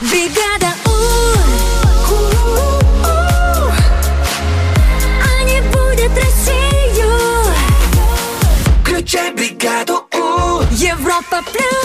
Бригада 0.00 0.72
У. 0.86 0.90
Они 5.38 5.60
будут 5.60 6.16
Россию. 6.16 7.12
Включай 8.82 9.30
бригаду 9.32 10.06
У. 10.14 10.62
Европа 10.72 11.42
плюс. 11.52 11.79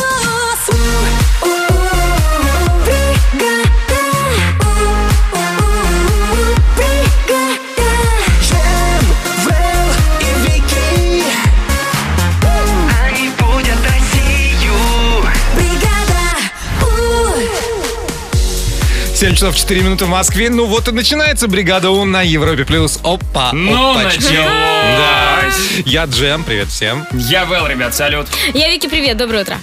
Часов 19.35 19.55
4 19.55 19.81
минуты 19.81 20.05
в 20.05 20.09
Москве. 20.09 20.49
Ну 20.49 20.65
вот 20.65 20.87
и 20.87 20.91
начинается 20.91 21.47
бригада 21.47 21.89
У 21.89 22.05
на 22.05 22.21
Европе 22.21 22.65
плюс. 22.65 22.99
Опа, 23.03 23.51
Ну, 23.53 23.91
опачки. 23.91 24.23
началось. 24.23 24.47
Да. 24.47 25.41
Я 25.85 26.05
Джем, 26.05 26.43
привет 26.43 26.69
всем. 26.69 27.05
Я 27.11 27.45
Вэл, 27.45 27.67
ребят, 27.67 27.93
салют. 27.93 28.27
Я 28.53 28.69
Вики, 28.69 28.87
привет, 28.87 29.17
доброе 29.17 29.41
утро. 29.43 29.57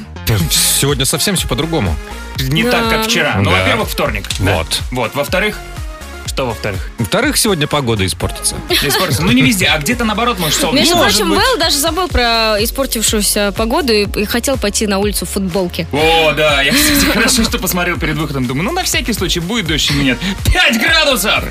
Сегодня 0.50 1.04
совсем 1.04 1.36
все 1.36 1.48
по-другому. 1.48 1.94
Не 2.38 2.62
Да. 2.64 2.72
так, 2.72 2.90
как 2.90 3.04
вчера. 3.06 3.34
Ну, 3.38 3.50
Да. 3.50 3.58
во-первых, 3.58 3.88
вторник. 3.88 4.28
Да. 4.40 4.56
Вот. 4.56 4.80
Вот. 4.90 5.14
Во-вторых, 5.14 5.58
что 6.32 6.46
во-вторых? 6.46 6.90
Во-вторых, 6.98 7.36
сегодня 7.36 7.66
погода 7.66 8.06
испортится. 8.06 8.56
Испортится. 8.70 9.22
Ну, 9.22 9.32
не 9.32 9.42
везде, 9.42 9.66
а 9.66 9.78
где-то, 9.78 10.04
наоборот, 10.04 10.38
может, 10.38 10.58
солнечно. 10.58 10.94
Между 10.96 10.98
прочим. 10.98 11.30
Вэл 11.30 11.58
даже 11.58 11.76
забыл 11.76 12.08
про 12.08 12.56
испортившуюся 12.60 13.52
погоду 13.56 13.92
и, 13.92 14.06
и 14.20 14.24
хотел 14.24 14.56
пойти 14.56 14.86
на 14.86 14.98
улицу 14.98 15.26
в 15.26 15.30
футболке. 15.30 15.86
О, 15.92 16.32
да, 16.32 16.62
я, 16.62 16.72
кстати, 16.72 17.04
хорошо, 17.12 17.44
что 17.44 17.58
посмотрел 17.58 17.98
перед 17.98 18.16
выходом. 18.16 18.46
Думаю, 18.46 18.64
ну, 18.64 18.72
на 18.72 18.82
всякий 18.84 19.12
случай, 19.12 19.40
будет 19.40 19.66
дождь 19.66 19.90
или 19.90 20.04
нет. 20.04 20.18
5 20.52 20.80
градусов! 20.80 21.44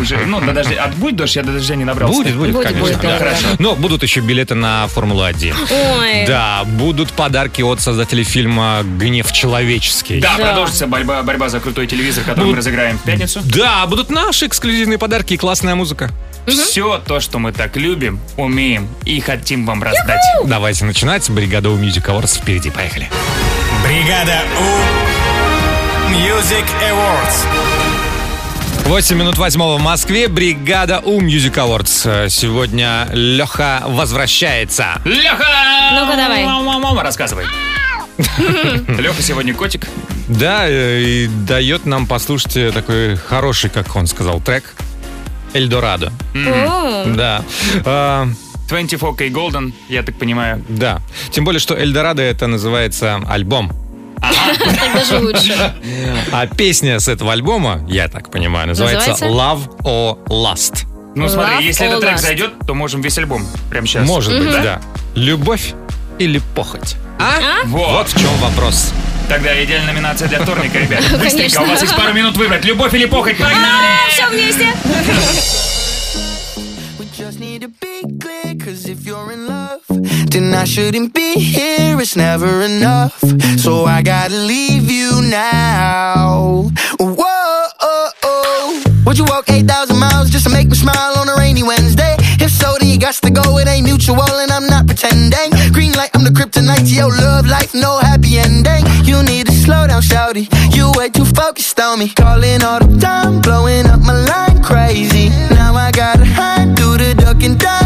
Уже, 0.00 0.18
ну, 0.26 0.40
до 0.40 0.52
дождя. 0.52 0.84
А 0.84 0.88
будет 0.88 1.16
дождь? 1.16 1.36
Я 1.36 1.42
до 1.42 1.52
дождя 1.52 1.74
не 1.76 1.84
набрался. 1.84 2.14
Будет, 2.18 2.36
будет, 2.36 2.52
Будет, 2.52 2.66
конечно. 2.68 2.86
будет, 2.86 3.00
да. 3.00 3.12
да, 3.12 3.18
Хорошо. 3.18 3.46
Но 3.58 3.74
будут 3.76 4.02
еще 4.02 4.20
билеты 4.20 4.54
на 4.54 4.86
Формулу-1. 4.88 5.54
Ой. 5.98 6.26
Да, 6.26 6.64
будут 6.64 7.12
подарки 7.12 7.62
от 7.62 7.80
создателей 7.80 8.24
фильма 8.24 8.82
«Гнев 8.84 9.32
человеческий». 9.32 10.20
Да, 10.20 10.34
Да. 10.36 10.44
продолжится 10.44 10.86
борьба, 10.86 11.22
борьба 11.22 11.48
за 11.48 11.60
крутой 11.60 11.86
телевизор, 11.86 12.24
который 12.24 12.44
Ну, 12.44 12.50
мы 12.50 12.56
разыграем 12.56 12.98
в 12.98 13.02
пятницу. 13.02 13.40
Да, 13.44 13.85
будут 13.86 14.10
наши 14.10 14.46
эксклюзивные 14.46 14.98
подарки 14.98 15.34
и 15.34 15.36
классная 15.36 15.74
музыка. 15.74 16.10
Все 16.46 17.02
то, 17.06 17.18
что 17.20 17.38
мы 17.38 17.52
так 17.52 17.76
любим, 17.76 18.20
умеем 18.36 18.88
и 19.04 19.20
хотим 19.20 19.66
вам 19.66 19.82
раздать. 19.82 20.20
Давайте 20.44 20.84
начинать. 20.84 21.28
Бригада 21.30 21.70
У 21.70 21.76
Music 21.76 22.06
Awards 22.06 22.40
впереди. 22.40 22.70
Поехали. 22.70 23.10
Бригада 23.84 24.42
У. 24.58 26.12
Music 26.12 26.64
Awards. 26.82 27.46
8 28.84 29.16
минут 29.16 29.36
восьмого 29.36 29.78
в 29.78 29.80
Москве. 29.80 30.28
Бригада 30.28 31.00
У 31.00 31.20
Music 31.20 31.54
Awards. 31.54 32.28
Сегодня 32.28 33.08
Леха 33.12 33.82
возвращается. 33.84 35.00
Леха! 35.04 35.44
Ну-ка, 35.94 36.16
давай. 36.16 36.44
Мама, 36.44 37.02
рассказывай. 37.02 37.44
Леха 38.98 39.22
сегодня 39.22 39.54
котик. 39.54 39.86
Да, 40.28 40.68
э, 40.68 41.02
и 41.02 41.26
дает 41.46 41.86
нам 41.86 42.06
послушать 42.06 42.56
э, 42.56 42.72
такой 42.72 43.16
хороший, 43.16 43.70
как 43.70 43.94
он 43.96 44.06
сказал, 44.06 44.40
трек. 44.40 44.74
Эльдорадо. 45.52 46.12
Да. 46.34 47.42
А, 47.84 48.28
24K 48.70 49.30
Golden, 49.30 49.72
я 49.88 50.02
так 50.02 50.16
понимаю. 50.18 50.64
да. 50.68 51.00
Тем 51.30 51.44
более, 51.44 51.60
что 51.60 51.74
Эльдорадо 51.76 52.22
это 52.22 52.46
называется 52.46 53.20
альбом. 53.28 53.72
так 54.20 54.94
даже 54.94 55.18
лучше. 55.18 55.54
А 56.32 56.46
песня 56.46 56.98
с 56.98 57.08
этого 57.08 57.32
альбома, 57.32 57.86
я 57.88 58.08
так 58.08 58.30
понимаю, 58.30 58.68
называется? 58.68 59.12
Love 59.26 59.82
or 59.84 60.18
Lust. 60.26 60.86
Ну 61.14 61.28
смотри, 61.28 61.66
если 61.66 61.86
этот 61.86 62.00
трек 62.00 62.18
зайдет, 62.18 62.52
то 62.66 62.74
можем 62.74 63.00
весь 63.00 63.16
альбом 63.18 63.46
прямо 63.70 63.86
сейчас. 63.86 64.06
Может 64.06 64.38
быть, 64.38 64.50
да. 64.52 64.82
Любовь 65.14 65.72
или 66.18 66.42
похоть? 66.54 66.96
А? 67.18 67.62
Вот. 67.66 67.90
Вот 67.92 68.08
в 68.08 68.18
чем 68.18 68.30
вопрос. 68.38 68.92
Тогда 69.28 69.62
идеальная 69.64 69.92
номинация 69.92 70.28
для 70.28 70.40
вторника, 70.40 70.78
ребят. 70.78 71.00
Быстренько, 71.00 71.36
Конечно. 71.36 71.62
у 71.62 71.66
вас 71.66 71.82
есть 71.82 71.96
пару 71.96 72.12
минут 72.12 72.36
выбрать. 72.36 72.64
Любовь 72.64 72.94
или 72.94 73.06
похоть, 73.06 73.36
погнали! 73.38 73.86
Все 74.12 74.28
вместе. 74.28 74.72
We 76.98 77.06
just 77.16 77.40
need 77.40 77.62
to 77.62 77.68
be 77.80 78.02
clear, 78.20 78.54
cause 78.56 78.86
if 78.88 79.04
you're 79.04 79.32
in 79.32 79.46
love, 79.48 79.80
then 80.30 80.54
I 80.54 80.64
shouldn't 80.64 81.12
be 81.12 81.34
here, 81.34 81.98
it's 82.00 82.14
never 82.14 82.62
enough. 82.62 83.14
So 83.58 83.86
I 83.86 84.02
gotta 84.02 84.34
leave 84.34 84.90
you 84.90 85.22
now. 85.22 86.70
Whoa, 87.00 87.26
would 89.06 89.18
you 89.18 89.24
walk 89.24 89.48
8,000 89.48 89.98
miles 89.98 90.30
just 90.30 90.44
to 90.44 90.50
make 90.50 90.68
me 90.68 90.76
smile 90.76 91.14
on 91.18 91.28
a 91.28 91.34
rainy 91.36 91.62
Wednesday? 91.62 92.16
Got 93.06 93.14
to 93.22 93.30
go, 93.30 93.58
it 93.58 93.68
ain't 93.68 93.84
mutual, 93.84 94.34
and 94.42 94.50
I'm 94.50 94.66
not 94.66 94.84
pretending. 94.86 95.50
Green 95.72 95.92
light, 95.92 96.10
I'm 96.14 96.24
the 96.24 96.30
kryptonite 96.30 96.88
to 96.88 96.94
your 96.94 97.10
love 97.10 97.46
life, 97.46 97.72
no 97.72 97.98
happy 97.98 98.38
ending. 98.38 98.82
You 99.04 99.22
need 99.22 99.46
to 99.46 99.52
slow 99.52 99.86
down, 99.86 100.02
shouty. 100.02 100.48
You 100.74 100.90
way 100.96 101.10
too 101.10 101.24
focused 101.24 101.78
on 101.78 102.00
me. 102.00 102.08
Calling 102.08 102.64
all 102.64 102.80
the 102.80 102.98
time, 102.98 103.40
blowing 103.40 103.86
up 103.86 104.00
my 104.00 104.12
line 104.12 104.60
crazy. 104.60 105.28
Now 105.54 105.74
I 105.76 105.92
gotta 105.92 106.24
hide, 106.24 106.74
do 106.74 106.98
the 106.98 107.14
duck 107.14 107.40
and 107.44 107.56
dive 107.60 107.85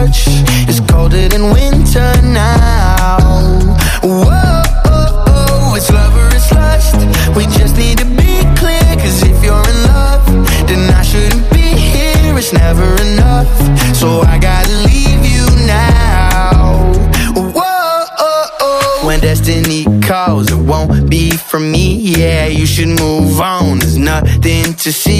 touch? 0.00 0.24
It's 0.68 0.80
colder 0.80 1.28
than 1.28 1.50
winter 1.50 2.10
now. 2.22 3.18
Whoa, 4.02 5.74
it's 5.76 5.90
love 5.90 6.14
or 6.16 6.28
it's 6.34 6.50
lust. 6.52 6.96
We 7.36 7.44
just 7.58 7.76
need 7.76 7.98
to 7.98 8.04
be 8.04 8.32
clear, 8.56 8.88
cause 9.02 9.22
if 9.22 9.44
you're 9.44 9.68
in 9.72 9.78
love, 9.92 10.24
then 10.68 10.90
I 10.94 11.02
shouldn't 11.02 11.50
be 11.52 11.66
here. 11.94 12.38
It's 12.38 12.52
never 12.52 12.88
enough. 13.02 13.48
So 13.94 14.20
I 14.20 14.38
gotta 14.38 14.72
leave 14.88 15.22
you 15.34 15.44
now. 15.66 16.92
Whoa, 17.56 19.06
when 19.06 19.20
destiny 19.20 19.84
calls, 20.00 20.50
it 20.50 20.58
won't 20.58 21.10
be 21.10 21.30
for 21.30 21.60
me. 21.60 21.96
Yeah, 21.96 22.46
you 22.46 22.66
should 22.66 22.88
move 22.88 23.40
on. 23.40 23.78
There's 23.78 23.98
nothing 23.98 24.74
to 24.74 24.92
see 24.92 25.19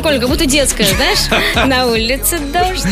прикольно, 0.00 0.20
как 0.20 0.28
будто 0.30 0.46
детская, 0.46 0.86
знаешь? 0.86 1.66
На 1.66 1.86
улице 1.86 2.38
дождь. 2.38 2.84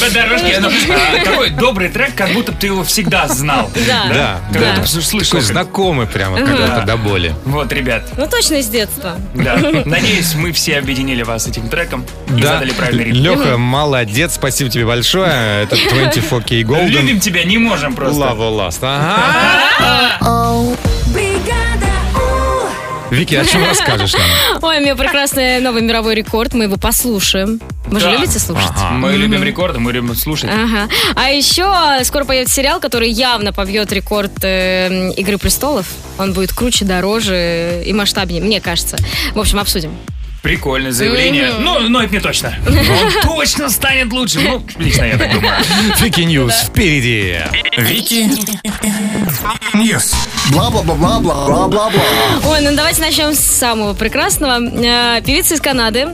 По 0.00 0.10
дорожке, 0.12 0.58
ну, 0.60 0.68
а, 0.68 1.24
такой 1.24 1.50
добрый 1.50 1.88
трек, 1.88 2.14
как 2.14 2.32
будто 2.32 2.52
бы 2.52 2.58
ты 2.58 2.66
его 2.68 2.84
всегда 2.84 3.28
знал. 3.28 3.70
Да. 3.86 4.40
Да. 4.52 4.84
Такой 4.84 5.40
знакомый 5.40 6.06
прямо 6.06 6.38
когда-то 6.38 6.86
до 6.86 6.96
боли. 6.96 7.34
Вот, 7.44 7.72
ребят, 7.72 8.04
Ну 8.16 8.26
точно 8.26 8.54
из 8.56 8.68
детства. 8.68 9.16
да. 9.34 9.56
Надеюсь, 9.84 10.34
мы 10.34 10.52
все 10.52 10.78
объединили 10.78 11.22
вас 11.22 11.46
этим 11.46 11.68
треком 11.68 12.04
и 12.36 12.40
Да, 12.40 12.54
задали 12.54 12.72
правильный 12.72 13.04
ритм. 13.04 13.18
Леха, 13.18 13.56
молодец, 13.56 14.34
спасибо 14.34 14.70
тебе 14.70 14.86
большое. 14.86 15.62
Это 15.62 15.76
24K 15.76 16.62
Golden. 16.62 16.88
Любим 16.88 17.20
тебя, 17.20 17.44
не 17.44 17.58
можем 17.58 17.94
просто. 17.94 18.20
Love 18.20 18.38
or 18.38 18.68
Last. 18.68 18.78
Ага. 18.82 20.74
Вики, 23.14 23.34
о 23.36 23.44
чем 23.44 23.64
расскажешь 23.68 24.12
нам? 24.12 24.22
Ой, 24.62 24.78
у 24.78 24.80
меня 24.80 24.96
прекрасный 24.96 25.60
новый 25.60 25.82
мировой 25.82 26.14
рекорд, 26.14 26.52
мы 26.54 26.64
его 26.64 26.76
послушаем. 26.76 27.60
Вы 27.86 28.00
же 28.00 28.06
Да. 28.06 28.12
любите 28.12 28.38
слушать? 28.38 28.72
Мы 28.92 29.12
любим 29.16 29.42
рекорды, 29.44 29.78
мы 29.78 29.92
любим 29.92 30.14
слушать. 30.16 30.50
Ага. 30.50 30.88
А 31.14 31.30
еще 31.30 32.02
скоро 32.04 32.24
появится 32.24 32.54
сериал, 32.54 32.80
который 32.80 33.10
явно 33.10 33.52
побьет 33.52 33.92
рекорд 33.92 34.32
э, 34.42 35.12
Игры 35.16 35.38
престолов. 35.38 35.86
Он 36.18 36.32
будет 36.32 36.52
круче, 36.52 36.84
дороже 36.84 37.82
и 37.86 37.92
масштабнее, 37.92 38.42
мне 38.42 38.60
кажется. 38.60 38.96
В 39.34 39.38
общем, 39.40 39.58
обсудим. 39.58 39.92
Прикольное 40.44 40.92
заявление. 40.92 41.54
Ну, 41.58 41.88
но 41.88 42.02
это 42.02 42.12
не 42.12 42.20
точно. 42.20 42.54
Он 42.68 43.22
точно 43.22 43.70
станет 43.70 44.12
лучше. 44.12 44.40
Ну, 44.40 44.62
лично 44.78 45.04
я 45.04 45.16
так 45.16 45.32
думаю. 45.32 45.54
Вики 45.98 46.20
News 46.20 46.64
впереди. 46.64 47.38
Вики 47.78 48.28
News. 49.74 50.12
Бла-бла-бла-бла-бла-бла-бла. 50.52 51.90
Ой, 52.46 52.60
ну 52.60 52.76
давайте 52.76 53.00
начнем 53.00 53.32
с 53.32 53.38
самого 53.40 53.94
прекрасного. 53.94 54.60
Э, 54.60 55.22
Певица 55.22 55.54
из 55.54 55.62
Канады 55.62 56.08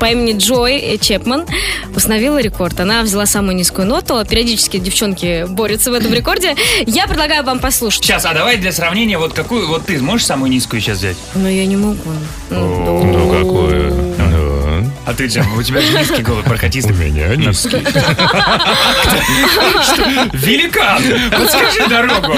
по 0.00 0.06
имени 0.06 0.36
Джой 0.36 0.98
Чепман 1.00 1.46
установила 1.94 2.38
рекорд. 2.40 2.80
Она 2.80 3.02
взяла 3.02 3.24
самую 3.26 3.54
низкую 3.54 3.86
ноту. 3.86 4.22
Периодически 4.28 4.78
девчонки 4.78 5.46
борются 5.48 5.92
в 5.92 5.94
этом 5.94 6.12
рекорде. 6.12 6.56
Я 6.86 7.06
предлагаю 7.06 7.44
вам 7.44 7.60
послушать. 7.60 8.02
Сейчас, 8.02 8.26
а 8.26 8.34
давай 8.34 8.56
для 8.56 8.72
сравнения, 8.72 9.16
вот 9.16 9.32
какую, 9.32 9.68
вот 9.68 9.86
ты 9.86 10.00
можешь 10.02 10.26
самую 10.26 10.50
низкую 10.50 10.80
сейчас 10.80 10.98
взять? 10.98 11.16
Но 11.36 11.48
я 11.48 11.64
не 11.66 11.76
могу. 11.76 11.96
Ну, 12.50 13.30
какое? 13.30 13.75
А 15.06 15.14
ты, 15.14 15.26
Джем, 15.26 15.56
у 15.56 15.62
тебя 15.62 15.80
же 15.80 15.96
низкий 15.96 16.22
голос, 16.22 16.44
бархатистый. 16.44 16.92
У 16.92 16.98
меня 16.98 17.36
низкий. 17.36 17.76
Великан! 20.32 21.00
Подскажи 21.30 21.88
дорогу. 21.88 22.36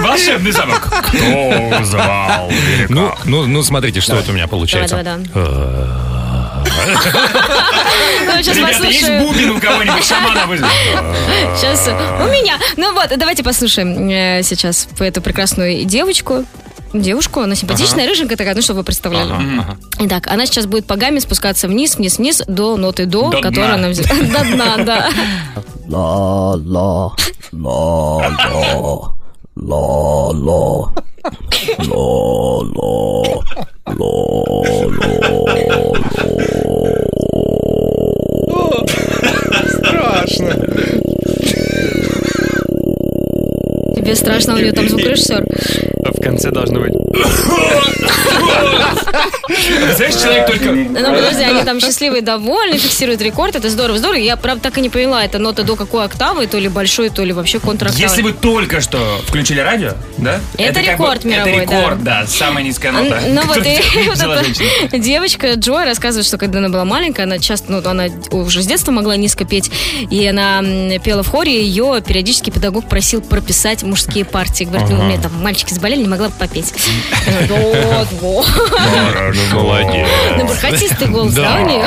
Волшебный 0.00 0.52
замок. 0.52 0.80
Кто 0.80 1.84
звал 1.84 2.50
великан? 2.50 2.94
Ну, 2.94 3.14
ну, 3.24 3.46
ну, 3.46 3.62
смотрите, 3.62 4.00
что 4.00 4.16
это 4.16 4.30
у 4.30 4.34
меня 4.34 4.46
получается. 4.46 4.96
Ну, 8.24 8.42
сейчас 8.42 8.56
Ребята, 8.56 8.86
есть 8.86 9.10
бубен 9.18 9.50
у 9.50 9.60
кого-нибудь? 9.60 10.04
Шамана 10.04 10.46
вызови. 10.46 10.70
Сейчас 11.56 11.88
у 11.88 12.24
меня. 12.30 12.58
Ну 12.76 12.94
вот, 12.94 13.10
давайте 13.16 13.42
послушаем 13.42 14.08
э, 14.08 14.42
сейчас 14.42 14.88
эту 14.98 15.20
прекрасную 15.20 15.84
девочку. 15.84 16.46
Девушку, 16.92 17.40
она 17.40 17.54
симпатичная, 17.54 18.06
рыженькая 18.06 18.36
такая, 18.36 18.54
ну, 18.54 18.60
чтобы 18.62 18.80
вы 18.80 18.84
представляли. 18.84 19.32
Итак, 20.00 20.26
она 20.26 20.44
сейчас 20.46 20.66
будет 20.66 20.86
по 20.86 20.96
гамме 20.96 21.20
спускаться 21.20 21.68
вниз, 21.68 21.96
вниз, 21.96 22.18
вниз 22.18 22.42
до 22.46 22.76
ноты 22.76 23.06
до, 23.06 23.30
До 23.30 23.40
которую 23.40 23.66
дна. 23.66 23.74
она 23.74 23.88
взяла. 23.88 24.08
До 24.08 24.44
дна, 24.52 24.76
да. 24.84 25.08
Ла-ла, 25.88 27.12
ла-ла, 27.52 29.14
ла-ла, 29.56 30.92
ла-ла, 31.88 33.22
Тебе 43.96 44.14
страшно, 44.16 44.54
у 44.54 44.58
нее 44.58 44.72
там 44.72 44.88
звукорежиссер. 44.88 45.44
А 46.01 46.01
в 46.10 46.20
конце 46.20 46.50
должно 46.50 46.80
быть... 46.80 46.92
Знаешь, 49.96 50.14
человек 50.14 50.46
только... 50.46 50.70
Ну, 50.72 51.14
подожди, 51.14 51.42
они 51.42 51.62
там 51.64 51.80
счастливые, 51.80 52.22
довольны, 52.22 52.78
фиксируют 52.78 53.20
рекорд, 53.22 53.54
это 53.56 53.68
здорово, 53.68 53.98
здорово. 53.98 54.18
Я, 54.18 54.36
правда, 54.36 54.64
так 54.64 54.78
и 54.78 54.80
не 54.80 54.90
поняла, 54.90 55.24
это 55.24 55.38
нота 55.38 55.62
до 55.62 55.76
какой 55.76 56.04
октавы, 56.04 56.46
то 56.46 56.58
ли 56.58 56.68
большой, 56.68 57.10
то 57.10 57.22
ли 57.24 57.32
вообще 57.32 57.60
контроктавы. 57.60 58.02
Если 58.02 58.22
вы 58.22 58.32
только 58.32 58.80
что 58.80 59.20
включили 59.26 59.60
радио, 59.60 59.92
да? 60.18 60.40
Это 60.58 60.80
рекорд 60.80 61.24
мировой, 61.24 61.52
Это 61.52 61.62
рекорд, 61.62 62.02
да. 62.02 62.26
самая 62.26 62.64
низкая 62.64 62.92
нота. 62.92 63.20
Ну 63.28 63.42
вот 63.42 63.58
и 63.64 64.98
девочка 64.98 65.52
Джой 65.54 65.84
рассказывает, 65.84 66.26
что 66.26 66.38
когда 66.38 66.58
она 66.58 66.68
была 66.68 66.84
маленькая, 66.84 67.24
она 67.24 67.38
часто, 67.38 67.72
ну, 67.72 67.88
она 67.88 68.06
уже 68.30 68.62
с 68.62 68.66
детства 68.66 68.92
могла 68.92 69.16
низко 69.16 69.44
петь, 69.44 69.70
и 70.10 70.26
она 70.26 70.62
пела 71.04 71.22
в 71.22 71.28
хоре, 71.28 71.60
и 71.60 71.64
ее 71.64 72.02
периодически 72.06 72.50
педагог 72.50 72.88
просил 72.88 73.20
прописать 73.20 73.82
мужские 73.82 74.24
партии. 74.24 74.64
Говорит, 74.64 74.88
ну, 74.90 75.00
у 75.00 75.02
меня 75.04 75.20
там 75.20 75.32
мальчики 75.42 75.72
заболели, 75.92 76.02
не 76.02 76.08
могла 76.08 76.28
бы 76.28 76.34
попеть. 76.38 76.72
Говорит, 77.26 77.50
Вот, 77.50 78.08
вот. 78.20 78.46
Молодец. 79.52 80.08
Ну, 80.38 80.46
бархатистый 80.46 81.08
голос, 81.08 81.34
да, 81.34 81.60
у 81.60 81.66
нее? 81.66 81.84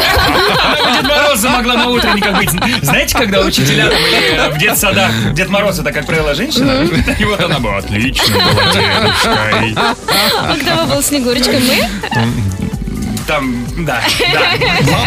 Дед 0.95 1.03
Мороза 1.03 1.49
могла 1.49 1.75
на 1.75 1.89
утренниках 1.89 2.37
быть. 2.37 2.49
Знаете, 2.81 3.17
когда 3.17 3.41
учителя 3.41 3.87
или 3.87 4.35
э, 4.35 4.49
в 4.49 4.57
детсадах 4.57 5.11
Дед 5.33 5.49
Мороз 5.49 5.79
это, 5.79 5.91
как 5.91 6.05
правило, 6.05 6.33
женщина, 6.35 6.87
и 7.19 7.25
вот 7.25 7.39
она 7.41 7.59
была 7.59 7.77
отлично, 7.77 8.33
была 8.33 8.73
девушкой. 8.73 9.75
А 9.75 10.55
кто 10.55 10.85
бы 10.85 10.93
был 10.93 11.01
Снегурочкой? 11.03 11.59
Мы? 11.59 12.64
Там, 13.27 13.65
да, 13.85 14.01
да. 14.33 14.51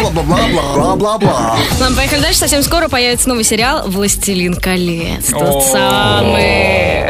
бла-бла-бла-бла-бла-бла. 0.01 1.57
Ладно, 1.79 1.97
поехали 1.97 2.21
дальше. 2.21 2.41
Совсем 2.41 2.63
скоро 2.65 2.89
появится 2.89 3.29
новый 3.29 3.45
сериал 3.45 3.89
«Властелин 3.89 4.55
колец». 4.55 5.27
Тот 5.31 5.63
самый. 5.65 7.05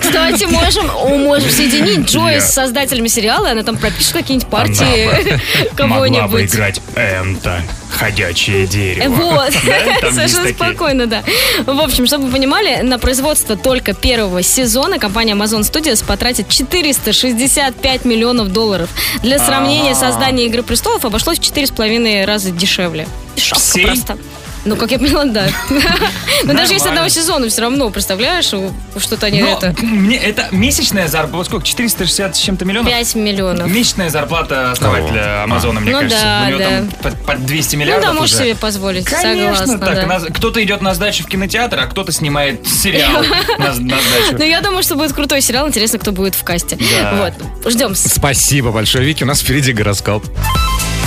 Кстати, 0.00 0.44
можем, 0.44 0.90
о, 0.96 1.08
можем 1.18 1.50
соединить 1.50 2.10
Джой 2.10 2.40
с 2.40 2.50
создателями 2.52 3.08
сериала, 3.08 3.48
и 3.48 3.50
она 3.50 3.62
там 3.62 3.76
пропишет 3.76 4.12
какие-нибудь 4.12 4.48
партии 4.48 5.06
Могла 5.06 5.18
бы 5.18 5.76
кого-нибудь. 5.76 6.54
играть 6.54 6.80
Энта, 6.96 7.62
ходячее 7.92 8.66
дерево. 8.66 9.14
Вот, 9.14 9.52
Да, 10.02 10.10
совершенно 10.12 10.48
спокойно, 10.48 11.06
да. 11.06 11.22
В 11.64 11.80
общем, 11.80 12.06
чтобы 12.06 12.26
вы 12.26 12.32
понимали, 12.32 12.82
на 12.82 12.98
производство 12.98 13.56
только 13.56 13.94
первого 13.94 14.42
сезона 14.42 14.98
компания 14.98 15.34
Amazon 15.34 15.60
Studios 15.60 16.04
потратит 16.04 16.48
465 16.48 18.04
миллионов 18.04 18.52
долларов. 18.52 18.88
Для 19.22 19.38
сравнения, 19.38 19.94
создание 19.94 20.46
«Игры 20.46 20.62
престолов» 20.62 21.04
обошлось 21.04 21.38
в 21.38 21.42
4,5 21.42 22.24
раза 22.24 22.50
дешевле. 22.50 23.06
Всей? 23.36 23.86
просто. 23.86 24.18
Ну, 24.64 24.76
как 24.76 24.90
я 24.92 24.98
поняла, 24.98 25.24
да. 25.24 25.48
Но 26.44 26.54
даже 26.54 26.74
если 26.74 26.88
одного 26.88 27.08
сезона 27.08 27.48
все 27.48 27.62
равно, 27.62 27.90
представляешь, 27.90 28.46
что-то 28.46 29.26
они 29.26 29.38
это... 29.38 29.74
мне 29.82 30.16
это 30.16 30.48
месячная 30.52 31.08
зарплата, 31.08 31.36
вот 31.36 31.46
сколько, 31.46 31.66
460 31.66 32.36
с 32.36 32.38
чем-то 32.38 32.64
миллионов? 32.64 32.90
5 32.90 33.14
миллионов. 33.16 33.68
Месячная 33.68 34.08
зарплата 34.08 34.70
основателя 34.70 35.42
Амазона, 35.42 35.80
мне 35.80 35.92
Ну 35.92 35.98
кажется. 36.00 36.42
У 36.44 36.48
него 36.48 36.58
да. 36.58 36.68
там 36.68 36.90
под, 37.02 37.26
под 37.26 37.46
200 37.46 37.74
Ну 37.74 37.80
миллиардов 37.82 38.10
да, 38.10 38.20
можешь 38.20 38.36
себе 38.36 38.54
позволить, 38.54 39.04
Конечно, 39.04 39.66
согласна, 39.66 40.20
так. 40.20 40.36
кто-то 40.36 40.62
идет 40.62 40.80
на 40.80 40.94
сдачу 40.94 41.24
в 41.24 41.26
кинотеатр, 41.26 41.80
а 41.80 41.86
кто-то 41.86 42.12
снимает 42.12 42.66
сериал 42.66 43.24
на, 43.58 43.72
сдачу. 43.72 44.36
Ну, 44.38 44.44
я 44.44 44.60
думаю, 44.60 44.82
что 44.82 44.94
будет 44.96 45.12
крутой 45.12 45.40
сериал. 45.40 45.66
Интересно, 45.68 45.98
кто 45.98 46.12
будет 46.12 46.34
в 46.34 46.44
касте. 46.44 46.76
Да. 46.76 47.32
Вот. 47.62 47.72
Ждем. 47.72 47.94
Спасибо 47.94 48.70
большое, 48.70 49.04
Вики. 49.04 49.24
У 49.24 49.26
нас 49.26 49.40
впереди 49.40 49.72
гороскоп. 49.72 50.24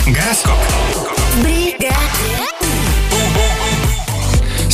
Гороскоп. 0.06 0.95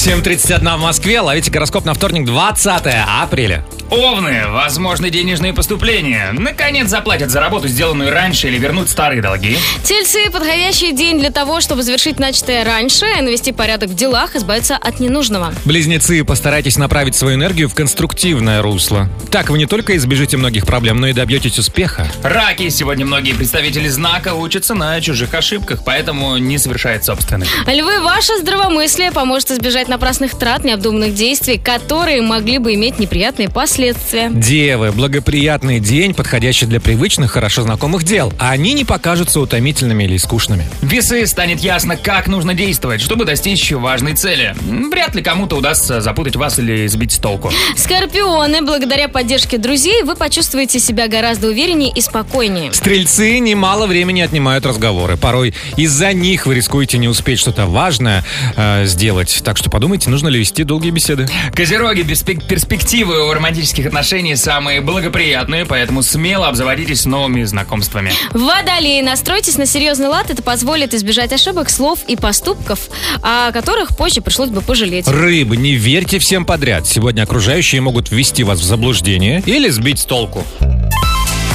7.31 0.02 0.78
в 0.78 0.82
Москве. 0.82 1.20
Ловите 1.20 1.52
гороскоп 1.52 1.86
на 1.86 1.94
вторник, 1.94 2.26
20 2.26 2.88
апреля. 3.22 3.64
Овны, 3.92 4.48
возможны 4.48 5.10
денежные 5.10 5.54
поступления. 5.54 6.30
Наконец 6.32 6.88
заплатят 6.88 7.30
за 7.30 7.42
работу, 7.42 7.68
сделанную 7.68 8.10
раньше, 8.10 8.48
или 8.48 8.58
вернут 8.58 8.88
старые 8.88 9.22
долги. 9.22 9.58
Тельцы– 9.84 10.32
подходящий 10.32 10.94
день 10.94 11.20
для 11.20 11.30
того, 11.30 11.60
чтобы 11.60 11.84
завершить 11.84 12.18
начатое 12.18 12.64
раньше, 12.64 13.06
навести 13.20 13.52
порядок 13.52 13.90
в 13.90 13.94
делах, 13.94 14.38
избавиться 14.38 14.78
от 14.78 15.02
ненужного. 15.02 15.54
Близнецы, 15.66 16.24
постарайтесь 16.24 16.78
направить 16.78 17.16
свою 17.16 17.36
энергию 17.36 17.68
в 17.68 17.76
конструктивное 17.76 18.62
русло. 18.62 19.10
Так 19.30 19.50
вы 19.50 19.58
не 19.58 19.66
только 19.66 19.98
избежите 19.98 20.38
многих 20.38 20.66
проблем, 20.66 21.02
но 21.02 21.08
и 21.08 21.14
добьетесь 21.14 21.60
успеха. 21.60 22.08
Раки, 22.24 22.70
сегодня 22.70 23.06
многие 23.06 23.34
представители 23.34 23.90
знака 23.90 24.36
учатся 24.36 24.74
на 24.74 25.02
чужих 25.02 25.34
ошибках, 25.34 25.82
поэтому 25.86 26.38
не 26.38 26.58
совершают 26.58 27.04
собственных. 27.04 27.50
Львы, 27.68 28.00
ваше 28.00 28.38
здравомыслие 28.38 29.12
поможет 29.12 29.52
избежать 29.52 29.90
напрасных 29.90 30.32
трат, 30.40 30.64
необдуманных 30.64 31.14
действий, 31.14 31.58
которые 31.58 32.22
могли 32.22 32.58
бы 32.58 32.74
иметь 32.76 32.98
неприятные 32.98 33.50
последствия. 33.50 33.81
Последствия. 33.82 34.30
Девы, 34.32 34.92
благоприятный 34.92 35.80
день, 35.80 36.14
подходящий 36.14 36.68
для 36.68 36.80
привычных, 36.80 37.32
хорошо 37.32 37.64
знакомых 37.64 38.04
дел. 38.04 38.32
А 38.38 38.52
они 38.52 38.74
не 38.74 38.86
покажутся 38.86 39.40
утомительными 39.40 40.04
или 40.04 40.18
скучными. 40.18 40.68
Весы 40.82 41.26
станет 41.26 41.62
ясно, 41.62 41.98
как 41.98 42.28
нужно 42.28 42.54
действовать, 42.54 43.02
чтобы 43.02 43.26
достичь 43.26 43.72
важной 43.72 44.14
цели. 44.14 44.56
Вряд 44.62 45.16
ли 45.16 45.24
кому-то 45.24 45.56
удастся 45.56 46.00
запутать 46.00 46.36
вас 46.36 46.60
или 46.60 46.86
сбить 46.86 47.14
с 47.14 47.18
толку. 47.18 47.52
Скорпионы, 47.76 48.62
благодаря 48.62 49.08
поддержке 49.08 49.58
друзей, 49.58 50.04
вы 50.04 50.16
почувствуете 50.16 50.80
себя 50.80 51.08
гораздо 51.08 51.48
увереннее 51.48 51.92
и 51.92 52.02
спокойнее. 52.02 52.72
Стрельцы 52.74 53.40
немало 53.40 53.88
времени 53.88 54.22
отнимают 54.22 54.66
разговоры. 54.68 55.18
Порой 55.18 55.56
из-за 55.76 56.14
них 56.14 56.46
вы 56.46 56.54
рискуете 56.54 57.00
не 57.00 57.08
успеть 57.08 57.40
что-то 57.40 57.66
важное 57.66 58.24
э, 58.56 58.86
сделать. 58.86 59.42
Так 59.44 59.58
что 59.58 59.72
подумайте, 59.72 60.12
нужно 60.12 60.28
ли 60.28 60.40
вести 60.40 60.64
долгие 60.64 60.92
беседы. 60.92 61.28
Козероги, 61.56 62.02
перспек- 62.02 62.46
перспективы 62.46 63.28
у 63.28 63.34
романтических 63.34 63.61
отношений 63.62 64.36
самые 64.36 64.82
благоприятные, 64.82 65.66
поэтому 65.66 66.02
смело 66.02 66.48
обзаводитесь 66.48 67.06
новыми 67.06 67.44
знакомствами. 67.44 68.12
Водолеи, 68.32 69.02
настройтесь 69.02 69.58
на 69.58 69.66
серьезный 69.66 70.08
лад, 70.08 70.30
это 70.32 70.42
позволит 70.42 70.94
избежать 70.94 71.32
ошибок, 71.32 71.70
слов 71.70 72.00
и 72.08 72.16
поступков, 72.16 72.80
о 73.22 73.52
которых 73.52 73.96
позже 73.96 74.22
пришлось 74.22 74.50
бы 74.50 74.62
пожалеть. 74.62 75.08
Рыбы, 75.08 75.58
не 75.58 75.76
верьте 75.76 76.20
всем 76.20 76.46
подряд. 76.46 76.88
Сегодня 76.88 77.24
окружающие 77.24 77.82
могут 77.82 78.12
ввести 78.12 78.44
вас 78.44 78.60
в 78.60 78.64
заблуждение 78.64 79.44
или 79.46 79.70
сбить 79.70 80.00
с 80.00 80.06
толку. 80.06 80.44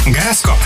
Гороскоп. 0.06 0.56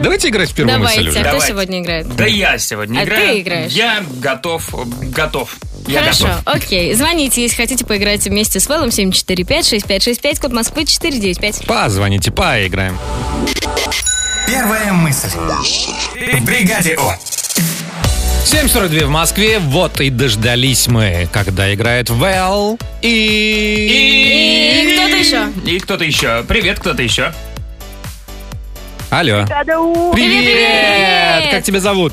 Давайте 0.00 0.30
играть 0.30 0.50
в 0.50 0.54
первую 0.54 0.78
Давайте, 0.78 1.00
мысль 1.00 1.10
уже. 1.10 1.18
а 1.18 1.22
кто 1.22 1.30
Давайте. 1.32 1.52
сегодня 1.52 1.80
играет? 1.80 2.16
Да 2.16 2.26
я 2.26 2.58
сегодня 2.58 3.00
А 3.00 3.04
играю. 3.04 3.28
ты 3.34 3.40
играешь? 3.40 3.72
Я 3.72 4.02
готов, 4.20 4.68
готов. 5.14 5.56
Я 5.86 6.00
Хорошо, 6.00 6.26
готов. 6.28 6.42
окей. 6.46 6.94
Звоните, 6.94 7.42
если 7.42 7.56
хотите 7.56 7.84
поиграть 7.84 8.24
вместе 8.24 8.60
с 8.60 8.68
Вэллом 8.68 8.88
745-6565, 8.88 10.40
код 10.40 10.52
Москвы 10.52 10.84
495. 10.84 11.66
Позвоните, 11.66 12.30
поиграем. 12.30 12.96
Первая 14.46 14.92
мысль. 14.92 15.28
В 15.28 16.44
бригаде 16.44 16.94
О. 16.96 17.16
7.42 18.44 19.06
в 19.06 19.08
Москве. 19.10 19.58
Вот 19.58 20.00
и 20.00 20.10
дождались 20.10 20.86
мы, 20.88 21.28
когда 21.32 21.72
играет 21.74 22.10
Вэл 22.10 22.78
и... 23.00 24.84
И 24.84 24.96
кто-то 24.96 25.16
еще. 25.16 25.48
И 25.64 25.78
кто-то 25.78 26.04
еще. 26.04 26.44
Привет, 26.46 26.78
кто-то 26.80 27.02
еще. 27.02 27.32
Алло. 29.10 29.44
Привет, 29.46 30.14
Привет! 30.14 30.44
привет! 30.44 31.50
Как 31.50 31.62
тебя 31.64 31.80
зовут? 31.80 32.12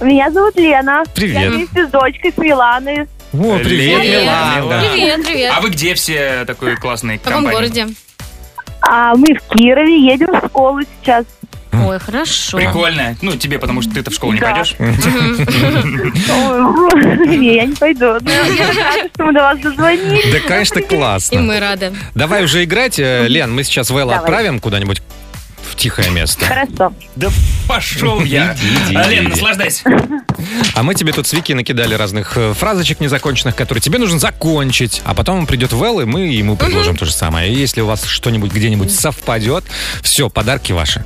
Меня 0.00 0.30
зовут 0.30 0.56
Лена. 0.56 1.04
Привет. 1.14 1.42
Я 1.42 1.50
вместе 1.50 1.86
с 1.86 1.90
дочкой, 1.90 2.32
с 2.32 2.38
Миланой. 2.38 3.02
О, 3.32 3.58
привет, 3.58 4.02
Лена. 4.02 4.54
Милана. 4.56 4.82
Привет, 4.92 5.24
привет. 5.24 5.52
А 5.56 5.60
вы 5.60 5.70
где 5.70 5.94
все 5.94 6.44
такой 6.46 6.76
классной 6.76 7.18
В 7.18 7.22
каком 7.22 7.44
компании? 7.44 7.56
городе? 7.56 7.86
А 8.82 9.14
мы 9.14 9.26
в 9.34 9.40
Кирове 9.54 9.98
едем 9.98 10.28
в 10.32 10.46
школу 10.46 10.80
сейчас. 11.00 11.24
Ой, 11.72 11.98
хорошо. 11.98 12.56
Прикольно. 12.58 13.16
Ну, 13.22 13.32
тебе, 13.36 13.58
потому 13.58 13.82
что 13.82 13.92
ты-то 13.94 14.10
в 14.10 14.14
школу 14.14 14.32
не 14.32 14.38
Да. 14.40 14.50
пойдешь. 14.52 14.76
Ой, 14.78 14.88
Не, 17.36 17.54
я 17.56 17.64
не 17.66 17.74
пойду. 17.74 18.16
Но 18.20 18.30
я 18.30 18.66
рада, 18.68 19.08
что 19.12 19.24
мы 19.24 19.32
до 19.32 19.40
вас 19.40 19.58
дозвонились. 19.58 20.32
Да, 20.32 20.38
конечно, 20.46 20.78
И 20.78 20.82
классно. 20.82 21.40
мы 21.40 21.58
рады. 21.58 21.92
Давай 22.14 22.44
уже 22.44 22.62
играть. 22.62 22.98
Э, 23.00 23.26
Лен, 23.26 23.52
мы 23.52 23.64
сейчас 23.64 23.90
Вэлла 23.90 24.12
Давай. 24.12 24.20
отправим 24.24 24.60
куда-нибудь 24.60 25.02
в 25.74 25.76
тихое 25.76 26.10
место. 26.10 26.46
Хорошо. 26.46 26.92
Да 27.16 27.28
пошел 27.68 28.20
я. 28.22 28.54
Иди, 28.54 28.94
иди, 28.94 29.10
Лен, 29.10 29.24
иди. 29.24 29.30
наслаждайся. 29.32 29.82
А 30.74 30.82
мы 30.82 30.94
тебе 30.94 31.12
тут 31.12 31.26
с 31.26 31.32
Вики 31.32 31.52
накидали 31.52 31.94
разных 31.94 32.36
э, 32.36 32.54
фразочек 32.54 33.00
незаконченных, 33.00 33.56
которые 33.56 33.82
тебе 33.82 33.98
нужно 33.98 34.18
закончить. 34.18 35.02
А 35.04 35.14
потом 35.14 35.46
придет 35.46 35.72
Вэл, 35.72 36.00
и 36.00 36.04
мы 36.04 36.26
ему 36.26 36.56
предложим 36.56 36.96
то 36.96 37.04
же 37.04 37.12
самое. 37.12 37.52
И 37.52 37.54
если 37.54 37.80
у 37.80 37.86
вас 37.86 38.04
что-нибудь 38.04 38.52
где-нибудь 38.52 38.92
совпадет, 38.92 39.64
все, 40.02 40.30
подарки 40.30 40.72
ваши. 40.72 41.04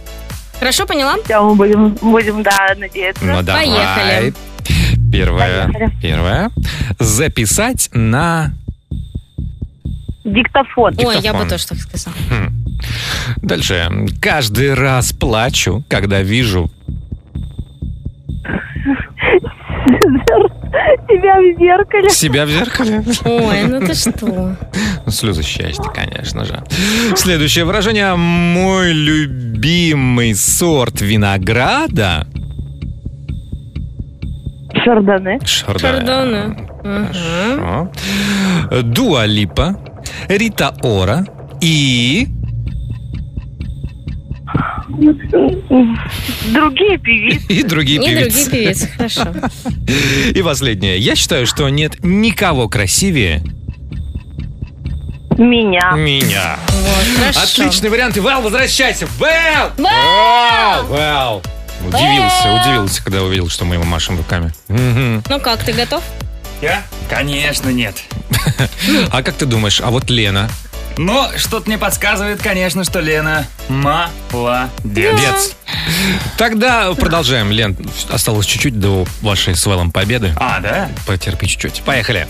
Хорошо, 0.58 0.86
поняла? 0.86 1.16
Все, 1.24 1.42
мы 1.42 1.54
будем, 1.54 1.94
будем, 1.94 2.42
да, 2.42 2.74
надеяться. 2.76 3.24
Ну 3.24 3.42
давай. 3.42 3.66
Поехали. 3.66 4.34
Первое. 5.10 5.64
Поехали. 5.68 5.92
Первое. 6.02 6.50
Записать 6.98 7.88
на... 7.92 8.52
Диктофон. 10.24 10.94
Ой, 10.98 11.20
я 11.20 11.32
бы 11.32 11.46
тоже 11.46 11.66
так 11.66 11.78
сказала. 11.78 12.14
Дальше. 13.42 13.88
Каждый 14.20 14.74
раз 14.74 15.12
плачу, 15.12 15.84
когда 15.88 16.22
вижу... 16.22 16.70
Тебя 21.08 21.40
в 21.40 21.58
зеркале. 21.58 22.10
Себя 22.10 22.44
в 22.46 22.50
зеркале. 22.50 23.02
Ой, 23.24 23.62
ну 23.66 23.80
ты 23.80 23.94
что? 23.94 24.56
Ну, 25.06 25.10
Слезы 25.10 25.42
счастья, 25.42 25.90
конечно 25.94 26.44
же. 26.44 26.62
Следующее 27.16 27.64
выражение. 27.64 28.14
Мой 28.14 28.92
любимый 28.92 30.34
сорт 30.34 31.00
винограда. 31.00 32.26
Шардоне. 34.84 35.38
Шардоне. 35.44 36.56
Хорошо. 36.82 37.90
Дуа 38.82 39.26
Липа, 39.26 39.78
Рита 40.28 40.74
Ора 40.82 41.26
и... 41.60 42.28
Другие 44.88 46.98
певицы. 46.98 47.52
И 47.52 47.62
другие 47.62 47.98
И 47.98 48.00
другие 48.00 48.30
певицы. 48.30 48.50
певицы, 48.50 48.88
хорошо. 48.96 49.26
И 50.34 50.42
последнее. 50.42 50.98
Я 50.98 51.14
считаю, 51.14 51.46
что 51.46 51.68
нет 51.68 52.02
никого 52.02 52.68
красивее 52.68 53.42
Меня. 55.36 55.92
меня. 55.92 56.56
Вот. 56.68 57.36
Отличный 57.36 57.90
вариант. 57.90 58.16
И 58.16 58.20
Вэл, 58.20 58.40
возвращайся. 58.42 59.06
Вэл! 59.18 59.70
Вэл! 59.76 60.86
Вэл! 60.88 61.42
Удивился, 61.86 62.52
удивился, 62.60 63.04
когда 63.04 63.22
увидел, 63.22 63.48
что 63.48 63.64
мы 63.64 63.76
ему 63.76 63.84
машем 63.84 64.16
руками. 64.16 64.52
Мгм. 64.68 65.22
Ну 65.28 65.40
как, 65.40 65.62
ты 65.62 65.72
готов? 65.72 66.02
Я? 66.60 66.82
Конечно, 67.08 67.68
нет. 67.70 68.02
А 69.12 69.22
как 69.22 69.34
ты 69.36 69.46
думаешь, 69.46 69.80
а 69.80 69.90
вот 69.90 70.10
Лена? 70.10 70.48
Но 70.98 71.30
что-то 71.36 71.68
мне 71.68 71.78
подсказывает, 71.78 72.42
конечно, 72.42 72.82
что 72.84 72.98
Лена 73.00 73.46
молодец. 73.68 74.68
Дец. 74.84 75.56
Тогда 76.36 76.92
продолжаем, 76.94 77.50
Лен. 77.52 77.76
Осталось 78.10 78.46
чуть-чуть 78.46 78.78
до 78.80 79.06
вашей 79.22 79.54
с 79.54 79.64
Вэлом 79.64 79.92
победы. 79.92 80.32
А, 80.36 80.58
да? 80.60 80.88
Потерпи 81.06 81.46
чуть-чуть. 81.46 81.82
Поехали. 81.82 82.26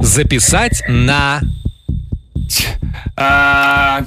Записать 0.00 0.82
на... 0.88 1.40
А, 3.16 4.00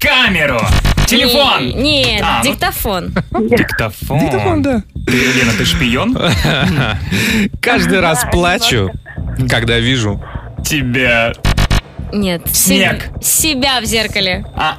камеру. 0.00 0.60
Телефон. 1.06 1.66
Не- 1.82 2.04
Нет, 2.04 2.22
А, 2.24 2.40
ну- 2.42 2.50
диктофон. 2.50 3.12
Диктофон. 3.50 4.62
да. 4.62 4.82
Ты, 5.06 5.32
Лена, 5.32 5.52
ты 5.58 5.64
шпион? 5.66 6.16
Каждый 7.60 8.00
раз 8.00 8.24
плачу, 8.32 8.90
когда 9.50 9.78
вижу... 9.78 10.22
Тебя. 10.64 11.32
Нет. 12.12 12.42
Снег. 12.52 13.10
се- 13.20 13.42
Себя 13.42 13.80
в 13.80 13.84
зеркале. 13.84 14.44
А. 14.56 14.76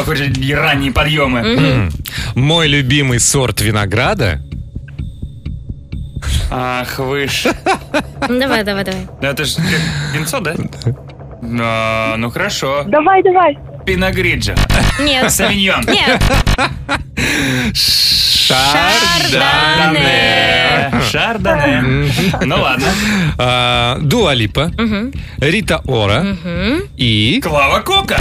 Ох, 0.00 0.08
уж 0.08 0.20
и 0.20 0.54
ранние 0.54 0.92
подъемы. 0.92 1.90
Мой 2.34 2.68
любимый 2.68 3.18
сорт 3.20 3.60
винограда. 3.60 4.40
Ах 6.50 6.98
вы 6.98 7.26
ж. 7.28 7.46
Ну, 8.28 8.38
Давай, 8.38 8.62
давай, 8.62 8.84
давай. 8.84 9.06
Ну, 9.20 9.28
Это 9.28 9.44
ж 9.44 9.54
как 9.56 10.14
винцо, 10.14 10.40
да? 10.40 10.54
А, 11.60 12.16
ну 12.16 12.30
хорошо. 12.30 12.84
Давай, 12.86 13.22
давай. 13.22 13.58
Пиногриджа. 13.84 14.54
Нет. 15.00 15.30
Савиньон. 15.30 15.84
Нет. 15.86 16.22
Шардоне. 19.72 20.92
Шардоне. 21.10 21.82
Ну 22.42 22.60
ладно. 22.60 22.86
А, 23.38 23.98
Дуа 24.00 24.34
Липа, 24.34 24.70
Рита 25.38 25.80
Ора 25.86 26.36
и... 26.96 27.40
Клава 27.42 27.80
Кока. 27.80 28.18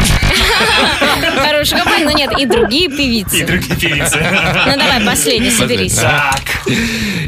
Хороший 1.38 1.77
компания, 1.77 2.06
но 2.06 2.12
нет, 2.12 2.32
и 2.39 2.46
другие 2.46 2.86
И 2.86 2.89
певицы. 2.89 3.46
другие 3.46 3.75
певицы. 3.75 4.18
Ну 4.68 4.77
давай, 4.77 5.01
последний, 5.06 5.51
соберись. 5.51 5.96
Так. 5.96 6.41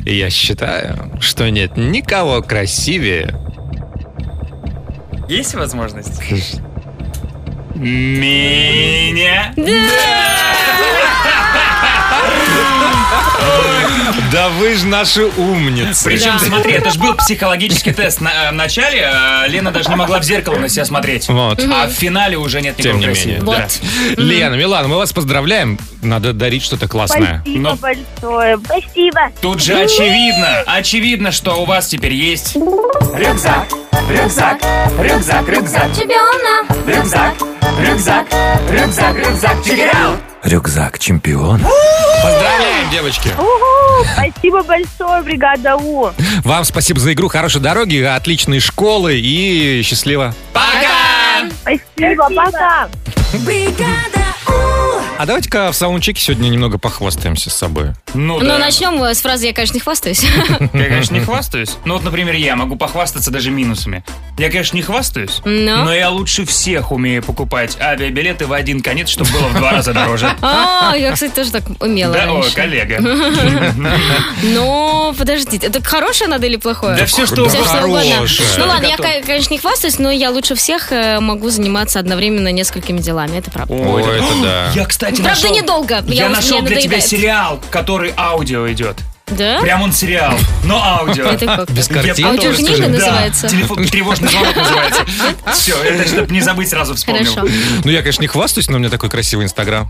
И 0.05 0.15
я 0.15 0.29
считаю, 0.29 1.11
что 1.19 1.49
нет 1.49 1.75
никого 1.77 2.41
красивее. 2.41 3.33
Есть 5.27 5.55
возможность? 5.55 6.21
Меня. 7.75 9.51
Да 9.55 11.32
вы 14.63 14.75
же 14.75 14.86
наши 14.88 15.25
умницы. 15.25 16.05
Причем, 16.05 16.34
Да. 16.39 16.46
смотри, 16.46 16.74
это 16.74 16.89
же 16.91 17.00
был 17.00 17.13
психологический 17.15 17.91
тест. 17.91 18.22
На- 18.22 18.51
В 18.51 18.53
начале 18.53 19.10
э, 19.12 19.48
Лена 19.48 19.72
даже 19.72 19.89
не 19.89 19.96
могла 19.96 20.20
в 20.20 20.24
зеркало 20.24 20.58
на 20.58 20.70
себя 20.70 20.86
смотреть. 20.86 21.27
Вот. 21.27 21.62
А 21.72 21.88
в 21.88 21.91
финале 21.91 22.38
уже 22.38 22.62
нет 22.62 22.75
Тем 22.77 23.00
никакого 23.00 23.15
не 23.17 23.25
менее. 23.25 23.41
Вот. 23.43 23.58
Да. 23.58 24.22
Лена, 24.22 24.55
Милана, 24.55 24.88
мы 24.88 24.98
вас 24.98 25.12
поздравляем. 25.13 25.79
Надо 26.01 26.34
дарить 26.34 26.63
что-то 26.63 26.88
классное. 26.88 27.41
Спасибо 27.41 27.60
Но- 27.60 27.75
большое. 27.75 28.58
Спасибо. 28.65 29.32
Тут 29.41 29.62
же 29.62 29.74
очевидно, 29.75 30.63
очевидно, 30.65 31.32
что 31.32 31.62
у 31.62 31.65
вас 31.65 31.88
теперь 31.88 32.13
есть 32.13 32.55
рюкзак, 32.55 33.67
рюкзак, 34.10 34.60
рюкзак, 35.00 35.50
рюкзак, 35.50 35.96
Чемпиона. 35.98 36.67
рюкзак, 36.88 37.34
рюкзак, 37.79 38.27
рюкзак, 38.72 39.15
рюкзак, 39.17 39.58
out. 39.93 40.32
Рюкзак 40.43 41.00
чемпион. 41.00 41.62
Поздравляем, 42.21 42.89
девочки. 42.91 43.29
Спасибо 44.13 44.62
большое, 44.63 45.21
бригада 45.23 45.77
У. 45.77 46.09
Вам 46.43 46.65
спасибо 46.65 47.00
за 47.00 47.13
игру, 47.13 47.29
хорошей 47.29 47.62
дороги, 47.62 48.01
отличной 48.01 48.59
школы 48.59 49.17
и 49.17 49.81
счастливо. 49.83 50.33
Пока! 50.51 51.50
Спасибо, 51.62 52.29
пока. 52.35 52.89
Бригада. 53.45 54.22
А 55.23 55.25
давайте-ка 55.25 55.71
в 55.71 55.75
саундчеке 55.77 56.21
сегодня 56.21 56.49
немного 56.49 56.77
похвастаемся 56.77 57.49
с 57.49 57.53
собой. 57.55 57.91
Ну 58.13 58.39
Ну, 58.41 58.45
да. 58.45 58.57
начнем 58.57 59.01
э, 59.01 59.13
с 59.13 59.21
фразы 59.21 59.45
«Я, 59.45 59.53
конечно, 59.53 59.75
не 59.75 59.79
хвастаюсь». 59.79 60.21
Я, 60.73 60.85
конечно, 60.89 61.13
не 61.13 61.21
хвастаюсь. 61.25 61.77
Ну 61.85 61.93
вот, 61.93 62.03
например, 62.03 62.35
я 62.35 62.57
могу 62.57 62.75
похвастаться 62.75 63.31
даже 63.31 63.49
минусами. 63.49 64.03
Я, 64.37 64.49
конечно, 64.49 64.75
не 64.75 64.81
хвастаюсь, 64.81 65.39
Но? 65.45 65.85
но 65.85 65.93
я 65.93 66.09
лучше 66.09 66.45
всех 66.45 66.91
умею 66.91 67.23
покупать 67.23 67.77
авиабилеты 67.79 68.47
в 68.47 68.51
один 68.51 68.81
конец, 68.81 69.07
чтобы 69.07 69.31
было 69.31 69.47
в 69.47 69.53
два 69.53 69.71
раза 69.71 69.93
дороже. 69.93 70.29
А, 70.41 70.93
я, 70.97 71.13
кстати, 71.13 71.31
тоже 71.31 71.51
так 71.51 71.63
умела 71.79 72.13
Да, 72.13 72.29
о, 72.29 72.43
коллега. 72.53 72.99
Но, 74.43 75.15
подождите, 75.17 75.67
это 75.67 75.81
хорошее 75.81 76.29
надо 76.29 76.47
или 76.47 76.57
плохое? 76.57 76.97
Да 76.97 77.05
все 77.05 77.25
что 77.25 77.43
угодно. 77.43 78.27
Ну 78.57 78.65
ладно, 78.65 78.87
я, 78.87 78.97
конечно, 78.97 79.53
не 79.53 79.59
хвастаюсь, 79.59 79.99
но 79.99 80.11
я 80.11 80.31
лучше 80.31 80.55
всех 80.55 80.91
э, 80.91 81.21
могу 81.21 81.49
заниматься 81.49 81.99
одновременно 81.99 82.51
несколькими 82.51 82.99
делами. 82.99 83.37
Это 83.37 83.51
правда. 83.51 83.73
Ой, 83.73 84.01
это 84.01 84.41
да. 84.41 84.71
Я, 84.75 84.85
кстати, 84.85 85.12
Правда, 85.22 85.41
нашел... 85.41 85.55
недолго. 85.55 86.03
Я, 86.08 86.29
нашел 86.29 86.62
для 86.62 86.82
тебя 86.82 87.00
сериал, 87.00 87.60
который 87.70 88.13
аудио 88.17 88.72
идет. 88.72 88.98
Да? 89.27 89.60
Прям 89.62 89.82
он 89.82 89.93
сериал, 89.93 90.34
но 90.65 90.84
аудио. 90.84 91.25
Это 91.25 91.46
как? 91.46 91.72
Без 91.72 91.88
потом 91.88 92.25
Аудиокнига 92.25 92.50
расскажу. 92.50 92.82
Да, 92.82 92.88
называется? 92.89 93.48
телефон, 93.48 93.86
тревожный 93.86 94.29
звонок 94.29 94.55
называется. 94.55 95.05
Все, 95.53 95.82
это 95.82 96.08
чтобы 96.08 96.34
не 96.34 96.41
забыть, 96.41 96.70
сразу 96.70 96.93
вспомнил. 96.96 97.34
Хорошо. 97.34 97.48
Ну, 97.84 97.91
я, 97.91 98.01
конечно, 98.01 98.22
не 98.22 98.27
хвастаюсь, 98.27 98.67
но 98.70 98.75
у 98.75 98.79
меня 98.79 98.89
такой 98.89 99.10
красивый 99.10 99.46
инстаграм. 99.46 99.89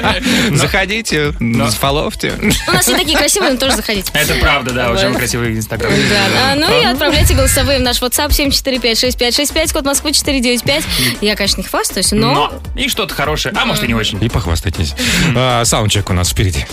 Заходите, 0.52 1.32
сфоловьте. 1.70 2.34
У 2.68 2.72
нас 2.72 2.84
все 2.84 2.96
такие 2.96 3.16
красивые, 3.16 3.52
но 3.52 3.58
тоже 3.58 3.76
заходите. 3.76 4.10
Это 4.14 4.34
правда, 4.34 4.72
да, 4.72 4.90
уже 4.90 5.08
Вот. 5.08 5.18
красивый 5.18 5.56
инстаграм. 5.56 5.92
Да. 6.10 6.54
Ну 6.56 6.80
и 6.80 6.84
отправляйте 6.84 7.34
голосовые 7.34 7.78
в 7.78 7.82
наш 7.82 8.00
WhatsApp 8.00 8.30
7456565, 8.30 9.72
код 9.72 9.84
Москвы 9.84 10.12
495. 10.12 10.84
Я, 11.20 11.36
конечно, 11.36 11.60
не 11.60 11.66
хвастаюсь, 11.66 12.12
но... 12.12 12.32
Но 12.34 12.62
и 12.76 12.88
что-то 12.88 13.14
хорошее, 13.14 13.54
а 13.56 13.64
может 13.64 13.84
и 13.84 13.86
не 13.88 13.94
очень. 13.94 14.22
И 14.22 14.28
похвастайтесь. 14.28 14.94
А, 15.36 15.64
Саундчек 15.64 16.10
у 16.10 16.12
нас 16.12 16.30
впереди. 16.30 16.66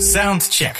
Саундчек. 0.00 0.76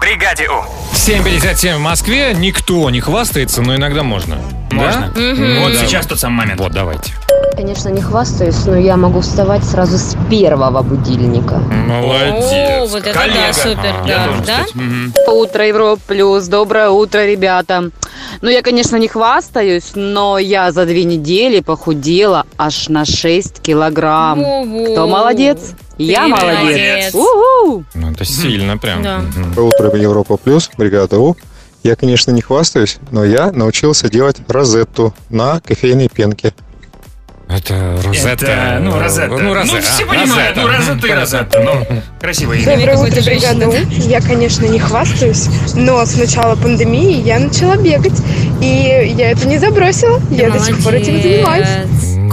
Бригаде 0.00 0.48
У. 0.48 0.64
7.57 0.94 1.76
в 1.76 1.80
Москве. 1.80 2.34
Никто 2.34 2.88
не 2.90 3.00
хвастается, 3.00 3.62
но 3.62 3.76
иногда 3.76 4.02
можно. 4.02 4.36
Можно. 4.70 5.12
Да? 5.14 5.60
Вот 5.60 5.72
Да. 5.72 5.86
сейчас 5.86 6.06
тот 6.06 6.18
самый 6.18 6.36
момент. 6.38 6.60
Вот, 6.60 6.72
давайте. 6.72 7.12
Конечно, 7.56 7.88
не 7.90 8.00
хвастаюсь, 8.00 8.64
но 8.66 8.76
я 8.76 8.96
могу 8.96 9.20
вставать 9.20 9.62
сразу 9.64 9.98
с 9.98 10.16
первого 10.30 10.82
будильника. 10.82 11.56
О, 11.56 11.58
Молодец. 12.02 12.90
вот 12.90 13.06
это 13.06 13.12
Коллега. 13.18 13.38
да, 13.48 13.52
супер. 13.52 13.94
А, 14.02 14.06
Я 14.08 14.18
Да, 14.18 14.24
тоже, 14.26 14.38
да? 14.46 14.64
кстати. 14.64 14.76
Мгм. 14.76 15.12
Утро, 15.28 15.66
Европа 15.66 16.00
Плюс. 16.06 16.46
Доброе 16.48 16.88
утро, 16.90 17.26
ребята. 17.26 17.90
Ну, 18.40 18.48
я, 18.48 18.62
конечно, 18.62 18.96
не 18.96 19.08
хвастаюсь, 19.08 19.92
но 19.94 20.38
я 20.38 20.72
за 20.72 20.86
две 20.86 21.04
недели 21.04 21.60
похудела 21.60 22.46
аж 22.58 22.88
на 22.88 23.04
6 23.04 23.60
килограмм. 23.60 24.40
Во-во. 24.42 24.84
Кто 24.92 25.06
молодец? 25.06 25.72
Я 25.98 26.24
Ты 26.24 26.28
молодец. 26.30 26.58
молодец. 26.60 27.14
У-ху! 27.14 27.84
Ну, 27.94 28.10
это 28.10 28.24
сильно 28.24 28.78
прям. 28.78 29.02
Да. 29.02 29.20
Утро, 29.56 29.94
Европа 29.96 30.36
Плюс, 30.36 30.70
бригада 30.76 31.18
У. 31.18 31.36
Я, 31.82 31.96
конечно, 31.96 32.30
не 32.30 32.40
хвастаюсь, 32.40 32.98
но 33.10 33.24
я 33.24 33.50
научился 33.52 34.08
делать 34.08 34.36
розетту 34.48 35.12
на 35.28 35.60
кофейной 35.60 36.08
пенке. 36.08 36.54
Это 37.54 38.00
Розетта. 38.02 38.46
Это, 38.46 38.78
ну, 38.80 38.98
Розетта. 38.98 39.36
Ну, 39.38 39.54
Розетта. 39.54 39.76
Ну, 39.76 39.82
все 39.82 40.04
а, 40.04 40.06
понимают, 40.06 40.56
ну, 40.56 40.66
Розетта 40.66 41.06
и. 41.06 41.12
Розетта. 41.12 41.60
Ну, 41.60 42.02
красивое 42.20 42.56
имя. 42.58 42.76
Доброе 42.76 42.96
утро, 42.96 43.22
бригада 43.22 43.70
женщина. 43.70 44.04
У. 44.06 44.08
Я, 44.08 44.20
конечно, 44.20 44.66
не 44.66 44.78
хвастаюсь, 44.78 45.48
но 45.74 46.04
с 46.06 46.16
начала 46.16 46.56
пандемии 46.56 47.20
я 47.20 47.38
начала 47.38 47.76
бегать, 47.76 48.18
и 48.62 49.14
я 49.16 49.32
это 49.32 49.46
не 49.46 49.58
забросила. 49.58 50.20
Я 50.30 50.50
до 50.50 50.60
сих 50.60 50.82
пор 50.82 50.94
этим 50.94 51.20
занимаюсь. 51.20 51.68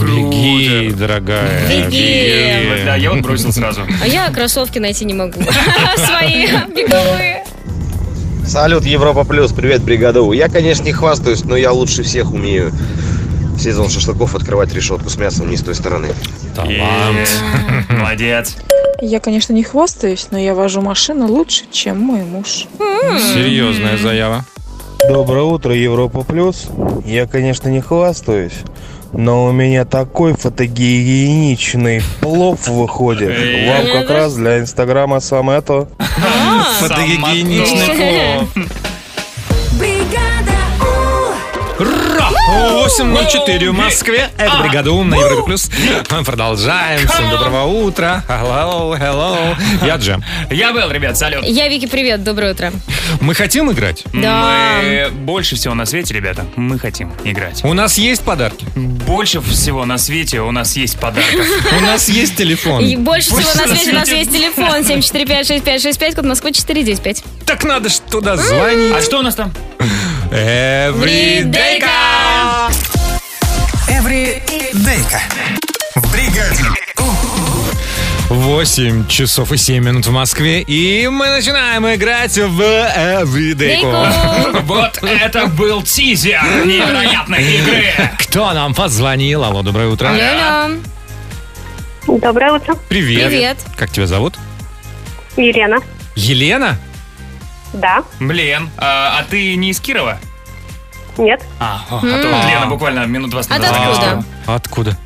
Беги, 0.01 0.93
дорогая. 0.93 1.67
Беги. 1.67 2.85
Да, 2.85 2.95
я 2.95 3.11
вот 3.11 3.21
бросил 3.21 3.51
сразу. 3.51 3.81
А 4.01 4.07
я 4.07 4.29
кроссовки 4.29 4.79
найти 4.79 5.03
не 5.03 5.13
могу. 5.13 5.41
Свои 5.97 6.47
беговые. 6.73 7.43
Салют, 8.47 8.85
Европа 8.85 9.25
Плюс, 9.25 9.51
привет, 9.51 9.83
бригада 9.83 10.21
У. 10.21 10.31
Я, 10.31 10.47
конечно, 10.47 10.83
не 10.83 10.93
хвастаюсь, 10.93 11.43
но 11.43 11.55
я 11.55 11.71
лучше 11.71 12.03
всех 12.03 12.33
умею 12.33 12.71
сезон 13.59 13.89
шашлыков 13.89 14.35
открывать 14.35 14.73
решетку 14.73 15.09
с 15.09 15.17
мясом 15.17 15.49
не 15.49 15.57
с 15.57 15.61
той 15.61 15.75
стороны. 15.75 16.09
Талант. 16.55 17.29
Молодец. 17.89 18.55
Я, 19.01 19.19
конечно, 19.19 19.53
не 19.53 19.63
хвастаюсь, 19.63 20.27
но 20.31 20.37
я 20.37 20.53
вожу 20.53 20.81
машину 20.81 21.27
лучше, 21.27 21.63
чем 21.71 21.99
мой 21.99 22.23
муж. 22.23 22.65
Серьезная 23.33 23.97
заява. 23.97 24.45
Доброе 25.07 25.43
утро, 25.43 25.73
Европа 25.73 26.23
Плюс. 26.23 26.67
Я, 27.05 27.25
конечно, 27.25 27.69
не 27.69 27.79
хвастаюсь, 27.79 28.59
но 29.13 29.45
у 29.45 29.51
меня 29.51 29.85
такой 29.85 30.33
фотогеничный 30.33 32.01
плов 32.19 32.67
выходит. 32.67 33.29
Вам 33.67 33.85
как 33.91 34.09
раз 34.09 34.35
для 34.35 34.59
Инстаграма 34.59 35.21
самое 35.21 35.61
то. 35.61 35.87
Фотогеничный 36.79 37.95
плов. 37.95 38.67
Бригада 39.79 40.57
У. 41.79 42.08
8.04 42.89 43.69
в 43.69 43.73
Москве. 43.73 44.29
Это 44.35 44.57
бригада 44.63 44.91
Ум 44.91 45.09
на 45.09 45.15
Европе 45.15 45.43
Плюс. 45.43 45.69
Мы 46.09 46.23
продолжаем. 46.23 47.07
Всем 47.07 47.29
доброго 47.29 47.65
утра. 47.65 48.23
Hello, 48.27 48.99
hello. 48.99 49.55
Я 49.85 49.97
Джем. 49.97 50.23
Я 50.49 50.73
был, 50.73 50.89
ребят, 50.89 51.15
салют. 51.15 51.45
Я 51.45 51.67
Вики, 51.67 51.85
привет, 51.85 52.23
доброе 52.23 52.53
утро. 52.53 52.73
Мы 53.21 53.35
хотим 53.35 53.71
играть? 53.71 54.03
Да. 54.11 54.79
Мы 54.81 55.09
больше 55.11 55.55
всего 55.55 55.75
на 55.75 55.85
свете, 55.85 56.15
ребята, 56.15 56.47
мы 56.55 56.79
хотим 56.79 57.13
играть. 57.23 57.63
У 57.63 57.73
нас 57.73 57.99
есть 57.99 58.23
подарки. 58.23 58.65
Больше 58.75 59.39
всего 59.41 59.85
на 59.85 59.99
свете 59.99 60.41
у 60.41 60.49
нас 60.51 60.75
есть 60.75 60.99
подарков. 60.99 61.45
У 61.77 61.81
нас 61.81 62.09
есть 62.09 62.37
телефон. 62.37 62.83
И 62.83 62.95
больше 62.95 63.29
всего 63.29 63.53
на 63.53 63.67
свете 63.67 63.91
у 63.91 63.95
нас 63.95 64.09
есть 64.09 64.31
телефон 64.31 64.81
7456565, 64.81 66.15
код 66.15 66.25
Москвы 66.25 66.51
495. 66.53 67.23
Так 67.45 67.63
надо 67.63 67.89
ж 67.89 67.99
туда 68.09 68.35
звонить. 68.35 68.95
А 68.95 69.01
что 69.01 69.19
у 69.19 69.21
нас 69.21 69.35
там? 69.35 69.53
Everyday. 70.31 71.79
Эвридейка. 73.87 75.19
В 75.95 76.11
бригаде 76.11 76.63
У. 78.29 78.33
8 78.35 79.07
часов 79.07 79.51
и 79.51 79.57
7 79.57 79.83
минут 79.83 80.05
в 80.05 80.11
Москве. 80.11 80.61
И 80.61 81.07
мы 81.07 81.29
начинаем 81.29 81.83
играть 81.87 82.37
в 82.37 82.61
Everyday. 82.61 83.81
Вот 84.65 84.99
это 85.01 85.47
был 85.47 85.81
тизер 85.81 86.39
невероятной 86.63 87.43
игры. 87.55 87.85
Кто 88.19 88.53
нам 88.53 88.75
позвонил? 88.75 89.43
Алло, 89.43 89.63
доброе 89.63 89.87
утро. 89.87 90.09
Алло, 90.09 90.75
Доброе 92.05 92.53
утро, 92.53 92.75
Привет. 92.87 93.29
Привет. 93.29 93.57
Как 93.75 93.89
тебя 93.89 94.05
зовут? 94.05 94.35
Елена. 95.37 95.79
Елена? 96.15 96.77
Да, 97.73 98.03
Блин, 98.19 98.69
а, 98.77 99.19
а 99.19 99.23
ты 99.23 99.55
не 99.55 99.69
из 99.71 99.79
Кирова? 99.79 100.17
нет, 101.17 101.43
А, 101.59 101.81
а 101.89 101.99
то 101.99 102.05
вот 102.29 102.45
Лена 102.49 102.65
буквально 102.67 103.05
минут 103.05 103.29
20 103.31 103.51
А 103.51 103.55
ты 103.55 103.61
назад 103.61 103.77
откуда? 103.79 104.23
Откуда? 104.47 104.97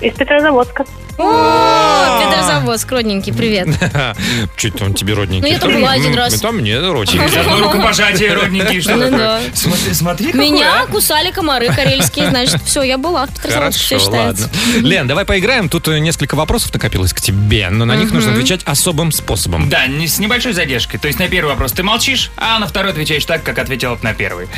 из 0.00 0.12
Петрозаводска. 0.14 0.84
О, 1.18 2.20
Петрозаводск, 2.20 2.90
родненький, 2.92 3.32
привет. 3.32 3.68
Чуть 4.56 4.80
он 4.82 4.94
тебе 4.94 5.14
родненький. 5.14 5.48
Ну, 5.48 5.54
я 5.54 5.58
там 5.58 5.72
была 5.74 5.92
один 5.92 6.14
раз. 6.14 6.34
Это 6.34 6.52
мне 6.52 6.78
родненький. 6.78 7.40
одно 7.40 7.58
рукопожатие, 7.60 8.34
родненькие, 8.34 8.80
что 8.80 8.96
Ну 8.96 9.04
такое? 9.04 9.18
да. 9.18 9.40
Смотри, 9.94 10.32
Меня 10.32 10.82
а. 10.82 10.86
кусали 10.86 11.30
комары 11.30 11.68
карельские, 11.68 12.28
значит, 12.30 12.62
все, 12.64 12.82
я 12.82 12.98
была 12.98 13.26
в 13.26 13.30
Петрозаводске, 13.34 13.82
все 13.84 13.98
считается. 13.98 14.50
Лен, 14.80 15.06
давай 15.06 15.24
поиграем. 15.24 15.68
Тут 15.68 15.88
э, 15.88 15.98
несколько 15.98 16.34
вопросов 16.34 16.72
накопилось 16.74 17.12
к 17.12 17.20
тебе, 17.20 17.68
но 17.70 17.84
на 17.84 17.96
них 17.96 18.12
нужно 18.12 18.32
отвечать 18.32 18.60
особым 18.64 19.12
способом. 19.12 19.68
Да, 19.68 19.86
не, 19.86 20.06
с 20.06 20.18
небольшой 20.18 20.52
задержкой. 20.52 21.00
То 21.00 21.08
есть 21.08 21.18
на 21.18 21.28
первый 21.28 21.50
вопрос 21.50 21.72
ты 21.72 21.82
молчишь, 21.82 22.30
а 22.36 22.58
на 22.58 22.66
второй 22.66 22.92
отвечаешь 22.92 23.24
так, 23.24 23.42
как 23.42 23.58
ответила 23.58 23.98
на 24.02 24.14
первый. 24.14 24.48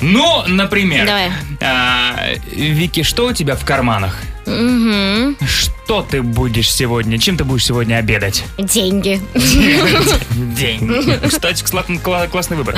Ну, 0.00 0.42
например, 0.46 1.06
Давай. 1.06 1.30
а, 1.60 2.14
Вики, 2.50 3.02
что 3.02 3.26
у 3.26 3.32
тебя 3.32 3.56
в 3.56 3.64
карманах? 3.64 4.16
Мгм. 4.46 5.36
Что 5.46 6.02
ты 6.02 6.22
будешь 6.22 6.72
сегодня? 6.72 7.18
Чем 7.18 7.36
ты 7.36 7.44
будешь 7.44 7.64
сегодня 7.66 7.96
обедать? 7.96 8.44
Деньги. 8.58 9.20
День. 9.34 11.20
Кстати, 11.28 11.62
кла- 11.64 11.84
кла- 12.02 12.28
классный 12.28 12.56
выбор. 12.56 12.76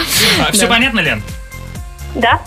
Все 0.52 0.62
Да. 0.62 0.66
понятно, 0.68 1.00
Лен? 1.00 1.22
Да. 2.14 2.40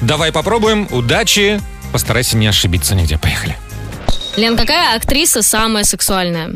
Давай 0.00 0.32
попробуем. 0.32 0.86
Удачи. 0.90 1.60
Постарайся 1.92 2.36
не 2.36 2.46
ошибиться 2.46 2.94
нигде. 2.94 3.18
Поехали. 3.18 3.56
Лен, 4.36 4.56
какая 4.56 4.96
актриса 4.96 5.42
самая 5.42 5.84
сексуальная? 5.84 6.50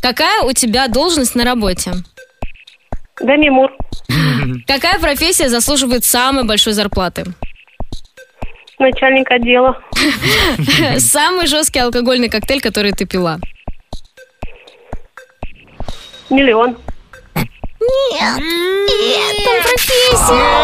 Какая 0.00 0.42
у 0.42 0.52
тебя 0.52 0.86
должность 0.88 1.34
на 1.34 1.44
работе? 1.44 1.92
Дами 3.20 3.48
Мур. 3.48 3.70
Какая 4.66 4.98
профессия 4.98 5.48
заслуживает 5.48 6.04
самой 6.04 6.44
большой 6.44 6.72
зарплаты? 6.74 7.24
Начальник 8.78 9.30
отдела. 9.30 9.78
Самый 10.98 11.46
жесткий 11.46 11.78
алкогольный 11.78 12.28
коктейль, 12.28 12.60
который 12.60 12.92
ты 12.92 13.06
пила? 13.06 13.38
Миллион. 16.30 16.76
Нет, 17.34 18.38
нет, 18.38 19.44
там 19.44 19.62
профессия. 19.62 20.54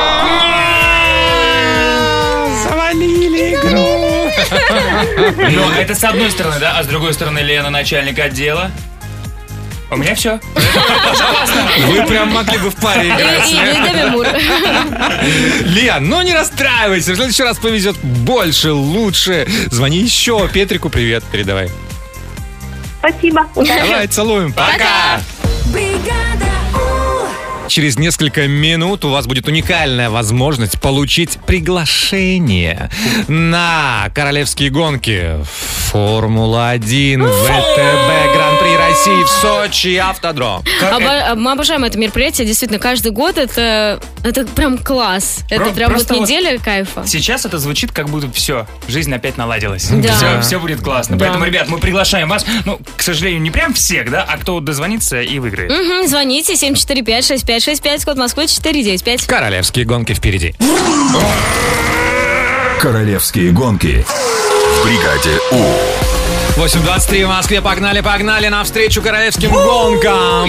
Завалили 2.64 3.58
Ну, 5.54 5.70
это 5.78 5.94
с 5.94 6.02
одной 6.04 6.30
стороны, 6.30 6.58
да, 6.58 6.78
а 6.78 6.82
с 6.82 6.86
другой 6.86 7.12
стороны 7.12 7.38
Лена 7.40 7.70
начальник 7.70 8.18
отдела. 8.18 8.70
У 9.90 9.96
меня 9.96 10.14
все. 10.14 10.38
Вы 11.86 12.06
прям 12.06 12.32
могли 12.32 12.58
бы 12.58 12.70
в 12.70 12.76
паре 12.76 13.08
играть. 13.08 13.50
Лен, 15.64 16.08
ну 16.08 16.22
не 16.22 16.32
расстраивайся. 16.32 17.12
В 17.12 17.16
следующий 17.16 17.42
раз 17.42 17.58
повезет 17.58 17.96
больше, 17.98 18.72
лучше. 18.72 19.48
Звони 19.70 19.98
еще. 19.98 20.48
Петрику 20.48 20.90
привет 20.90 21.24
передавай. 21.32 21.70
Спасибо. 23.00 23.46
Давай, 23.56 24.06
целуем. 24.06 24.52
Пока. 24.52 25.20
Через 27.70 27.98
несколько 27.98 28.48
минут 28.48 29.04
у 29.04 29.10
вас 29.10 29.28
будет 29.28 29.46
уникальная 29.46 30.10
возможность 30.10 30.80
получить 30.80 31.38
приглашение 31.46 32.90
на 33.28 34.10
королевские 34.12 34.70
гонки 34.70 35.36
Формула-1 35.92 37.28
ВТБ 37.28 38.34
Гран-при 38.34 38.76
России 38.76 38.89
в 39.08 39.28
Сочи 39.40 39.96
Автодром. 39.96 40.62
Обо- 40.82 41.34
Мы 41.36 41.52
обожаем 41.52 41.84
это 41.84 41.98
мероприятие. 41.98 42.46
Действительно, 42.46 42.78
каждый 42.78 43.12
год 43.12 43.38
это, 43.38 44.00
это 44.22 44.44
прям 44.46 44.76
класс. 44.78 45.40
Это 45.48 45.64
Про- 45.64 45.72
прям 45.72 45.88
вот 45.90 45.96
просто 45.98 46.14
вот 46.14 46.22
неделя 46.28 46.58
кайфа. 46.58 47.04
Сейчас 47.06 47.46
это 47.46 47.58
звучит, 47.58 47.92
как 47.92 48.08
будто 48.08 48.30
все, 48.32 48.66
жизнь 48.88 49.12
опять 49.14 49.36
наладилась. 49.38 49.88
Да. 49.88 50.14
Все, 50.16 50.40
все 50.42 50.60
будет 50.60 50.80
классно. 50.82 51.16
Да. 51.16 51.24
Поэтому, 51.26 51.44
ребят, 51.46 51.68
мы 51.68 51.78
приглашаем 51.78 52.28
вас. 52.28 52.44
Ну, 52.64 52.78
к 52.96 53.02
сожалению, 53.02 53.40
не 53.40 53.50
прям 53.50 53.72
всех, 53.74 54.10
да, 54.10 54.22
а 54.28 54.36
кто 54.36 54.60
дозвонится 54.60 55.20
и 55.22 55.38
выиграет. 55.38 55.70
Мгм, 55.70 56.06
звоните 56.06 56.54
745-6565, 56.54 58.04
код 58.04 58.16
Москвы 58.18 58.46
495. 58.48 59.26
Королевские 59.26 59.84
гонки 59.84 60.12
впереди. 60.12 60.54
Королевские 62.80 63.52
гонки 63.52 64.04
в 64.04 64.84
бригаде 64.84 65.38
У. 65.52 66.09
8.23 66.60 67.24
в 67.24 67.28
Москве. 67.28 67.62
Погнали, 67.62 68.02
погнали 68.02 68.48
навстречу 68.48 69.00
королевским 69.00 69.50
гонкам. 69.50 70.44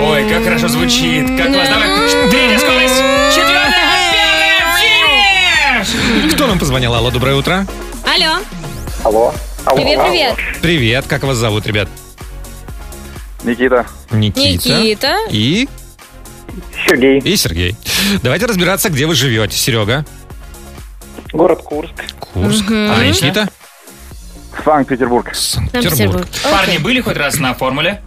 Ой, 0.00 0.28
как 0.30 0.44
хорошо 0.44 0.68
звучит. 0.68 1.26
Как 1.36 1.52
классно. 1.52 1.74
Давай, 1.74 2.30
третья 2.30 2.58
скорость. 2.60 3.02
Четвертая, 3.34 4.76
финиш! 4.78 6.32
Кто 6.34 6.46
нам 6.46 6.60
позвонил? 6.60 6.94
Алло, 6.94 7.10
доброе 7.10 7.34
утро. 7.34 7.66
Алло. 8.04 8.36
Алло. 9.02 9.34
Алло. 9.64 9.76
Привет, 9.76 10.00
привет. 10.06 10.36
Привет, 10.62 11.06
как 11.08 11.24
вас 11.24 11.36
зовут, 11.36 11.66
ребят? 11.66 11.88
Никита. 13.42 13.86
Никита. 14.12 14.68
Никита. 14.68 15.16
И? 15.32 15.68
Сергей. 16.86 17.18
И 17.18 17.36
Сергей. 17.36 17.74
Давайте 18.22 18.46
разбираться, 18.46 18.88
где 18.88 19.06
вы 19.06 19.16
живете. 19.16 19.56
Серега. 19.56 20.04
Город 21.32 21.62
Курск. 21.64 22.04
Курск. 22.20 22.70
А 22.70 23.04
Никита? 23.04 23.48
Санкт-Петербург. 24.64 25.34
Санкт-Петербург. 25.34 26.26
Парни 26.44 26.78
были 26.78 27.00
хоть 27.00 27.16
раз 27.16 27.38
на 27.38 27.54
формуле? 27.54 28.00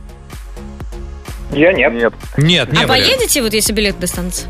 Я 1.52 1.74
нет. 1.74 1.94
Нет. 1.94 2.14
Нет, 2.38 2.72
не 2.72 2.84
а 2.84 2.88
были. 2.88 3.02
поедете, 3.02 3.42
вот 3.42 3.54
если 3.54 3.74
билет 3.74 4.00
достанется? 4.00 4.48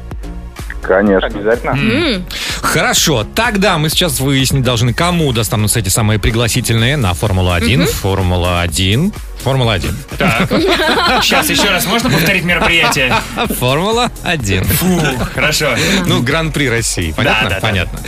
Конечно. 0.82 1.28
Обязательно. 1.28 1.72
М. 1.72 2.26
Хорошо, 2.62 3.26
тогда 3.36 3.78
мы 3.78 3.90
сейчас 3.90 4.20
выяснить 4.20 4.64
должны, 4.64 4.94
кому 4.94 5.32
достанутся 5.34 5.80
эти 5.80 5.90
самые 5.90 6.20
пригласительные 6.20 6.96
на 6.98 7.14
Формулу-1. 7.14 7.78
Мгм. 7.78 7.88
Формула-1. 7.88 9.14
Формула-1. 9.44 9.94
Так. 10.18 10.50
Сейчас 11.24 11.50
еще 11.50 11.70
раз 11.70 11.86
можно 11.86 12.10
повторить 12.10 12.44
мероприятие? 12.44 13.14
Формула-1. 13.60 14.64
Фух, 14.66 15.32
хорошо. 15.34 15.70
Ну, 16.06 16.22
Гран-при 16.22 16.70
России. 16.70 17.12
Понятно? 17.16 17.44
Да, 17.44 17.50
да, 17.50 17.56
да. 17.56 17.62
Понятно. 17.62 18.00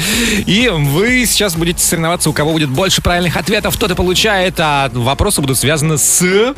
И 0.45 0.69
вы 0.69 1.25
сейчас 1.25 1.55
будете 1.55 1.79
соревноваться, 1.83 2.29
у 2.29 2.33
кого 2.33 2.53
будет 2.53 2.69
больше 2.69 3.01
правильных 3.01 3.37
ответов, 3.37 3.77
тот 3.77 3.91
и 3.91 3.95
получает, 3.95 4.55
а 4.59 4.89
вопросы 4.93 5.41
будут 5.41 5.57
связаны 5.57 5.97
с 5.97 6.21
э, 6.23 6.53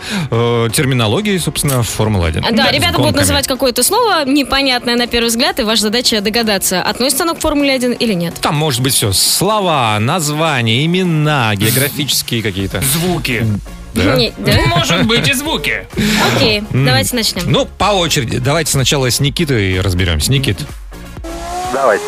терминологией, 0.73 1.39
собственно, 1.39 1.83
Формулы-1. 1.83 2.45
А, 2.47 2.51
Да, 2.55 2.69
С 2.69 2.73
ребята 2.73 2.97
будут 2.97 3.15
называть 3.15 3.47
какое-то 3.47 3.83
слово 3.83 4.25
непонятное 4.25 4.95
на 4.95 5.07
первый 5.07 5.27
взгляд, 5.27 5.59
и 5.59 5.63
ваша 5.63 5.83
задача 5.83 6.21
догадаться, 6.21 6.81
относится 6.81 7.23
оно 7.23 7.35
к 7.35 7.39
Формуле 7.39 7.73
1 7.73 7.93
или 7.93 8.13
нет. 8.13 8.35
Там 8.41 8.55
может 8.55 8.81
быть 8.81 8.93
все. 8.93 9.11
Слова, 9.13 9.97
названия, 9.99 10.85
имена, 10.85 11.53
географические 11.55 12.41
какие-то. 12.41 12.81
Звуки. 12.81 13.45
Да? 14.03 14.15
Не- 14.15 14.33
да? 14.37 14.53
Может 14.67 15.05
быть 15.05 15.27
и 15.27 15.33
звуки. 15.33 15.87
Окей, 16.35 16.63
давайте 16.71 17.15
начнем. 17.15 17.43
Ну, 17.51 17.65
по 17.65 17.85
очереди. 17.85 18.37
Давайте 18.39 18.71
сначала 18.71 19.09
с 19.09 19.19
Никитой 19.19 19.79
разберемся. 19.81 20.31
Никит. 20.31 20.59
Давайте. 21.73 22.03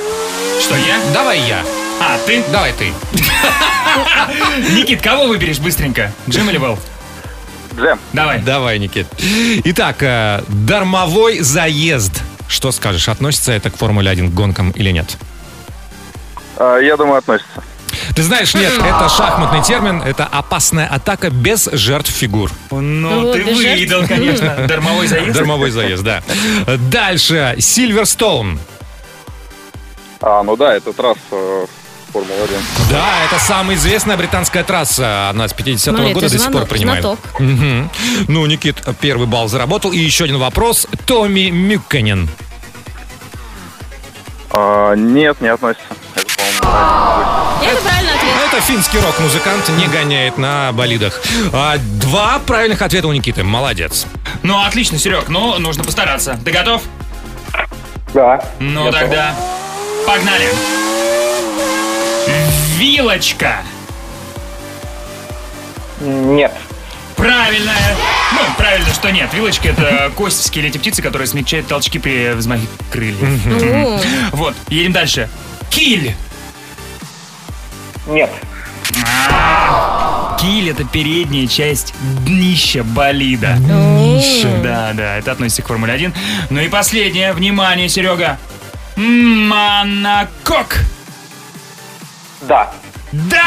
Что, 0.61 0.75
я? 0.75 0.99
Давай 1.13 1.39
я. 1.41 1.63
А, 1.99 2.17
ты? 2.25 2.43
Давай 2.51 2.73
ты. 2.73 2.91
Никит, 4.73 5.01
кого 5.01 5.25
выберешь 5.27 5.59
быстренько? 5.59 6.11
Джим 6.29 6.49
или 6.49 6.57
Вэл? 6.57 6.77
Джем. 7.77 7.99
Давай. 8.13 8.39
Давай, 8.39 8.79
Никит. 8.79 9.07
Итак, 9.65 10.01
э, 10.03 10.41
дармовой 10.47 11.39
заезд. 11.39 12.21
Что 12.47 12.71
скажешь, 12.71 13.07
относится 13.07 13.53
это 13.53 13.69
к 13.69 13.77
Формуле-1 13.77 14.29
к 14.29 14.33
гонкам 14.33 14.71
или 14.71 14.91
нет? 14.91 15.15
А, 16.57 16.77
Я 16.79 16.97
думаю, 16.97 17.19
относится. 17.19 17.63
Ты 18.15 18.23
знаешь, 18.23 18.53
нет, 18.53 18.73
это 18.77 19.09
шахматный 19.09 19.61
термин, 19.63 20.01
это 20.01 20.25
опасная 20.25 20.87
атака 20.87 21.29
без 21.29 21.69
жертв 21.71 22.09
фигур. 22.11 22.51
Ну, 22.71 23.21
Вот, 23.25 23.33
ты 23.33 23.55
жертв. 23.55 24.07
конечно. 24.07 24.55
Дармовой 24.67 25.07
заезд. 25.07 25.33
Дармовой 25.37 25.71
заезд, 25.71 26.03
да. 26.03 26.21
Дальше, 26.89 27.55
Сильверстоун. 27.59 28.59
А, 30.21 30.43
ну 30.43 30.55
да, 30.55 30.75
это 30.75 30.93
трасса 30.93 31.19
э, 31.31 31.65
Формула-1. 32.13 32.59
Да, 32.91 33.05
это 33.25 33.39
самая 33.43 33.75
известная 33.75 34.17
британская 34.17 34.63
трасса. 34.63 35.29
Она 35.29 35.47
с 35.47 35.53
50-го 35.53 35.95
Смотри, 35.95 36.13
года 36.13 36.29
до 36.29 36.37
сих 36.37 36.51
пор 36.51 36.65
принимает. 36.65 37.01
знаток. 37.03 37.19
Ну, 37.39 38.45
Никит 38.45 38.83
первый 38.99 39.25
балл 39.27 39.47
заработал. 39.47 39.91
И 39.91 39.97
еще 39.97 40.25
один 40.25 40.37
вопрос. 40.37 40.87
Томми 41.05 41.49
Мюккенен. 41.49 42.29
А, 44.51 44.93
Нет, 44.95 45.39
не 45.41 45.47
относится. 45.47 45.85
Это, 46.15 47.20
Это 47.63 47.81
правильный 47.81 48.13
ответ. 48.13 48.33
Это 48.47 48.61
финский 48.61 48.99
рок-музыкант, 48.99 49.69
не 49.69 49.87
гоняет 49.87 50.37
на 50.37 50.71
болидах. 50.73 51.21
А, 51.53 51.77
два 51.77 52.39
правильных 52.39 52.81
ответа 52.81 53.07
у 53.07 53.13
Никиты. 53.13 53.43
Молодец. 53.43 54.05
Ну, 54.43 54.61
отлично, 54.63 54.97
Серег. 54.97 55.29
Ну, 55.29 55.57
нужно 55.59 55.83
постараться. 55.83 56.39
Ты 56.43 56.51
готов? 56.51 56.81
Да. 58.13 58.43
Ну, 58.59 58.85
Готов. 58.85 58.99
тогда 58.99 59.35
погнали. 60.05 60.49
Вилочка. 62.77 63.57
Нет. 65.99 66.51
Правильная. 67.15 67.95
Ну, 68.33 68.39
правильно, 68.57 68.91
что 68.93 69.11
нет. 69.11 69.31
Вилочка 69.33 69.69
это 69.69 70.11
кость 70.15 70.39
в 70.39 70.45
скелете 70.45 70.79
птицы, 70.79 71.01
которая 71.01 71.27
смягчает 71.27 71.67
толчки 71.67 71.99
при 71.99 72.33
взмахе 72.33 72.65
крыльев. 72.91 74.01
Вот, 74.31 74.55
едем 74.69 74.91
дальше. 74.93 75.29
Киль. 75.69 76.15
Нет. 78.07 78.29
Киль 80.39 80.71
это 80.71 80.83
передняя 80.85 81.47
часть 81.47 81.93
днища 82.25 82.83
болида. 82.83 83.57
Днище. 83.59 84.47
Да, 84.63 84.91
да, 84.93 85.17
это 85.17 85.33
относится 85.33 85.61
к 85.61 85.67
Формуле 85.67 85.93
1. 85.93 86.13
Ну 86.49 86.59
и 86.59 86.67
последнее, 86.67 87.33
внимание, 87.33 87.87
Серега. 87.87 88.39
Монокок. 88.95 90.79
Да. 92.41 92.71
Да! 93.11 93.43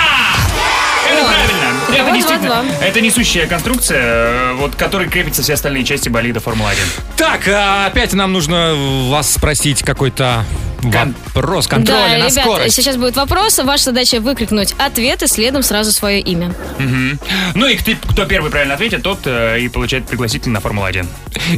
Это 1.11 1.25
правильно. 1.27 1.97
Это 1.97 2.11
действительно, 2.13 2.65
это 2.81 3.01
несущая 3.01 3.47
конструкция, 3.47 4.01
э, 4.01 4.53
вот 4.55 4.75
к 4.75 4.79
которой 4.79 5.09
крепятся 5.09 5.43
все 5.43 5.55
остальные 5.55 5.85
части 5.85 6.09
болида 6.09 6.41
Формулы 6.41 6.71
1. 6.71 6.85
Так, 7.17 7.47
а, 7.49 7.87
опять 7.87 8.13
нам 8.15 8.33
нужно 8.33 8.75
вас 9.09 9.33
спросить 9.33 9.83
какой-то 9.83 10.45
вопрос 10.85 11.67
контроля 11.67 11.99
да, 12.01 12.09
на 12.09 12.29
ребят, 12.29 12.33
скорость. 12.45 12.75
сейчас 12.77 12.97
будет 12.97 13.17
вопрос. 13.17 13.59
Ваша 13.59 13.85
задача 13.85 14.21
выкрикнуть 14.21 14.75
ответ 14.79 15.23
и 15.23 15.27
следом 15.27 15.63
сразу 15.63 15.93
свое 15.93 16.21
имя. 16.21 16.55
Мгм. 16.79 17.19
Ну 17.55 17.67
и 17.67 17.77
кто- 17.77 17.93
кто 18.09 18.25
первый 18.27 18.51
правильно 18.51 18.75
ответит, 18.75 19.03
тот 19.03 19.21
э, 19.27 19.61
и 19.61 19.69
получает 19.69 20.07
пригласительный 20.07 20.55
на 20.55 20.61
Формулу-1. 20.61 21.07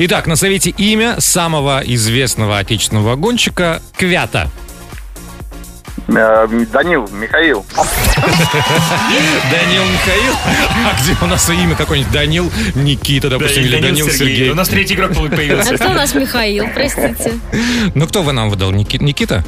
Итак, 0.01 0.27
назовите 0.27 0.71
имя 0.71 1.17
самого 1.21 1.83
известного 1.85 2.59
отечественного 2.59 3.17
гонщика 3.17 3.83
Квята. 3.97 4.51
Э, 6.09 6.47
Данил, 6.73 7.09
Михаил. 7.13 7.67
Данил 9.51 9.83
Михаил? 9.85 10.35
А 10.87 11.01
где 11.01 11.17
у 11.21 11.27
нас 11.27 11.49
имя 11.51 11.75
какое-нибудь? 11.75 12.13
Данил 12.13 12.53
Никита, 12.75 13.29
допустим, 13.29 13.65
или 13.65 13.81
Данил 13.81 14.09
Сергей. 14.09 14.51
У 14.51 14.55
нас 14.55 14.69
третий 14.69 14.95
игрок 14.95 15.11
А 15.17 15.29
появился. 15.35 15.75
кто 15.77 15.91
у 15.91 15.95
нас 15.95 16.15
Михаил, 16.15 16.69
простите? 16.75 17.33
Ну, 17.95 18.07
кто 18.07 18.23
вы 18.23 18.33
нам 18.33 18.51
выдал? 18.51 18.71
Ники- 18.73 19.03
Никита? 19.03 19.45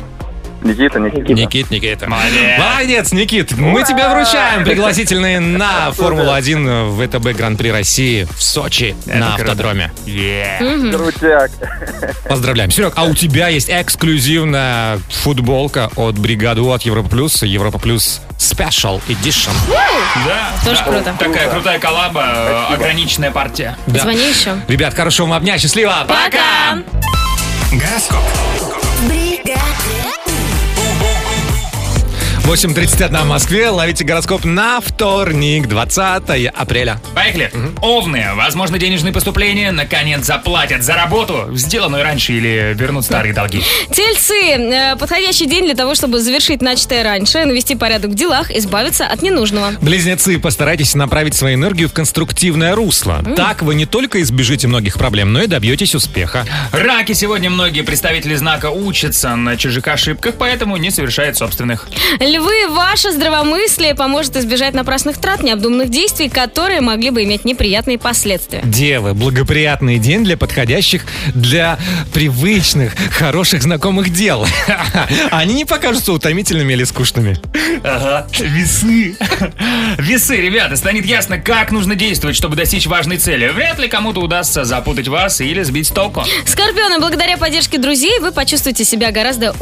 Никита, 0.63 0.99
Никита. 0.99 1.33
Никит, 1.33 1.71
Никита. 1.71 2.09
Молодец. 2.09 2.59
Молодец, 2.59 3.13
Никит. 3.13 3.53
Мы 3.57 3.85
тебе 3.85 4.09
вручаем 4.09 4.65
пригласительные 4.65 5.41
на 5.41 5.93
Формулу-1 5.93 6.89
в 6.91 7.07
ВТБ 7.07 7.37
Гран-при 7.37 7.71
России 7.71 8.25
в 8.37 8.43
Сочи 8.43 8.97
на 9.07 9.35
круто. 9.37 9.53
автодроме. 9.53 9.93
Крутяк. 10.93 11.51
Поздравляем. 12.29 12.71
Серег, 12.71 12.93
а 12.97 13.05
у 13.05 13.15
тебя 13.15 13.49
есть 13.49 13.71
эксклюзивная 13.71 14.99
футболка 15.11 15.91
от 15.97 16.19
бригады 16.19 16.61
от 16.63 16.83
Европа 16.83 17.09
Плюс, 17.09 17.43
Европа 17.43 17.79
Плюс 17.79 18.21
Special 18.39 19.01
Edition. 19.09 19.51
Да, 20.27 20.53
Тоже 20.65 20.83
да. 20.85 20.85
круто. 20.85 21.15
Такая 21.19 21.51
крутая 21.51 21.79
коллаба, 21.79 22.25
э, 22.71 22.75
ограниченная 22.75 23.31
партия. 23.31 23.77
Да. 23.87 24.01
Звони 24.01 24.29
еще. 24.29 24.57
Ребят, 24.69 24.95
хорошего 24.95 25.27
вам 25.29 25.43
дня, 25.43 25.59
счастливо! 25.59 26.07
Пока! 26.07 26.83
Гороскоп. 27.73 28.23
8.31 32.49 33.25
в 33.25 33.27
Москве. 33.27 33.69
Ловите 33.69 34.05
гороскоп 34.05 34.47
на 34.47 34.81
вторник, 34.81 35.69
20 35.69 36.47
апреля. 36.55 36.99
Поехали. 37.15 37.53
Овны. 37.83 38.25
Возможно, 38.37 38.79
денежные 38.79 39.13
поступления 39.13 39.71
наконец 39.71 40.25
заплатят 40.25 40.83
за 40.83 40.95
работу, 40.95 41.51
сделанную 41.53 42.03
раньше 42.03 42.33
или 42.33 42.73
вернут 42.75 43.05
старые 43.05 43.35
долги. 43.35 43.63
Тельцы. 43.93 44.33
э, 44.35 44.97
Подходящий 44.97 45.45
день 45.45 45.67
для 45.67 45.75
того, 45.75 45.95
чтобы 45.95 46.21
завершить 46.21 46.63
начатое 46.63 47.03
раньше, 47.05 47.45
навести 47.45 47.75
порядок 47.77 48.13
в 48.13 48.15
делах, 48.15 48.51
избавиться 48.51 49.05
от 49.07 49.21
ненужного. 49.21 49.75
Близнецы, 49.83 50.39
постарайтесь 50.39 50.95
направить 50.95 51.35
свою 51.35 51.57
энергию 51.57 51.91
в 51.91 51.93
конструктивное 51.93 52.75
русло. 52.75 53.23
Так 53.37 53.61
вы 53.61 53.75
не 53.75 53.85
только 53.85 54.23
избежите 54.23 54.69
многих 54.69 54.95
проблем, 54.95 55.35
но 55.35 55.43
и 55.43 55.49
добьетесь 55.49 55.95
успеха. 55.95 56.47
Раки. 56.73 57.13
Сегодня 57.13 57.51
многие 57.51 57.83
представители 57.83 58.37
знака 58.37 58.71
учатся 58.71 59.37
на 59.37 59.59
чужих 59.59 59.87
ошибках, 59.87 60.37
поэтому 60.39 60.79
не 60.79 60.91
совершают 60.91 61.37
собственных. 61.37 61.87
Львы, 62.39 62.69
ваше 62.69 63.11
здравомыслие 63.11 63.97
поможет 63.97 64.37
избежать 64.37 64.73
напрасных 64.73 65.19
трат, 65.19 65.43
необдуманных 65.43 65.91
действий, 65.91 66.29
которые 66.29 66.81
могли 66.81 67.11
бы 67.11 67.25
иметь 67.25 67.45
неприятные 67.45 67.99
последствия. 67.99 68.61
Девы, 68.63 69.13
благоприятный 69.13 69.99
день 69.99 70.23
для 70.23 70.37
подходящих 70.37 71.03
для 71.35 71.81
привычных, 72.15 72.95
хороших 73.11 73.65
знакомых 73.65 74.11
дел. 74.11 74.47
Они 75.33 75.53
не 75.53 75.65
покажутся 75.65 76.13
утомительными 76.13 76.75
или 76.75 76.85
скучными. 76.85 77.41
Ага, 77.83 78.29
весы. 78.39 79.17
Весы, 79.99 80.37
ребята, 80.37 80.77
станет 80.77 81.07
ясно, 81.07 81.39
как 81.39 81.73
нужно 81.73 81.97
действовать, 81.97 82.37
чтобы 82.37 82.55
достичь 82.55 82.87
важной 82.87 83.19
цели. 83.19 83.49
Вряд 83.49 83.79
ли 83.79 83.89
кому-то 83.89 84.21
удастся 84.21 84.65
запутать 84.65 85.09
вас 85.09 85.41
или 85.41 85.63
сбить 85.65 85.89
с 85.89 85.91
толку. 85.91 86.25
Скорпионы, 86.47 87.01
благодаря 87.01 87.37
поддержке 87.37 87.79
друзей 87.79 88.21
вы 88.21 88.31
почувствуете 88.31 88.85
себя 88.85 89.11
гораздо 89.11 89.53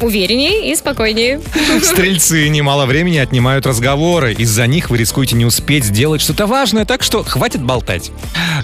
увереннее 0.00 0.70
и 0.70 0.76
спокойнее. 0.76 1.40
Стрельцы, 1.82 2.25
немало 2.34 2.86
времени 2.86 3.18
отнимают 3.18 3.66
разговоры. 3.66 4.34
Из-за 4.34 4.66
них 4.66 4.90
вы 4.90 4.98
рискуете 4.98 5.36
не 5.36 5.44
успеть 5.44 5.84
сделать 5.84 6.20
что-то 6.20 6.46
важное, 6.46 6.84
так 6.84 7.02
что 7.02 7.22
хватит 7.24 7.62
болтать. 7.62 8.10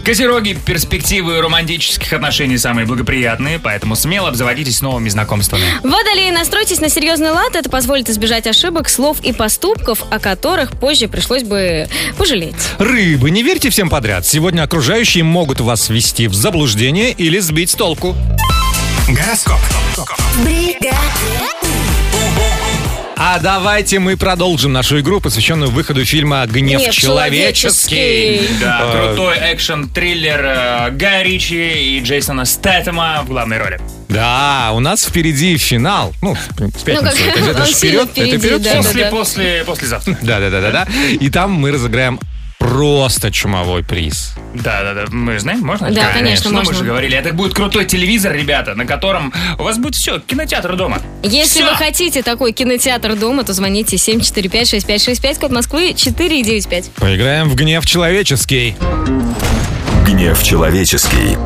Козероги, 0.04 0.54
перспективы 0.54 1.40
романтических 1.40 2.12
отношений 2.12 2.58
самые 2.58 2.86
благоприятные, 2.86 3.58
поэтому 3.58 3.96
смело 3.96 4.28
обзаводитесь 4.28 4.80
новыми 4.80 5.08
знакомствами. 5.08 5.62
Водолеи, 5.82 6.30
настройтесь 6.30 6.80
на 6.80 6.88
серьезный 6.88 7.30
лад, 7.30 7.54
это 7.56 7.70
позволит 7.70 8.08
избежать 8.10 8.46
ошибок, 8.46 8.88
слов 8.88 9.20
и 9.20 9.32
поступков, 9.32 10.02
о 10.10 10.18
которых 10.18 10.72
позже 10.72 11.08
пришлось 11.08 11.44
бы 11.44 11.88
пожалеть. 12.18 12.54
Рыбы, 12.78 13.30
не 13.30 13.42
верьте 13.42 13.70
всем 13.70 13.88
подряд. 13.88 14.26
Сегодня 14.26 14.62
окружающие 14.62 15.24
могут 15.24 15.60
вас 15.60 15.88
ввести 15.88 16.28
в 16.28 16.34
заблуждение 16.34 17.10
или 17.10 17.38
сбить 17.38 17.70
с 17.70 17.74
толку. 17.74 18.16
Гороскоп. 19.08 19.60
А 23.24 23.38
давайте 23.38 24.00
мы 24.00 24.16
продолжим 24.16 24.72
нашу 24.72 24.98
игру, 24.98 25.20
посвященную 25.20 25.70
выходу 25.70 26.04
фильма 26.04 26.44
«Гнев, 26.44 26.80
Гнев 26.80 26.92
человеческий». 26.92 27.94
человеческий. 27.96 28.58
Да, 28.60 28.80
Э, 28.82 29.06
крутой 29.06 29.36
экшен-триллер 29.54 30.40
э, 30.44 30.90
Гая 30.90 31.22
Ричи 31.22 31.98
и 31.98 32.00
Джейсона 32.02 32.44
Стэттема 32.44 33.22
в 33.24 33.28
главной 33.28 33.58
роли. 33.58 33.80
Да, 34.08 34.70
у 34.74 34.80
нас 34.80 35.04
впереди 35.06 35.56
финал. 35.56 36.12
Ну, 36.20 36.34
в 36.34 36.48
пятницу. 36.56 36.84
Ну, 36.84 37.00
как- 37.10 37.20
это, 37.20 37.50
это 37.50 37.64
вперед, 37.64 38.08
впереди, 38.10 38.30
это 38.30 38.38
вперед. 38.40 38.62
да, 38.62 38.70
всё. 38.70 38.82
да, 38.82 38.88
После, 38.88 39.04
да. 39.04 39.10
после, 39.10 39.64
послезавтра. 39.66 40.18
Да, 40.20 40.40
да, 40.40 40.50
да, 40.50 40.60
да, 40.60 40.70
да. 40.72 40.88
И 41.20 41.30
там 41.30 41.52
мы 41.52 41.70
разыграем 41.70 42.18
просто 42.62 43.32
чумовой 43.32 43.82
приз. 43.82 44.34
Да, 44.54 44.82
да, 44.84 44.94
да. 44.94 45.04
Мы 45.10 45.38
знаем, 45.40 45.60
можно? 45.60 45.90
Да, 45.90 46.12
конечно, 46.12 46.50
Ну, 46.50 46.58
можно. 46.58 46.72
мы 46.72 46.78
же 46.78 46.84
говорили, 46.84 47.16
это 47.16 47.32
будет 47.32 47.54
крутой 47.54 47.86
телевизор, 47.86 48.32
ребята, 48.34 48.74
на 48.76 48.86
котором 48.86 49.32
у 49.58 49.64
вас 49.64 49.78
будет 49.78 49.96
все, 49.96 50.20
кинотеатр 50.20 50.76
дома. 50.76 51.00
Если 51.24 51.60
Всё. 51.62 51.70
вы 51.70 51.76
хотите 51.76 52.22
такой 52.22 52.52
кинотеатр 52.52 53.16
дома, 53.16 53.42
то 53.42 53.52
звоните 53.52 53.96
745-6565, 53.96 55.40
код 55.40 55.50
Москвы 55.50 55.92
495. 55.96 56.90
Поиграем 56.96 57.48
в 57.48 57.56
гнев 57.56 57.84
человеческий. 57.84 58.76
Гнев 60.06 60.40
человеческий. 60.44 61.36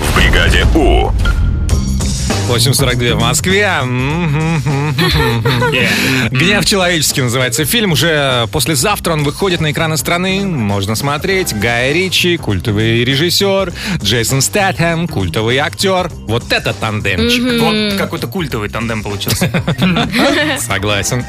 В 0.00 0.16
бригаде 0.16 0.66
У. 0.74 1.12
8.42 2.48 3.14
в 3.14 3.20
Москве. 3.20 3.68
Гнев 6.30 6.64
человеческий 6.64 7.22
называется 7.22 7.64
фильм. 7.64 7.92
Уже 7.92 8.46
послезавтра 8.52 9.14
он 9.14 9.24
выходит 9.24 9.60
на 9.60 9.72
экраны 9.72 9.96
страны. 9.96 10.46
Можно 10.46 10.94
смотреть. 10.94 11.58
Гай 11.58 11.92
Ричи, 11.92 12.36
культовый 12.36 13.04
режиссер. 13.04 13.72
Джейсон 14.00 14.42
Стэтхэм, 14.42 15.08
культовый 15.08 15.58
актер. 15.58 16.08
Вот 16.28 16.52
это 16.52 16.72
тандемчик. 16.72 17.60
Вот 17.60 17.98
какой-то 17.98 18.28
культовый 18.28 18.68
тандем 18.68 19.02
получился. 19.02 19.50
Согласен. 20.60 21.24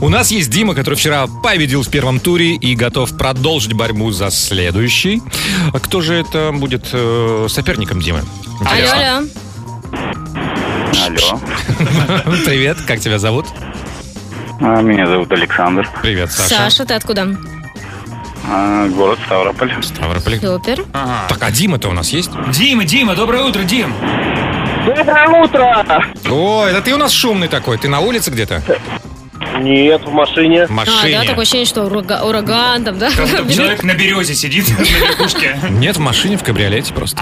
У 0.00 0.08
нас 0.08 0.30
есть 0.30 0.48
Дима, 0.50 0.74
который 0.74 0.94
вчера 0.94 1.26
победил 1.26 1.82
в 1.82 1.90
первом 1.90 2.18
туре 2.18 2.54
и 2.54 2.74
готов 2.74 3.16
продолжить 3.18 3.74
борьбу 3.74 4.10
за 4.10 4.30
следующий. 4.30 5.20
А 5.72 5.78
кто 5.78 6.00
же 6.00 6.14
это 6.14 6.50
будет 6.52 6.88
э, 6.92 7.46
соперником 7.50 8.00
Димы? 8.00 8.22
Алло, 8.64 8.90
алло. 8.90 9.26
Алло. 11.20 11.40
Привет, 12.44 12.78
как 12.86 13.00
тебя 13.00 13.18
зовут? 13.18 13.46
А, 14.60 14.80
Меня 14.80 15.06
зовут 15.06 15.30
Александр. 15.32 15.88
Привет, 16.00 16.30
Саша. 16.32 16.54
Саша, 16.56 16.84
ты 16.86 16.94
откуда? 16.94 17.28
А, 18.48 18.86
Город 18.88 19.18
Ставрополь. 19.26 19.72
Ставрополь. 19.82 20.38
Супер. 20.40 20.84
Ага. 20.92 21.26
Так, 21.28 21.42
а 21.42 21.50
Дима-то 21.50 21.88
у 21.88 21.92
нас 21.92 22.10
есть? 22.10 22.30
Дима, 22.52 22.84
Дима, 22.84 23.14
доброе 23.14 23.42
утро, 23.44 23.62
Дим. 23.62 23.92
Доброе 24.86 25.28
утро! 25.44 25.86
О, 26.28 26.64
это 26.66 26.82
ты 26.82 26.92
у 26.94 26.96
нас 26.96 27.12
шумный 27.12 27.46
такой. 27.48 27.78
Ты 27.78 27.88
на 27.88 28.00
улице 28.00 28.30
где-то? 28.30 28.62
Нет, 29.60 30.02
в 30.04 30.10
машине. 30.12 30.66
В 30.66 30.70
А, 30.70 30.72
машине. 30.72 31.18
да, 31.20 31.24
такое 31.24 31.42
ощущение, 31.42 31.66
что 31.66 31.82
урага- 31.82 32.22
ураган 32.24 32.84
там, 32.84 32.98
да? 32.98 33.10
Человек 33.52 33.84
на 33.84 33.94
березе 33.94 34.34
сидит 34.34 34.68
на 34.78 34.82
верхушке. 34.82 35.56
Нет, 35.70 35.96
в 35.98 36.00
машине, 36.00 36.36
в 36.36 36.42
кабриолете 36.42 36.92
просто. 36.94 37.20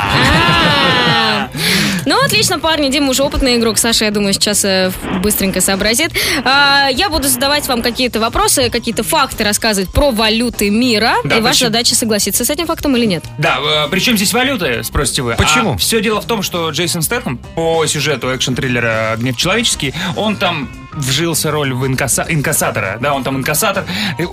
А. 2.05 2.09
Ну, 2.09 2.25
отлично, 2.25 2.59
парни. 2.59 2.89
Дима 2.89 3.11
уже 3.11 3.23
опытный 3.23 3.57
игрок. 3.57 3.79
Саша, 3.79 4.07
я 4.07 4.11
думаю, 4.11 4.33
сейчас 4.33 4.65
э, 4.65 4.91
быстренько 5.23 5.61
сообразит. 5.61 6.11
А, 6.45 6.89
Я 6.91 7.09
буду 7.09 7.29
задавать 7.29 7.67
вам 7.69 7.83
какие-то 7.83 8.21
вопросы, 8.21 8.71
какие-то 8.71 9.03
факты 9.03 9.45
рассказывать 9.45 9.91
про 9.93 10.11
валюты 10.11 10.71
мира. 10.71 11.15
Да, 11.25 11.37
И 11.39 11.41
ваша 11.41 11.53
почему? 11.55 11.69
задача 11.69 11.95
согласиться 11.95 12.45
с 12.45 12.51
этим 12.51 12.67
фактом 12.67 12.97
или 12.97 13.07
нет. 13.07 13.25
Да, 13.39 13.59
э, 13.61 13.89
причем 13.91 14.17
здесь 14.17 14.33
валюты, 14.33 14.83
спросите 14.85 15.23
вы. 15.23 15.35
Почему? 15.37 15.77
все 15.77 16.01
дело 16.01 16.21
в 16.21 16.27
том, 16.27 16.43
что 16.43 16.71
Джейсон 16.71 17.03
Стэтхэм 17.03 17.39
по 17.55 17.87
сюжету 17.87 18.29
экшн-триллера 18.29 19.17
«Гнев 19.19 19.37
человеческий», 19.37 19.95
он 20.17 20.37
там 20.37 20.69
вжился 20.93 21.51
роль 21.51 21.73
в 21.73 21.85
инкасса- 21.85 22.27
инкассатора. 22.29 22.99
Да, 23.01 23.15
он 23.15 23.23
там 23.25 23.37
инкассатор. 23.37 23.85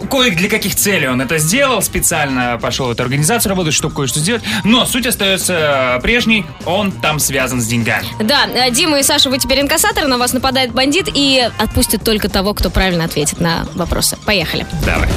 Кое 0.10 0.32
для 0.32 0.50
каких 0.50 0.76
целей 0.76 1.08
он 1.08 1.22
это 1.22 1.38
сделал, 1.38 1.82
специально 1.82 2.58
пошел 2.62 2.88
в 2.88 2.92
эту 2.92 3.04
организацию 3.04 3.50
работать, 3.50 3.74
чтобы 3.74 3.96
кое-что 3.96 4.20
сделать. 4.20 4.44
Но 4.64 4.86
суть 4.86 5.06
остается 5.06 6.00
прежней, 6.02 6.46
он 6.66 6.92
там 6.92 7.20
связан 7.20 7.62
с 7.62 7.68
деньгами. 7.68 8.08
Да, 8.20 8.46
э, 8.48 8.72
Дима 8.72 9.00
и 9.00 9.04
Саша, 9.04 9.30
вы 9.30 9.38
теперь 9.38 9.62
инкассаторы, 9.62 10.08
на 10.08 10.18
вас 10.18 10.34
нападает 10.34 10.72
бандит 10.72 11.08
и 11.14 11.48
отпустит 11.58 12.04
только 12.04 12.30
того, 12.30 12.54
кто 12.54 12.70
правильно 12.70 13.06
ответит 13.06 13.40
на 13.40 13.66
вопросы. 13.76 14.18
Поехали. 14.26 14.66
Давайте. 14.86 15.14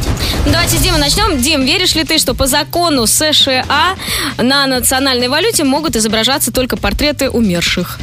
Давайте 0.46 0.76
с 0.76 0.81
Димы 0.81 0.98
начнем. 0.98 1.38
Дим, 1.38 1.62
веришь 1.64 1.94
ли 1.94 2.05
ты, 2.05 2.18
что 2.18 2.35
по 2.35 2.46
закону 2.46 3.07
США 3.07 3.96
на 4.38 4.66
национальной 4.66 5.29
валюте 5.29 5.64
могут 5.64 5.96
изображаться 5.96 6.53
только 6.53 6.76
портреты 6.76 7.31
умерших? 7.31 7.98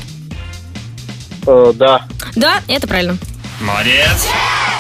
да. 1.76 2.06
Да, 2.36 2.62
это 2.67 2.88
правильно. 2.88 3.17
Молодец. 3.60 4.28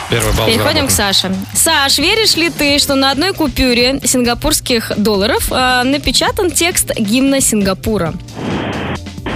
Первый 0.09 0.33
балл 0.33 0.47
Переходим 0.47 0.87
к. 0.87 0.91
Саше. 0.91 1.33
Саш, 1.53 1.97
веришь 1.97 2.35
ли 2.35 2.49
ты, 2.49 2.79
что 2.79 2.95
на 2.95 3.11
одной 3.11 3.33
купюре 3.33 3.99
сингапурских 4.03 4.91
долларов 4.97 5.51
э, 5.51 5.81
напечатан 5.83 6.51
текст 6.51 6.93
гимна 6.97 7.41
Сингапура? 7.41 8.13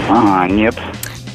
А, 0.10 0.48
нет. 0.48 0.76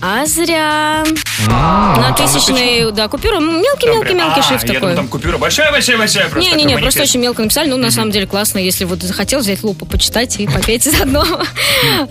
А 0.01 0.25
зря. 0.27 1.05
А, 1.51 1.97
На 1.97 2.13
тысячной, 2.13 2.93
да, 2.93 3.09
купюра. 3.09 3.41
Мелкий-мелкий-мелкий 3.41 4.41
А, 4.41 4.43
шрифт 4.43 4.65
я 4.65 4.75
такой. 4.75 4.81
думал, 4.81 4.95
там 4.95 5.09
купюра 5.09 5.39
большая-большая-большая. 5.39 6.29
просто 6.29 6.51
Не-не-не, 6.51 6.75
просто 6.75 6.99
манифест. 6.99 7.01
очень 7.15 7.21
мелко 7.21 7.43
написали. 7.43 7.69
Ну, 7.71 7.77
на 7.79 7.91
самом 7.91 8.11
деле, 8.13 8.27
классно, 8.27 8.59
если 8.59 8.85
вот 8.85 9.03
захотел 9.03 9.41
взять 9.41 9.63
лупу, 9.65 9.85
почитать 9.87 10.39
и 10.39 10.47
попеть 10.47 10.85
заодно. 10.85 11.25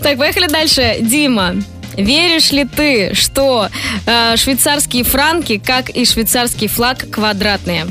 Так, 0.02 0.18
поехали 0.18 0.46
дальше. 0.48 0.96
Дима, 1.00 1.54
веришь 1.96 2.52
ли 2.52 2.64
ты, 2.64 3.14
что 3.14 3.68
э, 4.06 4.36
швейцарские 4.36 5.04
франки, 5.04 5.58
как 5.58 5.90
и 5.90 6.04
швейцарский 6.04 6.68
флаг, 6.68 7.10
квадратные? 7.10 7.86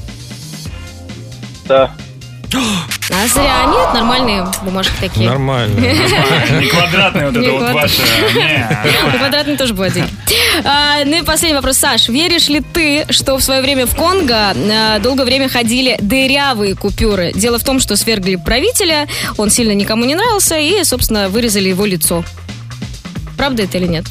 Да. 1.68 1.92
А 3.12 3.28
зря. 3.28 3.66
Нет, 3.66 3.94
нормальные 3.94 4.46
бумажки 4.64 4.94
такие. 5.00 5.30
Нормально. 5.30 5.80
Не 5.80 6.68
квадратный 6.68 7.26
вот 7.30 7.38
это 7.38 7.52
вот 7.52 7.72
ваше. 7.72 8.02
Не, 8.36 8.68
Ну, 9.12 9.18
Квадратный 9.18 9.58
тоже 9.58 9.74
был 9.74 9.84
один. 9.84 10.08
А, 10.64 11.04
ну 11.06 11.18
и 11.18 11.22
последний 11.24 11.56
вопрос. 11.56 11.78
Саш, 11.78 12.10
веришь 12.10 12.48
ли 12.48 12.62
ты, 12.62 13.06
что 13.10 13.38
в 13.38 13.44
свое 13.44 13.62
время 13.62 13.86
в 13.86 13.96
Конго 13.96 14.54
а, 14.54 15.00
долгое 15.00 15.26
время 15.26 15.50
ходили 15.50 15.98
дырявые 16.00 16.76
купюры? 16.76 17.32
Дело 17.34 17.60
в 17.60 17.64
том, 17.64 17.80
что 17.80 17.96
свергли 17.96 18.36
правителя, 18.36 19.08
он 19.38 19.50
сильно 19.50 19.74
никому 19.74 20.06
не 20.06 20.16
нравился, 20.16 20.58
и, 20.58 20.84
собственно, 20.84 21.30
вырезали 21.30 21.70
его 21.70 21.86
лицо. 21.86 22.24
Правда 23.38 23.64
это 23.64 23.78
или 23.78 23.88
нет? 23.88 24.06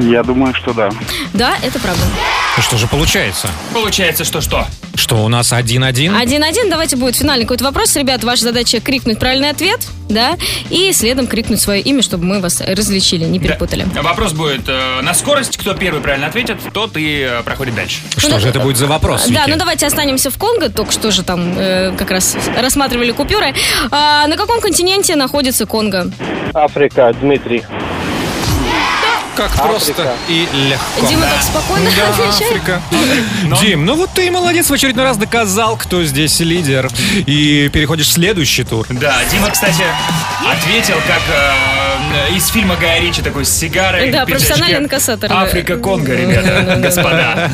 Я 0.00 0.22
думаю, 0.22 0.52
что 0.54 0.72
да. 0.72 0.90
Да, 1.32 1.54
это 1.62 1.78
правда. 1.78 2.02
Ну 2.56 2.62
что 2.62 2.76
же 2.76 2.86
получается? 2.88 3.48
Получается, 3.72 4.24
что 4.24 4.40
что? 4.40 4.66
Что 4.94 5.22
у 5.24 5.28
нас 5.28 5.52
один-один? 5.52 6.16
Один-один, 6.16 6.70
давайте 6.70 6.96
будет 6.96 7.14
финальный 7.14 7.44
какой-то 7.44 7.64
вопрос. 7.64 7.94
Ребят, 7.96 8.24
ваша 8.24 8.44
задача 8.44 8.80
крикнуть 8.80 9.18
правильный 9.20 9.50
ответ, 9.50 9.86
да, 10.08 10.36
и 10.70 10.90
следом 10.94 11.26
крикнуть 11.26 11.60
свое 11.60 11.82
имя, 11.82 12.02
чтобы 12.02 12.24
мы 12.24 12.40
вас 12.40 12.62
различили, 12.62 13.24
не 13.26 13.38
перепутали. 13.38 13.86
Вопрос 14.02 14.32
будет 14.32 14.62
э, 14.68 15.00
на 15.02 15.12
скорость. 15.12 15.58
Кто 15.58 15.74
первый 15.74 16.00
правильно 16.00 16.26
ответит, 16.28 16.56
тот 16.72 16.96
и 16.96 17.20
э, 17.20 17.42
проходит 17.42 17.74
дальше. 17.74 18.00
Что 18.16 18.40
же 18.40 18.48
это 18.48 18.58
будет 18.60 18.78
за 18.78 18.86
вопрос, 18.86 19.26
Да, 19.28 19.40
Вики? 19.42 19.50
ну 19.50 19.56
давайте 19.58 19.86
останемся 19.86 20.30
в 20.30 20.38
Конго, 20.38 20.70
только 20.70 20.92
что 20.92 21.10
же 21.10 21.22
там 21.22 21.52
э, 21.58 21.92
как 21.96 22.10
раз 22.10 22.36
рассматривали 22.58 23.12
купюры. 23.12 23.54
А, 23.90 24.26
на 24.26 24.36
каком 24.38 24.60
континенте 24.62 25.14
находится 25.14 25.66
Конго? 25.66 26.10
Африка, 26.54 27.14
Дмитрий. 27.20 27.62
Как 29.36 29.52
просто 29.52 30.14
и 30.28 30.48
легко. 30.54 31.06
Дима 31.06 31.26
так 31.26 31.42
спокойно 31.42 31.90
Да, 31.94 32.08
отвечает. 32.08 32.52
Африка. 32.52 32.82
Дим, 33.60 33.84
ну 33.84 33.94
вот 33.94 34.10
ты 34.14 34.30
молодец, 34.30 34.70
в 34.70 34.72
очередной 34.72 35.04
раз 35.04 35.18
доказал, 35.18 35.76
кто 35.76 36.02
здесь 36.04 36.40
лидер. 36.40 36.90
И 37.26 37.68
переходишь 37.72 38.08
в 38.08 38.12
следующий 38.12 38.64
тур. 38.64 38.86
Да, 38.88 39.16
Дима, 39.30 39.50
кстати, 39.50 39.84
ответил, 40.50 40.96
как 41.06 41.20
э, 41.28 41.75
из 42.34 42.48
фильма 42.48 42.76
Гая 42.76 43.00
Ричи, 43.00 43.22
такой 43.22 43.44
с 43.44 43.50
сигарой. 43.50 44.10
Да, 44.10 44.26
профессиональный 44.26 44.78
инкассатор. 44.78 45.30
Африка, 45.32 45.76
Конго, 45.76 46.14
ребята, 46.14 46.76
господа. 46.82 47.50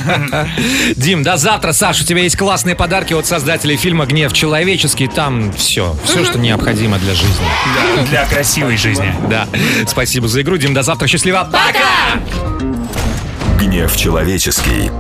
Дим, 0.97 1.23
до 1.23 1.37
завтра, 1.37 1.73
Саш, 1.73 2.01
у 2.03 2.05
тебя 2.05 2.23
есть 2.23 2.37
классные 2.37 2.75
подарки 2.75 3.15
от 3.15 3.27
создателей 3.27 3.77
фильма 3.77 4.07
«Гнев 4.07 4.33
человеческий». 4.33 5.09
Там 5.09 5.53
все, 5.53 5.97
все, 6.05 6.25
что 6.25 6.39
необходимо 6.39 6.99
для 6.99 7.15
жизни. 7.15 7.47
Да, 7.97 8.03
для 8.05 8.27
красивой 8.27 8.77
жизни. 8.77 9.15
Да. 9.29 9.47
Спасибо 9.87 10.29
за 10.29 10.43
игру, 10.43 10.57
Дим. 10.57 10.75
До 10.75 10.83
завтра. 10.83 11.07
Счастливо. 11.07 11.49
Пока! 11.51 12.21
Гнев 13.59 13.97
человеческий. 13.97 14.91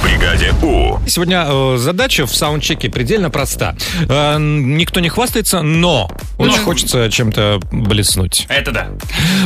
В 0.00 0.04
бригаде 0.04 0.52
У. 0.62 0.98
Сегодня 1.06 1.44
э, 1.46 1.76
задача 1.78 2.26
в 2.26 2.34
саундчеке 2.34 2.88
предельно 2.88 3.28
проста. 3.30 3.76
Э, 4.08 4.36
никто 4.38 5.00
не 5.00 5.08
хвастается, 5.10 5.60
но 5.62 6.10
очень 6.38 6.58
хочется 6.60 7.10
чем-то 7.10 7.60
блеснуть. 7.70 8.46
Это 8.48 8.70
да. 8.70 8.88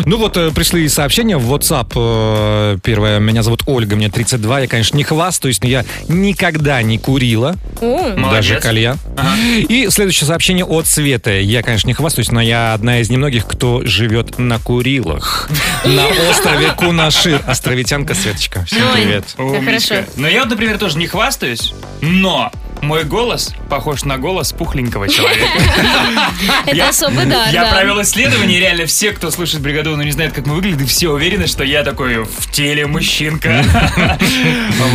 Ну 0.05 0.17
вот, 0.17 0.37
э, 0.37 0.51
пришли 0.53 0.89
сообщения 0.89 1.37
в 1.39 1.53
WhatsApp. 1.53 1.93
э, 1.97 2.79
Первое, 2.83 3.19
меня 3.19 3.43
зовут 3.43 3.63
Ольга, 3.67 3.97
мне 3.97 4.09
32. 4.11 4.61
Я, 4.61 4.67
конечно, 4.69 4.97
не 4.97 5.03
хвастаюсь, 5.05 5.61
но 5.61 5.69
я 5.69 5.85
никогда 6.09 6.81
не 6.83 6.99
курила. 6.99 7.57
Даже 7.81 8.17
Молодец. 8.17 8.63
кальян. 8.63 8.99
И 9.69 9.89
следующее 9.91 10.27
сообщение 10.29 10.65
от 10.65 10.87
Светы. 10.87 11.43
Я, 11.43 11.63
конечно, 11.63 11.89
не 11.89 11.95
хвастаюсь, 11.95 12.31
но 12.31 12.41
я 12.41 12.75
одна 12.75 13.01
из 13.01 13.11
немногих, 13.11 13.47
кто 13.47 13.83
живет 13.85 14.39
на 14.39 14.59
Курилах. 14.59 15.49
На 15.85 16.07
острове 16.31 16.71
Кунашир. 16.77 17.43
Островитянка 17.47 18.15
Светочка. 18.15 18.65
Всем 18.65 18.83
привет. 18.95 19.25
хорошо. 19.37 19.95
Но 20.17 20.29
я, 20.29 20.44
вот, 20.44 20.44
например, 20.51 20.79
тоже 20.79 20.99
не 20.99 21.07
хвастаюсь, 21.07 21.73
но 22.01 22.51
мой 22.85 23.05
голос 23.05 23.53
похож 23.69 24.05
на 24.05 24.19
голос 24.19 24.53
пухленького 24.53 25.09
человека. 25.09 25.47
Это 26.67 26.77
Я- 26.77 26.89
особый 26.91 27.27
дар, 27.27 27.49
Я 27.53 27.67
провел 27.73 28.01
исследование, 28.03 28.61
реально 28.61 28.87
все, 28.87 29.13
кто 29.13 29.31
слушает 29.31 29.63
бригаду, 29.63 29.97
но 29.97 30.03
не 30.03 30.13
знает, 30.13 30.33
как 30.33 30.47
мы 30.47 30.55
выглядим, 30.55 30.87
все 30.87 31.09
уверены, 31.09 31.47
что 31.47 31.65
я 31.65 31.83
такой 31.83 32.25
в 32.25 32.51
теле 32.53 32.87
мужчинка. 32.87 33.65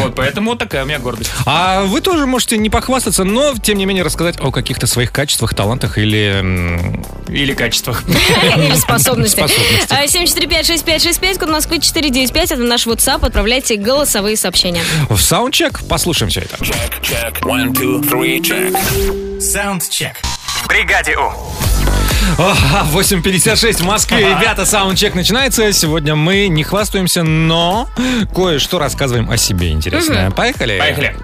Вот, 0.01 0.15
поэтому 0.15 0.55
такая 0.55 0.83
у 0.83 0.87
меня 0.87 0.99
гордость. 0.99 1.31
А 1.45 1.83
вы 1.83 2.01
тоже 2.01 2.25
можете 2.25 2.57
не 2.57 2.69
похвастаться, 2.69 3.23
но, 3.23 3.53
тем 3.55 3.77
не 3.77 3.85
менее, 3.85 4.03
рассказать 4.03 4.39
о 4.39 4.51
каких-то 4.51 4.87
своих 4.87 5.11
качествах, 5.11 5.53
талантах 5.53 5.97
или... 5.97 6.43
Или 7.27 7.53
качествах. 7.53 8.03
Или 8.07 8.75
способности. 8.75 9.37
Способности. 9.37 9.87
А, 9.89 10.05
745-6565, 10.05 11.39
код 11.39 11.49
Москвы 11.49 11.79
495, 11.79 12.51
это 12.51 12.61
наш 12.61 12.87
WhatsApp, 12.87 13.25
отправляйте 13.25 13.75
голосовые 13.77 14.35
сообщения. 14.37 14.83
В 15.09 15.19
саундчек 15.19 15.81
послушаем 15.87 16.29
все 16.29 16.41
это. 16.41 16.57
Саундчек. 19.39 20.17
В 20.63 20.67
бригаде 20.67 21.15
У. 21.15 21.31
Ага, 22.37 22.85
8.56 22.93 23.77
в 23.77 23.85
Москве. 23.85 24.19
Ребята, 24.19 24.65
саундчек 24.65 25.15
начинается. 25.15 25.71
Сегодня 25.71 26.13
мы 26.13 26.49
не 26.49 26.63
хвастаемся, 26.63 27.23
но 27.23 27.87
кое-что 28.35 28.79
рассказываем 28.79 29.29
о 29.31 29.37
себе 29.37 29.71
интересное. 29.71 30.29
Поехали? 30.29 30.77
Поехали. 30.77 31.15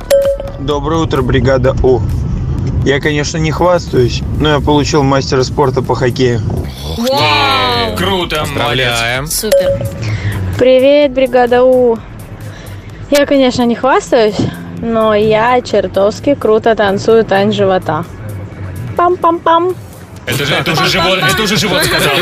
Доброе 0.62 1.02
утро, 1.02 1.22
бригада 1.24 1.76
У. 1.84 2.00
Я, 2.86 3.02
конечно, 3.02 3.38
не 3.38 3.52
хвастаюсь, 3.52 4.22
но 4.39 4.54
я 4.54 4.60
получил 4.62 5.04
мастера 5.04 5.44
спорта 5.44 5.82
по 5.82 5.94
хоккею. 5.94 6.39
Вау! 6.98 7.98
Круто, 7.98 8.39
Поздравляем. 8.46 9.28
Супер. 9.28 9.86
Привет, 10.58 11.12
бригада 11.12 11.65
У. 11.65 11.98
Я, 13.12 13.26
конечно, 13.26 13.63
не 13.63 13.76
хвастаюсь, 13.76 14.38
но 14.82 15.14
я 15.16 15.62
чертовски 15.62 16.36
круто 16.36 16.76
танцую 16.76 17.24
танец 17.26 17.54
живота. 17.56 18.06
Пам-пам-пам. 18.98 19.76
Это 20.26 20.46
же, 20.46 20.54
это 20.56 20.72
уже 20.72 20.88
живот, 20.88 21.20
это 21.22 21.44
уже 21.44 21.58
живот 21.58 21.84
сказал. 21.84 22.14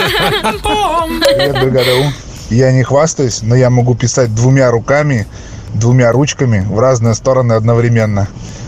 Привет, 1.22 1.62
бригада. 1.62 2.14
Я 2.50 2.72
не 2.72 2.84
хвастаюсь, 2.84 3.42
но 3.42 3.56
я 3.56 3.70
могу 3.70 3.96
писать 3.96 4.34
двумя 4.36 4.70
руками, 4.72 5.26
двумя 5.74 6.12
ручками 6.12 6.66
в 6.68 6.80
разные 6.80 7.14
стороны 7.14 7.54
одновременно. 7.54 8.28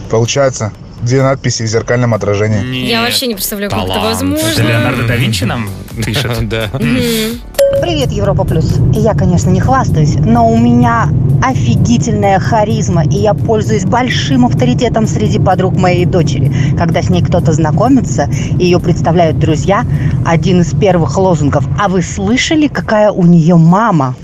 Получается 0.09 0.71
две 1.01 1.21
надписи 1.21 1.63
в 1.63 1.67
зеркальном 1.67 2.13
отражении. 2.13 2.85
Я 2.85 3.01
вообще 3.01 3.27
не 3.27 3.35
представляю, 3.35 3.69
как 3.69 3.79
это 3.83 3.87
Талант. 3.89 4.05
возможно. 4.05 4.47
Это 4.47 4.61
Леонардо 4.63 5.03
да 5.03 5.15
Винчи 5.15 5.43
нам 5.43 5.69
пишет. 6.03 6.31
Да. 6.49 6.69
Привет, 7.81 8.11
Европа 8.11 8.43
Плюс. 8.43 8.77
Я, 8.93 9.13
конечно, 9.13 9.49
не 9.49 9.59
хвастаюсь, 9.59 10.15
но 10.15 10.49
у 10.49 10.57
меня 10.57 11.09
офигительная 11.43 12.39
харизма, 12.39 13.03
и 13.03 13.17
я 13.17 13.33
пользуюсь 13.33 13.85
большим 13.85 14.45
авторитетом 14.45 15.07
среди 15.07 15.39
подруг 15.39 15.75
моей 15.75 16.05
дочери. 16.05 16.51
Когда 16.77 17.01
с 17.01 17.09
ней 17.09 17.21
кто-то 17.21 17.51
знакомится, 17.51 18.29
ее 18.57 18.79
представляют 18.79 19.39
друзья, 19.39 19.85
один 20.25 20.61
из 20.61 20.73
первых 20.73 21.17
лозунгов 21.17 21.65
«А 21.79 21.87
вы 21.87 22.01
слышали, 22.01 22.67
какая 22.67 23.11
у 23.11 23.23
нее 23.23 23.55
мама?» 23.55 24.15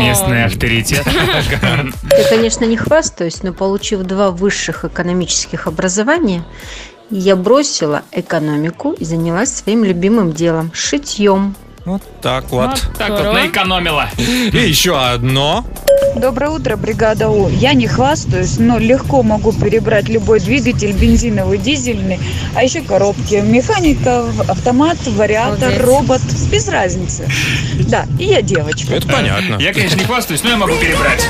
Местный 0.00 0.44
авторитет. 0.44 1.06
Я, 1.06 2.28
конечно, 2.28 2.64
не 2.64 2.76
хвастаюсь, 2.76 3.42
но 3.42 3.52
получив 3.52 4.02
два 4.02 4.30
высших 4.30 4.84
экономических 4.84 5.66
образования, 5.66 6.44
я 7.10 7.36
бросила 7.36 8.02
экономику 8.10 8.92
и 8.92 9.04
занялась 9.04 9.54
своим 9.54 9.84
любимым 9.84 10.32
делом– 10.32 10.70
шитьем. 10.74 11.54
Вот 11.84 12.02
так 12.20 12.48
вот. 12.50 12.88
Так 12.96 13.10
вот, 13.10 13.32
наэкономила. 13.32 14.08
И 14.16 14.56
еще 14.56 14.98
одно. 15.00 15.64
Доброе 16.14 16.50
утро, 16.50 16.76
бригада 16.76 17.28
У. 17.28 17.48
Я 17.48 17.72
не 17.72 17.88
хвастаюсь, 17.88 18.58
но 18.58 18.78
легко 18.78 19.22
могу 19.22 19.52
перебрать 19.52 20.08
любой 20.08 20.38
двигатель, 20.38 20.92
бензиновый, 20.92 21.58
дизельный, 21.58 22.20
а 22.54 22.62
еще 22.62 22.82
коробки. 22.82 23.36
Механика, 23.36 24.26
автомат, 24.46 24.98
вариатор, 25.06 25.70
Молодец. 25.70 25.84
робот, 25.84 26.22
без 26.50 26.68
разницы. 26.68 27.28
Да, 27.88 28.06
и 28.18 28.26
я 28.26 28.42
девочка. 28.42 28.94
Это 28.94 29.08
понятно. 29.08 29.56
Я, 29.58 29.72
конечно, 29.72 29.98
не 29.98 30.04
хвастаюсь, 30.04 30.44
но 30.44 30.50
я 30.50 30.56
могу 30.56 30.74
перебрать. 30.76 31.28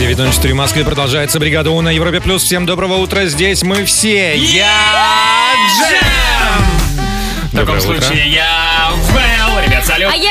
9.04 0.00 0.52
в 0.52 0.54
Москве 0.54 0.84
продолжается 0.84 1.38
бригада 1.38 1.70
У 1.70 1.80
на 1.82 1.90
Европе 1.90 2.20
Плюс. 2.20 2.42
Всем 2.42 2.64
доброго 2.64 2.96
утра. 2.96 3.26
Здесь 3.26 3.62
мы 3.62 3.84
все. 3.84 4.34
Я 4.34 4.66
В 7.52 7.56
таком 7.56 7.76
Доброе 7.78 7.96
утро. 7.96 8.00
случае 8.06 8.28
я 8.32 8.90
Вэл. 8.94 9.64
Ребят, 9.66 9.84
салют. 9.84 10.12
А 10.12 10.16
я 10.16 10.30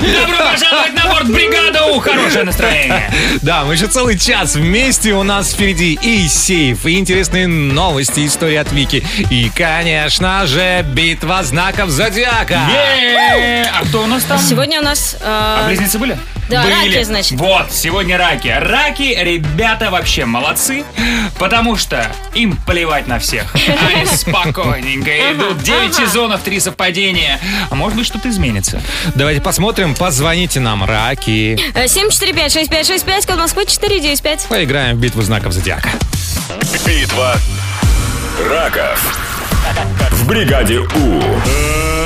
Добро 0.00 0.36
пожаловать 0.52 0.94
на 0.94 1.06
борт 1.10 1.26
бригада 1.30 1.84
У. 1.86 2.00
Хорошее 2.00 2.44
настроение. 2.44 3.10
Да, 3.42 3.64
мы 3.64 3.74
еще 3.74 3.86
целый 3.86 4.18
час 4.18 4.54
вместе. 4.56 5.12
У 5.12 5.22
нас 5.22 5.52
впереди 5.52 5.98
и 6.00 6.26
сейф, 6.28 6.86
и 6.86 6.98
интересные 6.98 7.46
новости, 7.46 8.26
истории 8.26 8.56
от 8.56 8.70
Вики. 8.72 9.04
И, 9.30 9.50
конечно 9.54 10.46
же, 10.46 10.82
битва 10.88 11.42
знаков 11.42 11.90
зодиака. 11.90 12.60
Е-е-е! 12.70 13.70
А 13.74 13.84
кто 13.86 14.02
у 14.02 14.06
нас 14.06 14.24
там? 14.24 14.38
Сегодня 14.38 14.80
у 14.80 14.84
нас... 14.84 15.16
э, 15.20 15.24
А 15.24 15.66
близнецы 15.68 15.98
были? 15.98 16.16
Да, 16.48 16.62
Были. 16.62 16.94
раки, 16.94 17.02
значит. 17.04 17.38
Вот, 17.38 17.70
сегодня 17.72 18.16
раки. 18.18 18.48
Раки, 18.48 19.16
ребята, 19.20 19.90
вообще 19.90 20.24
молодцы, 20.24 20.84
потому 21.38 21.76
что 21.76 22.10
им 22.34 22.56
плевать 22.66 23.06
на 23.06 23.18
всех. 23.18 23.54
Они 23.94 24.06
спокойненько 24.06 25.32
идут. 25.32 25.62
9 25.62 25.94
сезонов, 25.94 26.42
3 26.42 26.60
совпадения. 26.60 27.38
А 27.70 27.74
может 27.74 27.96
быть, 27.98 28.06
что-то 28.06 28.28
изменится. 28.30 28.80
Давайте 29.14 29.40
посмотрим, 29.40 29.94
позвоните 29.94 30.60
нам, 30.60 30.84
раки. 30.84 31.58
э, 31.74 31.84
745-6565, 31.86 33.26
код 33.26 33.38
Москвы 33.38 33.66
495. 33.66 34.46
Поиграем 34.48 34.96
в 34.96 35.00
битву 35.00 35.22
знаков 35.22 35.52
зодиака. 35.52 35.90
Битва 36.86 37.36
раков. 38.48 39.16
В 40.12 40.26
бригаде 40.26 40.78
У. 40.78 41.97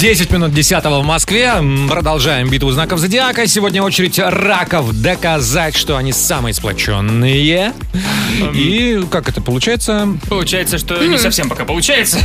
10 0.00 0.30
минут 0.30 0.54
10 0.54 0.82
в 0.82 1.02
Москве. 1.02 1.52
Продолжаем 1.86 2.48
битву 2.48 2.70
знаков 2.70 2.98
зодиака. 3.00 3.46
Сегодня 3.46 3.82
очередь 3.82 4.18
раков 4.18 4.92
доказать, 4.94 5.76
что 5.76 5.98
они 5.98 6.12
самые 6.12 6.54
сплоченные. 6.54 7.74
И 8.54 8.98
как 9.10 9.28
это 9.28 9.42
получается? 9.42 10.08
Получается, 10.30 10.78
что 10.78 11.04
не 11.04 11.18
совсем 11.18 11.50
пока 11.50 11.66
получается. 11.66 12.18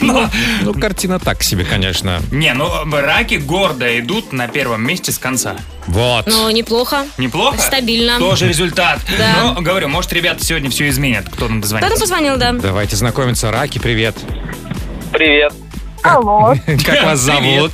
Ну, 0.00 0.26
ну, 0.62 0.72
картина 0.72 1.18
так 1.18 1.42
себе, 1.42 1.64
конечно. 1.64 2.22
Не, 2.30 2.54
ну 2.54 2.66
раки 2.90 3.34
гордо 3.34 4.00
идут 4.00 4.32
на 4.32 4.48
первом 4.48 4.82
месте 4.82 5.12
с 5.12 5.18
конца. 5.18 5.56
Вот. 5.86 6.26
Ну, 6.26 6.48
неплохо. 6.50 7.04
Неплохо? 7.18 7.58
Стабильно. 7.58 8.18
Тоже 8.18 8.48
результат. 8.48 9.00
Да. 9.18 9.52
Но, 9.54 9.60
говорю, 9.60 9.88
может, 9.88 10.14
ребята 10.14 10.42
сегодня 10.42 10.70
все 10.70 10.88
изменят. 10.88 11.28
Кто 11.28 11.46
нам 11.46 11.60
дозвонится? 11.60 11.88
Кто-то 11.90 12.00
позвонил, 12.00 12.38
да. 12.38 12.52
Давайте 12.52 12.96
знакомиться. 12.96 13.50
Раки, 13.50 13.78
привет. 13.78 14.16
Привет. 15.12 15.52
Алло. 16.02 16.54
Как 16.84 17.02
вас 17.04 17.20
зовут? 17.20 17.72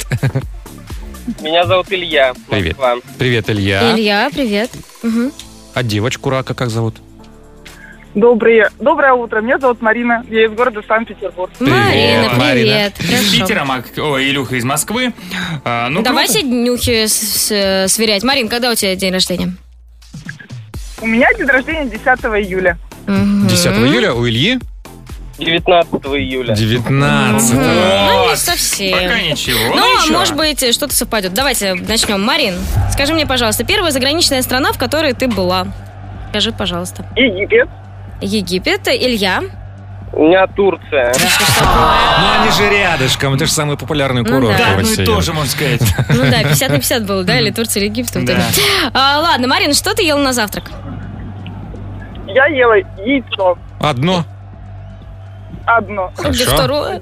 Меня 1.42 1.66
зовут 1.66 1.86
Илья. 1.92 2.32
Привет. 2.48 2.76
Привет, 3.18 3.50
Илья. 3.50 3.94
Илья, 3.94 4.28
привет. 4.32 4.70
А 5.74 5.82
девочку 5.82 6.30
рака 6.30 6.54
как 6.54 6.70
зовут? 6.70 6.96
Доброе, 8.14 8.70
доброе 8.80 9.12
утро. 9.12 9.40
Меня 9.42 9.58
зовут 9.58 9.80
Марина. 9.82 10.24
Я 10.28 10.46
из 10.46 10.52
города 10.52 10.80
Санкт-Петербург. 10.88 11.52
Марина, 11.60 12.30
Марина. 12.36 12.90
привет. 12.90 13.00
Из 13.00 13.06
Хорошо. 13.10 13.30
Питера, 13.32 13.64
Мак... 13.64 13.84
Ой, 13.96 14.30
Илюха 14.30 14.56
из 14.56 14.64
Москвы. 14.64 15.12
А, 15.64 15.88
ну, 15.90 16.02
Давайте 16.02 16.40
круто. 16.40 16.48
днюхи 16.48 17.06
с- 17.06 17.12
с- 17.48 17.86
сверять. 17.92 18.24
Марин, 18.24 18.48
когда 18.48 18.70
у 18.70 18.74
тебя 18.74 18.96
день 18.96 19.12
рождения? 19.12 19.54
У 21.00 21.06
меня 21.06 21.28
день 21.34 21.46
рождения 21.46 21.84
10 21.84 22.00
июля. 22.46 22.78
10 23.06 23.66
июля 23.66 24.14
у 24.14 24.26
Ильи 24.26 24.58
19 25.38 25.92
июля. 26.16 26.54
19 26.54 27.54
Ну, 27.54 28.30
не 28.30 28.36
совсем. 28.36 28.92
Пока 28.92 29.20
ничего. 29.20 29.74
Ну, 29.74 29.96
ничего. 30.02 30.18
может 30.18 30.36
быть, 30.36 30.74
что-то 30.74 30.94
совпадет. 30.94 31.32
Давайте 31.32 31.74
начнем. 31.74 32.22
Марин, 32.22 32.54
скажи 32.92 33.14
мне, 33.14 33.26
пожалуйста, 33.26 33.64
первая 33.64 33.92
заграничная 33.92 34.42
страна, 34.42 34.72
в 34.72 34.78
которой 34.78 35.12
ты 35.12 35.28
была? 35.28 35.68
Скажи, 36.30 36.52
пожалуйста. 36.52 37.06
Египет. 37.16 37.68
Египет. 38.20 38.88
Илья. 38.88 39.42
У 40.12 40.26
меня 40.26 40.46
Турция. 40.46 41.12
Ну 41.60 42.42
они 42.42 42.50
же 42.50 42.70
рядышком, 42.70 43.34
это 43.34 43.44
же 43.44 43.52
самый 43.52 43.76
популярный 43.76 44.22
Ну 44.22 44.28
курорт 44.28 44.56
да. 44.56 44.64
в 44.64 44.76
Да, 44.76 44.82
ну 44.82 45.02
и 45.02 45.04
тоже, 45.04 45.32
можно 45.32 45.50
сказать. 45.50 45.82
Ну 46.08 46.30
да, 46.30 46.42
50 46.42 46.70
на 46.70 46.76
50 46.76 47.06
было, 47.06 47.24
да? 47.24 47.38
Или 47.38 47.50
Турция, 47.50 47.82
или 47.82 47.90
Египет. 47.90 48.16
А, 48.94 49.20
ладно, 49.20 49.46
Марин, 49.48 49.74
что 49.74 49.94
ты 49.94 50.02
ел 50.02 50.18
на 50.18 50.32
завтрак? 50.32 50.70
Я 52.26 52.46
ела 52.46 52.74
яйцо. 53.04 53.58
Одно. 53.80 54.24
Одно. 55.76 56.12
Где 56.16 56.44
Хорошо. 56.44 56.56
второе? 56.56 57.00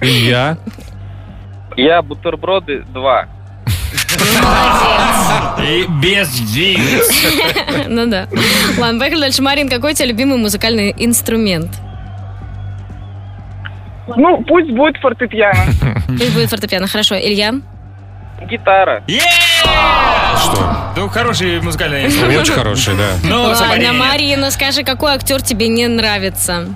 Илья. 0.00 0.56
Я 1.76 2.00
бутерброды 2.02 2.82
два. 2.88 3.26
И 5.62 5.86
без 6.02 6.32
яиц. 6.40 7.86
Ну 7.88 8.06
да. 8.06 8.26
Ладно, 8.78 8.98
поехали 8.98 9.20
дальше. 9.20 9.42
Марин, 9.42 9.68
какой 9.68 9.92
у 9.92 9.94
тебя 9.94 10.06
любимый 10.08 10.38
музыкальный 10.38 10.94
инструмент? 10.96 11.68
Ну, 14.16 14.42
пусть 14.44 14.70
будет 14.70 14.96
фортепиано. 14.96 15.66
Пусть 16.06 16.32
будет 16.34 16.48
фортепиано. 16.48 16.86
Хорошо. 16.86 17.16
Илья? 17.16 17.52
Гитара. 18.50 19.02
Что? 20.38 20.92
Ну, 20.96 21.08
хороший 21.08 21.60
музыкальный 21.60 22.06
инструмент. 22.06 22.42
Очень 22.42 22.54
хороший, 22.54 22.96
да. 22.96 23.08
Ну, 23.22 23.42
Ладно. 23.42 23.92
Марина, 23.92 24.50
скажи, 24.50 24.82
какой 24.82 25.12
актер 25.12 25.42
тебе 25.42 25.68
не 25.68 25.86
нравится? 25.88 26.66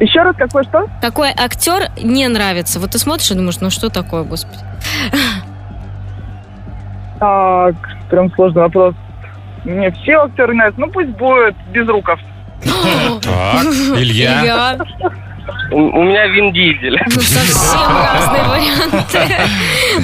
Еще 0.00 0.22
раз, 0.22 0.36
какой 0.36 0.64
что? 0.64 0.88
Какой 1.00 1.30
актер 1.30 1.90
не 2.00 2.28
нравится? 2.28 2.78
Вот 2.78 2.92
ты 2.92 2.98
смотришь 2.98 3.30
и 3.30 3.34
думаешь, 3.34 3.60
ну 3.60 3.70
что 3.70 3.88
такое, 3.88 4.22
господи? 4.22 4.60
Так, 7.18 7.74
прям 8.08 8.32
сложный 8.34 8.62
вопрос. 8.62 8.94
Мне 9.64 9.90
все 9.90 10.22
актеры 10.22 10.54
нравятся. 10.54 10.80
Ну, 10.80 10.88
пусть 10.88 11.10
будет 11.10 11.56
Безруков. 11.72 12.20
Так, 12.62 13.64
Илья. 13.96 14.40
Илья. 14.42 14.78
У, 15.72 15.76
у 15.76 16.04
меня 16.04 16.26
Вин 16.28 16.52
Дизель. 16.52 17.00
Ну, 17.06 17.20
совсем 17.20 17.96
разные 17.96 18.44
варианты. 18.44 19.34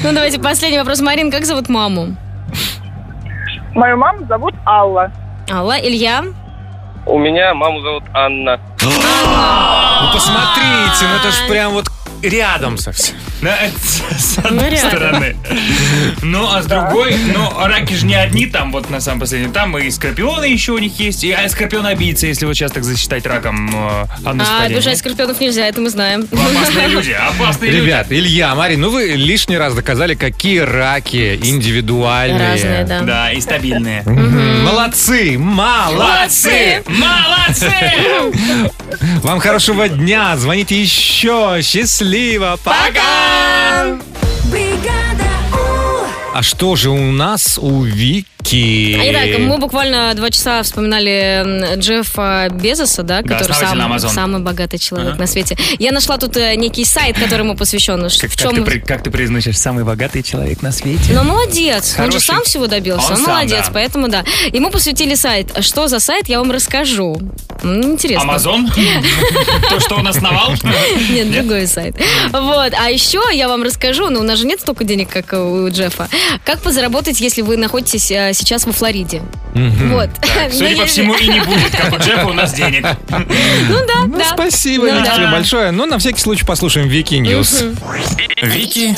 Ну, 0.03 0.13
давайте 0.13 0.41
последний 0.41 0.79
вопрос. 0.79 1.01
Марин, 1.01 1.31
как 1.31 1.45
зовут 1.45 1.69
маму? 1.69 2.17
Мою 3.75 3.97
маму 3.97 4.27
зовут 4.27 4.55
Алла. 4.67 5.13
Алла, 5.51 5.79
Илья? 5.79 6.25
У 7.07 7.19
меня 7.19 7.53
маму 7.55 7.81
зовут 7.83 8.05
Анна. 8.15 8.59
Ну 8.81 10.13
посмотрите, 10.13 11.07
ну 11.07 11.17
это 11.17 11.31
ж 11.31 11.49
прям 11.49 11.73
вот 11.73 11.87
рядом 12.23 12.79
совсем. 12.79 13.17
Да, 13.45 13.59
с 14.19 14.39
Ну, 14.39 14.49
одной 14.49 14.77
стороны. 14.79 15.37
Ну, 16.23 16.51
а 16.51 16.63
с 16.63 16.67
другой, 16.67 17.15
ну, 17.35 17.53
раки 17.67 17.93
же 17.93 18.07
не 18.07 18.15
одни 18.15 18.47
там, 18.47 18.73
вот 18.73 18.89
на 18.89 19.01
самом 19.01 19.21
последнем. 19.21 19.53
Там 19.53 19.77
и 19.77 19.91
скорпионы 19.91 20.47
еще 20.47 20.73
у 20.73 20.79
них 20.79 20.99
есть, 20.99 21.23
и 21.25 21.33
а, 21.33 21.47
скорпион-убийца, 21.47 22.27
если 22.27 22.47
вот 22.47 22.55
сейчас 22.55 22.73
так 22.73 22.85
засчитать 22.85 23.27
раком 23.27 23.69
э, 23.69 24.07
А, 24.25 24.63
обижать 24.65 24.97
скорпионов 24.99 25.41
нельзя, 25.41 25.67
это 25.67 25.83
мы 25.83 25.91
знаем. 25.91 26.27
Опасные 26.33 26.89
люди, 26.89 27.11
опасные 27.11 27.71
люди. 27.71 27.85
Ребят, 27.85 28.07
Илья, 28.11 28.55
Марин, 28.55 28.81
ну 28.81 28.91
вы 28.91 29.09
лишний 29.09 29.59
раз 29.59 29.75
доказали, 29.75 30.15
какие 30.15 30.61
раки 30.61 31.39
индивидуальные. 31.43 32.53
Разные, 32.53 32.85
да. 32.85 33.01
Да, 33.03 33.33
и 33.33 33.41
стабильные. 33.43 34.03
Молодцы, 34.05 35.37
молодцы. 35.39 36.83
Молодцы! 36.87 37.73
Вам 39.23 39.39
хорошего 39.41 39.89
дня, 39.89 40.37
звоните 40.37 40.81
еще, 40.81 41.61
счастливо, 41.63 42.59
пока! 42.65 43.34
А 46.37 46.43
что 46.43 46.75
же 46.75 46.91
у 46.91 47.13
нас 47.13 47.59
у 47.63 47.83
Вики? 47.83 48.34
Итак, 48.53 49.39
мы 49.41 49.59
буквально 49.59 50.13
два 50.15 50.31
часа 50.31 50.63
вспоминали 50.63 51.77
Джеффа 51.77 52.49
Безоса, 52.53 53.03
да, 53.03 53.23
который 53.23 53.53
основатель 53.53 54.01
сам- 54.01 54.11
самый 54.15 54.41
богатый 54.43 54.79
человек 54.79 55.13
Ага. 55.15 55.21
на 55.21 55.27
свете. 55.27 55.57
Я 55.79 55.93
нашла 55.93 56.19
тут 56.19 56.37
э, 56.37 56.55
некий 56.57 56.85
сайт, 56.85 57.19
которому 57.19 57.57
посвящен. 57.57 57.95
Как, 58.03 58.11
в 58.13 58.37
как 58.37 58.37
чем... 58.37 58.55
ты, 58.55 58.63
при- 58.63 58.79
как 58.81 59.03
ты 59.03 59.11
произносишь, 59.11 59.57
самый 59.59 59.85
богатый 59.85 60.23
человек 60.23 60.63
на 60.63 60.73
свете? 60.73 61.13
Ну, 61.13 61.25
молодец. 61.25 61.95
Он 61.99 62.05
же 62.07 62.19
Хороший. 62.19 62.27
сам 62.27 62.43
всего 62.45 62.67
добился. 62.67 63.07
Он 63.07 63.13
Он, 63.13 63.25
сам, 63.25 63.35
молодец, 63.35 63.67
да. 63.67 63.71
поэтому 63.73 64.09
да. 64.09 64.25
Ему 64.53 64.71
посвятили 64.71 65.15
сайт. 65.15 65.65
Что 65.65 65.89
за 65.89 65.99
сайт, 65.99 66.29
я 66.29 66.39
вам 66.39 66.51
расскажу. 66.51 67.19
Интересно. 67.63 68.23
Амазон? 68.25 68.71
То, 69.71 69.81
что 69.81 69.95
он 69.97 70.07
основал? 70.07 70.53
Нет, 71.11 71.33
другой 71.33 71.67
сайт. 71.67 71.97
Вот. 72.31 72.73
А 72.79 72.91
еще 72.91 73.23
я 73.33 73.49
вам 73.49 73.63
расскажу, 73.63 74.11
ну, 74.11 74.21
у 74.21 74.23
нас 74.23 74.39
же 74.39 74.47
нет 74.47 74.61
столько 74.61 74.85
денег, 74.85 75.09
как 75.09 75.33
у 75.33 75.69
Джеффа. 75.71 76.09
Как 76.45 76.61
позаработать, 76.61 77.21
если 77.21 77.41
вы 77.41 77.57
находитесь 77.57 78.11
э, 78.11 78.33
сейчас 78.35 78.67
во 78.67 78.73
Флориде? 78.73 79.23
Вот. 79.55 80.11
Так, 80.21 80.51
Ну, 80.53 80.59
судя 80.59 80.77
по 80.77 80.87
всему, 80.87 81.15
и 81.15 81.29
не 81.29 81.41
будет, 81.41 81.71
как 81.77 81.93
у 81.93 81.97
Джеффа, 81.99 82.27
у 82.27 82.33
нас 82.33 82.53
денег. 82.53 82.85
Ну 83.09 83.77
да, 83.87 84.19
да. 84.19 84.25
Спасибо, 84.35 84.87
Ну 84.87 84.99
Вики, 84.99 85.07
да. 85.07 85.17
тебе 85.17 85.27
большое. 85.29 85.71
Но 85.71 85.87
на 85.87 85.99
всякий 85.99 86.21
случай 86.21 86.45
послушаем 86.45 86.89
Вики 86.89 87.15
News. 87.15 87.63
Вики 88.43 88.97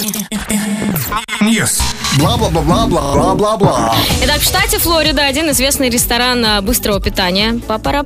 News. 1.41 1.81
Бла-бла-бла-бла-бла-бла-бла. 2.19 3.95
Итак, 4.23 4.41
в 4.41 4.45
штате 4.45 4.79
Флорида 4.79 5.27
один 5.27 5.51
известный 5.51 5.91
ресторан 5.91 6.45
а, 6.45 6.63
быстрого 6.63 7.01
питания 7.01 7.61
Папа 7.67 8.05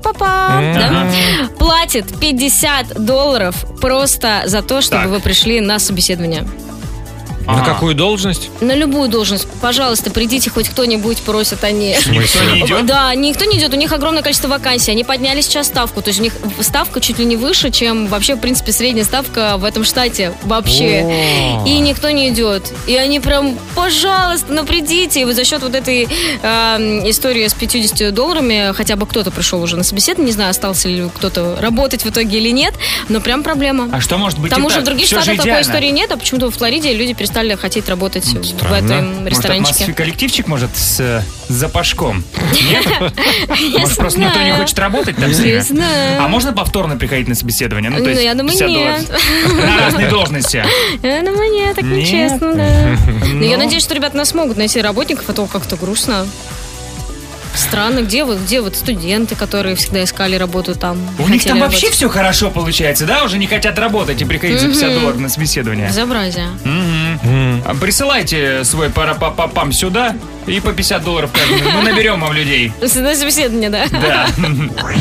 да, 0.75 1.07
платит 1.59 2.19
50 2.19 3.05
долларов 3.05 3.55
просто 3.81 4.43
за 4.47 4.63
то, 4.63 4.81
чтобы 4.83 5.03
Так. 5.03 5.11
вы 5.11 5.21
пришли 5.21 5.61
на 5.61 5.79
собеседование. 5.79 6.45
На 7.57 7.65
какую 7.65 7.95
должность? 7.95 8.51
На 8.61 8.75
любую 8.75 9.09
должность, 9.09 9.47
пожалуйста, 9.61 10.11
придите, 10.11 10.51
хоть 10.51 10.69
кто-нибудь 10.69 11.19
просят 11.19 11.65
они. 11.65 11.97
Никто 12.07 12.43
не 12.45 12.61
идет? 12.61 12.87
Да, 12.87 13.15
никто 13.15 13.45
не 13.45 13.59
идет. 13.59 13.73
У 13.75 13.77
них 13.77 13.93
огромное 13.93 14.23
количество 14.23 14.49
вакансий. 14.49 14.91
Они 14.91 15.05
подняли 15.05 15.41
сейчас 15.41 15.67
ставку. 15.67 16.03
То 16.03 16.09
есть 16.09 16.21
у 16.21 16.23
них 16.23 16.33
ставка 16.61 17.01
чуть 17.01 17.19
ли 17.19 17.25
не 17.25 17.37
выше, 17.37 17.71
чем 17.71 18.07
вообще, 18.07 18.35
в 18.35 18.41
принципе, 18.41 18.73
средняя 18.73 19.05
ставка 19.05 19.57
в 19.57 19.65
этом 19.65 19.85
штате 19.85 20.33
вообще. 20.43 21.63
И 21.67 21.79
никто 21.79 22.11
не 22.11 22.29
идет. 22.31 22.73
И 22.87 22.97
они 22.97 23.21
прям, 23.21 23.59
пожалуйста, 23.75 24.53
ну 24.53 24.65
придите. 24.65 25.23
И 25.23 25.25
вот 25.25 25.35
за 25.35 25.45
счет 25.45 25.63
вот 25.63 25.75
этой 25.75 26.09
э, 26.43 27.09
истории 27.11 27.47
с 27.47 27.55
50 27.55 28.15
долларами 28.15 28.73
хотя 28.75 28.97
бы 28.97 29.07
кто-то 29.07 29.31
пришел 29.31 29.63
уже 29.63 29.77
на 29.77 29.85
собеседование. 29.85 30.27
Не 30.31 30.33
знаю, 30.33 30.51
остался 30.51 30.89
ли 30.89 31.09
кто-то 31.15 31.57
работать 31.61 32.05
в 32.05 32.11
итоге 32.11 32.39
или 32.39 32.51
нет. 32.51 32.75
Но 33.09 33.21
прям 33.21 33.43
проблема. 33.43 33.89
А 33.93 34.01
что 34.01 34.19
может 34.19 34.39
быть 34.39 34.51
Потому 34.51 34.71
что 34.71 34.81
в 34.81 34.85
других 34.85 35.07
штатах 35.07 35.37
такой 35.37 35.63
истории 35.63 35.91
нет, 35.91 36.11
а 36.13 36.17
почему-то 36.17 36.51
в 36.51 36.57
Флориде 36.57 36.93
люди 36.93 37.13
перестали 37.15 37.40
хотеть 37.57 37.89
работать 37.89 38.25
в 38.25 38.45
Странно. 38.45 38.75
этом 38.77 39.07
Может, 39.15 39.29
ресторанчике. 39.31 39.85
это 39.85 39.93
коллективчик, 39.93 40.47
может, 40.47 40.77
с 40.77 41.01
э, 41.01 41.23
запашком? 41.49 42.23
Нет? 42.53 42.87
Может, 43.79 43.97
просто 43.97 44.21
никто 44.21 44.41
не 44.41 44.53
хочет 44.53 44.79
работать 44.79 45.17
там 45.17 45.33
знаю. 45.33 45.63
А 46.21 46.29
можно 46.29 46.53
повторно 46.53 46.97
приходить 46.97 47.29
на 47.29 47.35
собеседование? 47.35 47.91
Ну, 47.91 47.97
то 47.99 48.03
Ну, 48.05 48.09
есть 48.11 48.23
я 48.23 48.35
думаю, 48.35 48.51
50 48.59 48.69
нет. 48.69 49.07
долларов. 49.07 49.67
На 49.67 49.77
разные 49.79 50.09
должности. 50.09 50.65
Я 51.03 51.23
думаю, 51.23 51.51
нет, 51.53 51.77
так 51.77 51.85
нечестно, 51.85 52.55
да. 52.55 52.97
Но 53.35 53.45
я 53.45 53.57
Ну. 53.57 53.65
надеюсь, 53.65 53.83
что 53.83 53.95
ребята 53.95 54.17
нас 54.17 54.29
смогут 54.31 54.57
найти 54.57 54.81
работников, 54.81 55.25
а 55.29 55.33
то 55.33 55.47
как-то 55.47 55.77
грустно. 55.77 56.27
Странно, 57.55 58.01
где 58.03 58.23
вот, 58.25 58.39
где 58.39 58.61
вот 58.61 58.77
студенты, 58.77 59.35
которые 59.35 59.75
всегда 59.75 60.05
искали 60.05 60.37
работу 60.37 60.75
там? 60.77 60.99
У 61.19 61.29
них 61.29 61.43
там 61.45 61.59
вообще 61.59 61.79
работать? 61.87 61.95
все 61.97 62.09
хорошо 62.09 62.51
получается, 62.51 63.07
да? 63.07 63.25
Уже 63.25 63.39
не 63.39 63.49
хотят 63.49 63.77
работать 63.79 64.23
и 64.23 64.25
приходить 64.25 64.61
за 64.61 64.69
50 64.69 64.91
Мгм. 64.91 65.01
долларов 65.01 65.19
на 65.21 65.29
собеседование. 65.29 65.89
Безобразие. 65.89 66.47
Мгм. 66.65 66.90
Присылайте 67.81 68.65
свой 68.65 68.91
парапапам 68.91 69.73
сюда 69.73 70.15
и 70.47 70.61
по 70.61 70.73
50 70.73 71.05
долларов 71.05 71.31
каждому. 71.33 71.71
Мы 71.79 71.83
наберем 71.91 72.21
вам 72.21 72.33
людей. 72.33 72.73
На 72.81 72.89
собеседование, 72.89 73.71
да? 73.71 73.85
Да. 73.91 74.27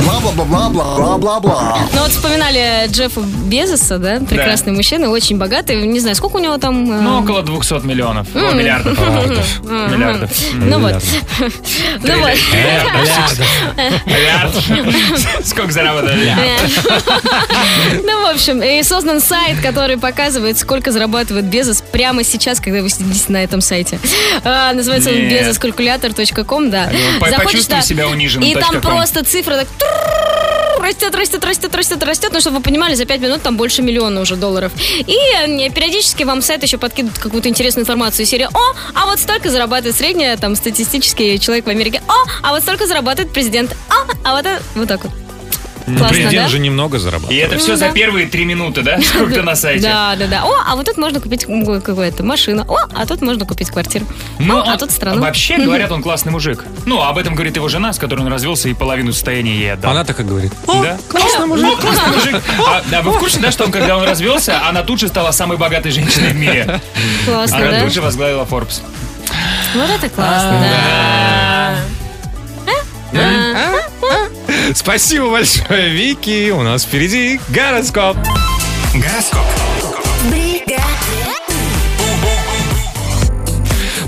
Бла-бла-бла-бла-бла-бла-бла. 0.04 1.80
Ну 1.94 2.02
вот 2.02 2.12
вспоминали 2.12 2.88
Джеффа 2.90 3.22
Безоса, 3.22 3.98
да? 3.98 4.20
Прекрасный 4.20 4.74
мужчина, 4.74 5.10
очень 5.10 5.38
богатый. 5.38 5.76
Не 5.88 6.00
знаю, 6.00 6.16
сколько 6.16 6.36
у 6.38 6.40
него 6.40 6.58
там... 6.58 6.92
э, 6.92 7.02
Ну, 7.02 7.20
около 7.22 7.42
200 7.42 7.86
миллионов. 7.86 8.28
О, 8.36 8.52
миллиардов. 8.54 8.98
Миллиардов. 9.64 10.30
Ну 10.54 10.80
вот. 10.80 10.96
Ну 12.04 12.20
вот. 12.20 12.36
Миллиард. 14.06 14.54
Сколько 15.46 15.72
заработали? 15.72 16.34
Ну, 18.04 18.22
в 18.28 18.34
общем, 18.34 18.62
и 18.62 18.84
создан 18.84 19.20
сайт, 19.22 19.60
который 19.62 19.98
показывает, 19.98 20.58
сколько 20.58 20.92
зарабатывает 20.92 21.46
Безос 21.46 21.82
прямо 21.92 22.24
сейчас, 22.24 22.60
когда 22.60 22.82
вы 22.82 22.90
сидите 22.90 23.32
на 23.32 23.44
этом 23.44 23.62
сайте. 23.62 24.00
А, 24.44 24.74
Называется 24.74 25.10
он 25.10 25.29
Bezoscalculator.com, 25.30 26.70
да. 26.70 26.92
Заходишь, 27.20 27.44
почувствуй 27.44 27.82
себя 27.82 28.08
униженным 28.08 28.50
И 28.50 28.56
там 28.56 28.82
просто 28.82 29.24
цифра 29.24 29.56
так 29.56 29.68
растет, 30.80 31.16
растет, 31.16 31.46
растет, 31.46 31.76
растет, 31.76 32.04
растет. 32.04 32.30
Ну, 32.34 32.40
чтобы 32.40 32.58
вы 32.58 32.64
понимали, 32.64 32.96
за 32.96 33.06
5 33.06 33.22
минут 33.22 33.42
там 33.42 33.58
больше 33.58 33.82
миллиона 33.82 34.22
уже 34.22 34.36
долларов. 34.36 34.72
И 35.00 35.18
э, 35.38 35.70
периодически 35.70 36.24
вам 36.24 36.42
сайт 36.42 36.64
еще 36.64 36.78
подкидывает 36.78 37.20
какую-то 37.20 37.50
интересную 37.50 37.84
информацию 37.84 38.26
серии 38.26 38.48
«О, 38.52 38.76
а 38.96 39.06
вот 39.06 39.20
столько 39.20 39.50
зарабатывает 39.50 39.96
средняя 39.96 40.38
там 40.38 40.56
статистический 40.56 41.40
человек 41.40 41.66
в 41.66 41.70
Америке. 41.70 42.02
О, 42.08 42.30
а 42.42 42.52
вот 42.52 42.62
столько 42.62 42.88
зарабатывает 42.88 43.32
президент. 43.34 43.76
А, 43.90 44.06
а 44.24 44.36
вот 44.36 44.46
это 44.46 44.62
вот 44.76 44.88
так 44.88 45.04
вот». 45.04 45.29
Классно, 45.98 46.08
Президент 46.10 46.44
да? 46.46 46.48
же 46.50 46.60
немного 46.60 46.98
И 46.98 47.00
зарабатывает. 47.00 47.48
это 47.48 47.58
все 47.58 47.72
Ну, 47.72 47.78
за 47.78 47.86
да. 47.88 47.92
первые 47.92 48.28
три 48.28 48.46
минуты, 48.46 48.82
да? 48.84 49.00
Сколько 49.02 49.42
на 49.42 49.56
сайте? 49.56 49.84
Да, 49.84 50.16
да, 50.16 50.28
да. 50.28 50.44
О, 50.46 50.54
а 50.66 50.76
вот 50.76 50.86
тут 50.86 50.98
можно 50.98 51.20
купить 51.20 51.46
какую-то 51.46 52.24
машину. 52.24 52.64
О, 52.68 52.78
а 52.96 53.06
тут 53.06 53.22
можно 53.22 53.46
купить 53.46 53.70
квартиру. 53.70 54.06
Ну, 54.40 54.60
а 54.60 54.74
он- 54.74 54.78
тут 54.78 54.92
страну. 54.92 55.22
Вообще, 55.22 55.58
говорят, 55.58 55.92
он 55.92 56.02
классный 56.02 56.32
мужик. 56.32 56.64
Ну, 56.86 57.02
об 57.02 57.18
этом 57.18 57.34
говорит 57.36 57.56
его 57.56 57.68
жена, 57.70 57.94
с 57.94 57.98
которой 58.00 58.20
он 58.22 58.28
развелся 58.28 58.70
и 58.70 58.74
половину 58.74 59.14
состояния 59.14 59.56
ей 59.56 59.74
отдал. 59.74 59.92
Она 59.92 60.04
так 60.04 60.20
и 60.20 60.24
говорит. 60.24 60.52
Да? 60.68 60.98
классный 61.08 61.46
мужик. 61.46 61.66
Ну, 61.66 61.78
классный 61.78 62.16
мужик. 62.16 62.42
А, 62.68 62.82
да, 62.90 63.02
вы 63.02 63.12
в 63.12 63.20
курсе, 63.20 63.40
да, 63.40 63.52
что 63.52 63.66
он, 63.66 63.72
когда 63.72 63.98
он 63.98 64.04
развелся, 64.04 64.68
она 64.68 64.84
тут 64.84 65.00
же 65.00 65.08
стала 65.08 65.32
самой 65.32 65.58
богатой 65.58 65.92
женщиной 65.92 66.34
в 66.34 66.36
мире. 66.36 66.80
Классно, 67.26 67.58
Она 67.58 67.72
да? 67.72 67.82
тут 67.84 67.94
же 67.94 68.02
возглавила 68.02 68.46
Forbes. 68.46 68.82
Вот 69.76 69.90
это 69.90 70.10
классно, 70.10 70.62
да. 73.14 73.79
Спасибо 74.78 75.30
большое, 75.30 75.90
Вики. 75.90 76.52
У 76.52 76.62
нас 76.62 76.84
впереди 76.84 77.40
гороскоп. 77.50 78.18
Гороскоп. 78.94 79.79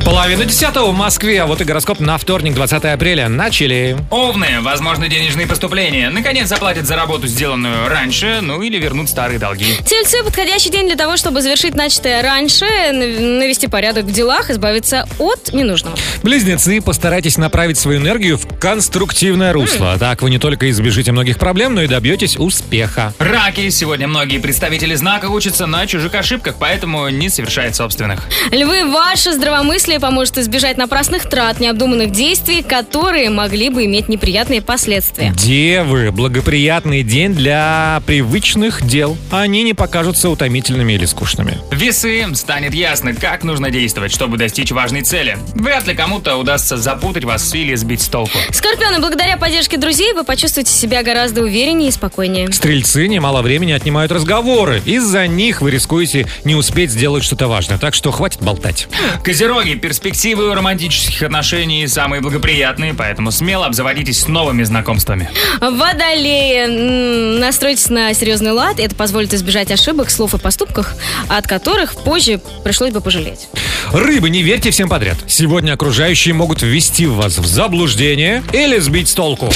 Половина 0.06 0.46
десятого 0.46 0.88
в 0.92 0.96
Москве, 0.98 1.42
а 1.42 1.46
вот 1.46 1.62
и 1.62 1.64
гороскоп 1.64 2.00
на 2.00 2.18
вторник, 2.18 2.54
20 2.56 2.84
апреля. 2.86 3.30
Начали. 3.30 3.96
Овны, 4.10 4.60
возможны 4.62 5.08
денежные 5.08 5.46
поступления. 5.48 6.10
Наконец 6.10 6.48
заплатят 6.48 6.86
за 6.88 6.96
работу, 6.96 7.28
сделанную 7.28 7.88
раньше, 7.88 8.40
ну 8.42 8.62
или 8.64 8.78
вернут 8.78 9.10
старые 9.10 9.38
долги. 9.40 9.76
Тельцы– 9.86 10.24
подходящий 10.26 10.70
день 10.72 10.88
для 10.88 10.96
того, 10.96 11.18
чтобы 11.18 11.42
завершить 11.42 11.76
начатое 11.76 12.22
раньше, 12.24 12.66
нав- 12.66 13.20
навести 13.20 13.68
порядок 13.68 14.06
в 14.06 14.12
делах, 14.12 14.50
избавиться 14.50 15.08
от 15.20 15.54
ненужного. 15.54 15.96
Близнецы, 16.24 16.82
постарайтесь 16.82 17.38
направить 17.38 17.78
свою 17.78 18.00
энергию 18.00 18.38
в 18.38 18.48
конструктивное 18.60 19.54
русло. 19.54 19.98
Так 20.00 20.24
вы 20.24 20.32
не 20.32 20.40
только 20.40 20.70
избежите 20.72 21.12
многих 21.12 21.38
проблем, 21.38 21.76
но 21.76 21.84
и 21.84 21.88
добьетесь 21.88 22.38
успеха. 22.38 23.14
Раки. 23.20 23.70
Сегодня 23.70 24.08
многие 24.08 24.40
представители 24.40 24.96
знака 24.96 25.28
учатся 25.28 25.68
на 25.68 25.86
чужих 25.86 26.16
ошибках, 26.16 26.56
поэтому 26.60 27.08
не 27.10 27.30
совершают 27.30 27.76
собственных. 27.76 28.22
Львы, 28.52 28.92
ваше 28.92 29.32
здравомыслие 29.34 29.91
поможет 30.00 30.38
избежать 30.38 30.78
напрасных 30.78 31.30
трат, 31.30 31.60
необдуманных 31.60 32.12
действий, 32.12 32.64
которые 32.64 33.30
могли 33.30 33.70
бы 33.70 33.86
иметь 33.86 34.10
неприятные 34.10 34.62
последствия. 34.62 35.34
Девы, 35.36 36.12
благоприятный 36.12 37.04
день 37.04 37.34
для 37.34 38.02
привычных 38.06 38.86
дел. 38.86 39.18
Они 39.32 39.64
не 39.64 39.74
покажутся 39.74 40.30
утомительными 40.30 40.94
или 40.94 41.06
скучными. 41.06 41.58
Весы. 41.72 42.26
Станет 42.34 42.74
ясно, 42.74 43.14
как 43.14 43.44
нужно 43.44 43.72
действовать, 43.72 44.12
чтобы 44.12 44.38
достичь 44.38 44.72
важной 44.72 45.02
цели. 45.02 45.38
Вряд 45.56 45.88
ли 45.88 45.96
кому-то 45.96 46.36
удастся 46.38 46.78
запутать 46.78 47.24
вас 47.24 47.54
или 47.56 47.74
сбить 47.76 48.02
с 48.02 48.08
толку. 48.08 48.38
Скорпионы, 48.52 49.00
благодаря 49.00 49.38
поддержке 49.38 49.78
друзей 49.78 50.14
вы 50.14 50.24
почувствуете 50.24 50.72
себя 50.72 51.04
гораздо 51.04 51.42
увереннее 51.42 51.90
и 51.90 51.92
спокойнее. 51.92 52.52
Стрельцы 52.52 53.08
немало 53.08 53.42
времени 53.42 53.72
отнимают 53.72 54.12
разговоры. 54.12 54.82
Из-за 54.86 55.28
них 55.28 55.62
вы 55.62 55.72
рискуете 55.72 56.28
не 56.44 56.56
успеть 56.56 56.92
сделать 56.92 57.24
что-то 57.24 57.48
важное. 57.48 57.78
Так 57.78 57.94
что 57.94 58.12
хватит 58.12 58.42
болтать. 58.42 58.88
Козероги. 59.24 59.76
Перспективы 59.82 60.54
романтических 60.54 61.24
отношений 61.24 61.88
самые 61.88 62.22
благоприятные, 62.22 62.94
поэтому 62.94 63.32
смело 63.32 63.66
обзаводитесь 63.66 64.20
с 64.22 64.28
новыми 64.28 64.62
знакомствами. 64.62 65.30
Водолеи, 65.60 67.40
настройтесь 67.40 67.90
на 67.90 68.14
серьезный 68.14 68.52
лад, 68.52 68.80
это 68.80 68.96
позволит 68.96 69.34
избежать 69.34 69.72
ошибок, 69.72 70.12
слов 70.12 70.36
и 70.36 70.38
поступках, 70.38 70.94
от 71.28 71.48
которых 71.48 71.96
позже 71.96 72.40
пришлось 72.64 72.92
бы 72.92 73.02
пожалеть. 73.02 73.50
Рыбы, 73.92 74.30
не 74.30 74.44
верьте 74.44 74.70
всем 74.70 74.88
подряд. 74.88 75.18
Сегодня 75.28 75.74
окружающие 75.74 76.36
могут 76.36 76.62
ввести 76.62 77.08
вас 77.08 77.40
в 77.40 77.46
заблуждение 77.48 78.44
или 78.54 78.78
сбить 78.78 79.10
с 79.10 79.14
толку. 79.16 79.52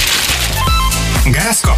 Гороскоп. 1.28 1.78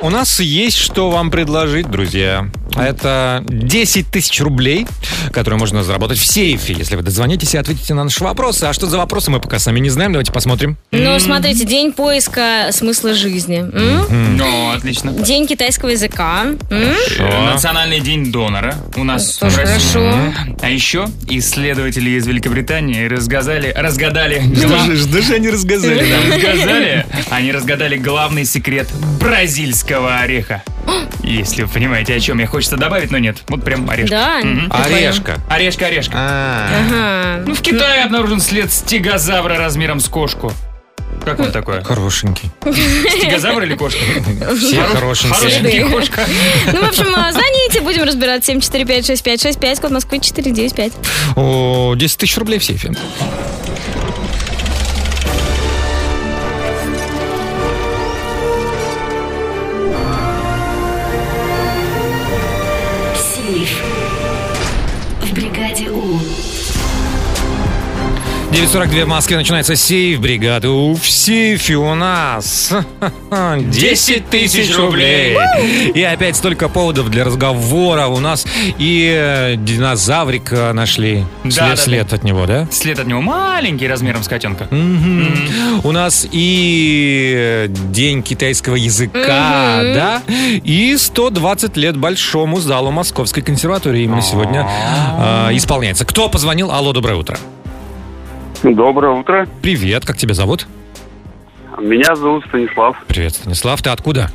У 0.00 0.10
нас 0.10 0.38
есть 0.38 0.76
что 0.76 1.10
вам 1.10 1.32
предложить, 1.32 1.90
друзья. 1.90 2.48
Это 2.76 3.42
10 3.48 4.08
тысяч 4.10 4.40
рублей, 4.40 4.86
которые 5.32 5.58
можно 5.58 5.82
заработать 5.82 6.18
в 6.18 6.24
сейфе, 6.26 6.72
если 6.74 6.96
вы 6.96 7.02
дозвонитесь 7.02 7.54
и 7.54 7.58
ответите 7.58 7.94
на 7.94 8.04
наши 8.04 8.22
вопросы. 8.22 8.64
А 8.64 8.72
что 8.72 8.86
за 8.86 8.98
вопросы, 8.98 9.30
мы 9.30 9.40
пока 9.40 9.58
сами 9.58 9.80
не 9.80 9.90
знаем. 9.90 10.12
Давайте 10.12 10.32
посмотрим. 10.32 10.76
Ну, 10.92 11.18
смотрите, 11.18 11.64
день 11.64 11.92
поиска 11.92 12.68
смысла 12.70 13.14
жизни. 13.14 13.60
Ну, 13.60 14.70
отлично. 14.72 15.12
День 15.12 15.46
китайского 15.46 15.90
языка. 15.90 16.46
Э, 16.70 16.94
Национальный 17.52 18.00
день 18.00 18.30
донора 18.30 18.74
у 18.96 19.04
нас 19.04 19.36
Тоже 19.38 19.56
в 19.56 19.58
России. 19.58 19.88
хорошо. 19.92 20.32
А 20.62 20.70
еще 20.70 21.06
исследователи 21.28 22.10
из 22.10 22.26
Великобритании 22.26 23.06
разгадали, 23.06 23.72
разгадали... 23.76 24.42
Что 24.54 24.78
же- 24.84 24.96
что 25.08 25.22
же 25.22 25.34
они 25.34 25.50
разгадали? 25.50 25.98
Разгадали. 26.30 27.06
Они 27.30 27.52
разгадали 27.52 27.96
главный 27.96 28.44
секрет 28.44 28.88
бразильского 29.20 30.16
ореха. 30.18 30.62
Если 31.22 31.62
вы 31.62 31.68
понимаете, 31.68 32.14
о 32.14 32.20
чем 32.20 32.38
я 32.38 32.46
хочется 32.46 32.76
добавить, 32.76 33.10
но 33.10 33.18
нет. 33.18 33.38
Вот 33.48 33.64
прям 33.64 33.88
орешка. 33.90 34.10
Да. 34.10 34.40
Орешка. 34.70 35.36
Орешка, 35.50 35.86
орешка. 35.86 36.12
Ага. 36.16 37.42
Ну, 37.46 37.54
в 37.54 37.60
Китае 37.60 38.04
обнаружен 38.04 38.40
след 38.40 38.72
стегозавра 38.72 39.56
размером 39.56 40.00
с 40.00 40.08
кошку. 40.08 40.52
Как 41.24 41.38
вам 41.40 41.52
такое? 41.52 41.82
Хорошенький. 41.82 42.50
Стегозавр 42.62 43.62
или 43.64 43.74
кошка? 43.74 43.98
Все 44.56 44.76
Хоро- 44.76 45.14
хорошенькие. 45.28 45.84
Кошка. 45.86 46.26
Ну, 46.72 46.82
в 46.84 46.88
общем, 46.88 47.06
а, 47.14 47.32
звоните, 47.32 47.80
будем 47.82 48.04
разбирать. 48.04 48.48
7456565, 48.48 49.80
код 49.80 49.90
Москвы 49.90 50.20
495. 50.20 50.92
О, 51.36 51.94
10 51.96 52.16
тысяч 52.18 52.36
рублей 52.38 52.58
в 52.58 52.64
сейфе. 52.64 52.92
9.42 68.58 69.04
в 69.04 69.06
Москве 69.06 69.36
начинается 69.36 69.76
сейф 69.76 70.20
бригады. 70.20 70.68
У 70.68 70.96
в 70.96 71.08
сейфе 71.08 71.76
у 71.76 71.94
нас 71.94 72.74
10 73.30 74.28
тысяч 74.28 74.76
рублей. 74.76 75.36
И 75.94 76.02
опять 76.02 76.34
столько 76.34 76.68
поводов 76.68 77.08
для 77.08 77.22
разговора. 77.22 78.08
У 78.08 78.18
нас 78.18 78.44
и 78.78 79.14
э, 79.16 79.54
динозаврика 79.56 80.72
нашли. 80.74 81.24
Да, 81.44 81.50
след, 81.50 81.68
да, 81.68 81.76
след 81.76 82.12
от 82.12 82.24
него, 82.24 82.46
да? 82.46 82.66
След 82.72 82.98
от 82.98 83.06
него 83.06 83.20
маленький 83.20 83.86
размером 83.86 84.24
с 84.24 84.28
котенка. 84.28 84.66
Мгм. 84.72 85.82
У 85.84 85.92
нас 85.92 86.26
и 86.32 87.66
День 87.68 88.24
китайского 88.24 88.74
языка, 88.74 89.82
Мгм. 89.84 89.94
да, 89.94 90.22
и 90.64 90.96
120 90.98 91.76
лет 91.76 91.96
Большому 91.96 92.58
залу 92.58 92.90
Московской 92.90 93.44
консерватории 93.44 94.02
именно 94.02 94.20
сегодня 94.22 94.68
э, 95.16 95.50
исполняется. 95.52 96.04
Кто 96.04 96.28
позвонил? 96.28 96.72
Алло, 96.72 96.92
доброе 96.92 97.14
утро. 97.14 97.38
Доброе 98.74 99.12
утро. 99.12 99.48
Привет, 99.62 100.04
как 100.04 100.16
тебя 100.16 100.34
зовут? 100.34 100.66
Меня 101.78 102.14
зовут 102.16 102.44
Станислав. 102.48 102.96
Привет, 103.06 103.34
Станислав, 103.34 103.82
ты 103.82 103.90
откуда? 103.90 104.30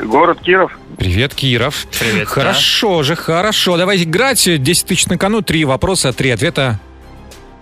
Город 0.00 0.40
Киров. 0.40 0.72
Привет, 0.96 1.34
Киров. 1.34 1.86
Привет. 1.98 2.28
Хорошо 2.28 3.02
же, 3.02 3.14
хорошо. 3.16 3.76
Давай 3.76 4.02
играть. 4.02 4.62
10 4.62 4.86
тысяч 4.86 5.06
на 5.06 5.18
кону, 5.18 5.42
три 5.42 5.64
вопроса, 5.64 6.12
три 6.12 6.30
ответа. 6.30 6.80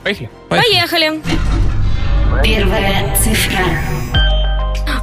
Поехали. 0.03 0.30
Поехали. 0.49 1.22
Первая 2.43 3.16
цифра. 3.16 4.22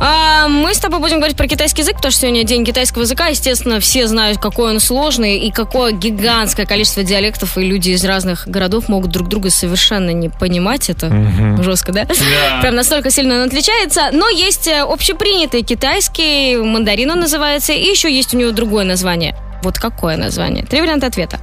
А, 0.02 0.47
мы 0.47 0.74
с 0.74 0.80
тобой 0.80 1.00
будем 1.00 1.18
говорить 1.18 1.36
про 1.36 1.47
китайский 1.47 1.82
язык, 1.82 1.95
потому 1.97 2.12
что 2.12 2.22
сегодня 2.22 2.43
день 2.43 2.64
китайского 2.64 3.02
языка. 3.04 3.28
Естественно, 3.28 3.80
все 3.80 4.08
знают, 4.08 4.38
какой 4.39 4.72
он 4.72 4.80
сложный 4.80 5.39
и 5.39 5.52
какое 5.52 5.91
гигантское 5.91 6.66
количество 6.66 7.04
диалектов, 7.04 7.58
и 7.58 7.62
люди 7.62 7.89
из 7.91 8.06
разных 8.06 8.47
городов 8.47 8.88
могут 8.88 9.12
друг 9.12 9.28
друга 9.28 9.50
совершенно 9.50 10.12
не 10.12 10.30
понимать. 10.30 10.89
Это 10.89 11.08
Мгм. 11.08 11.62
жестко, 11.64 11.91
да? 11.91 12.06
Да. 12.06 12.62
Прям 12.62 12.76
настолько 12.76 13.12
сильно 13.12 13.36
он 13.36 13.47
отличается. 13.47 14.10
Но 14.14 14.30
есть 14.30 14.68
э, 14.68 14.82
общепринятый 14.84 15.64
китайский, 15.64 16.56
мандарин 16.58 17.12
он 17.12 17.20
называется, 17.20 17.74
и 17.74 17.84
еще 17.89 18.10
есть 18.14 18.34
у 18.34 18.38
него 18.38 18.52
другое 18.52 18.86
название. 18.86 19.36
Вот 19.64 19.78
какое 19.78 20.16
название? 20.16 20.64
Три 20.66 20.80
варианта 20.80 21.08
ответа. 21.08 21.39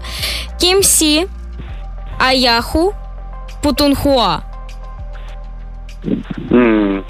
Кимси, 0.58 1.26
Аяху, 2.18 2.94
Путунхуа. 3.62 4.42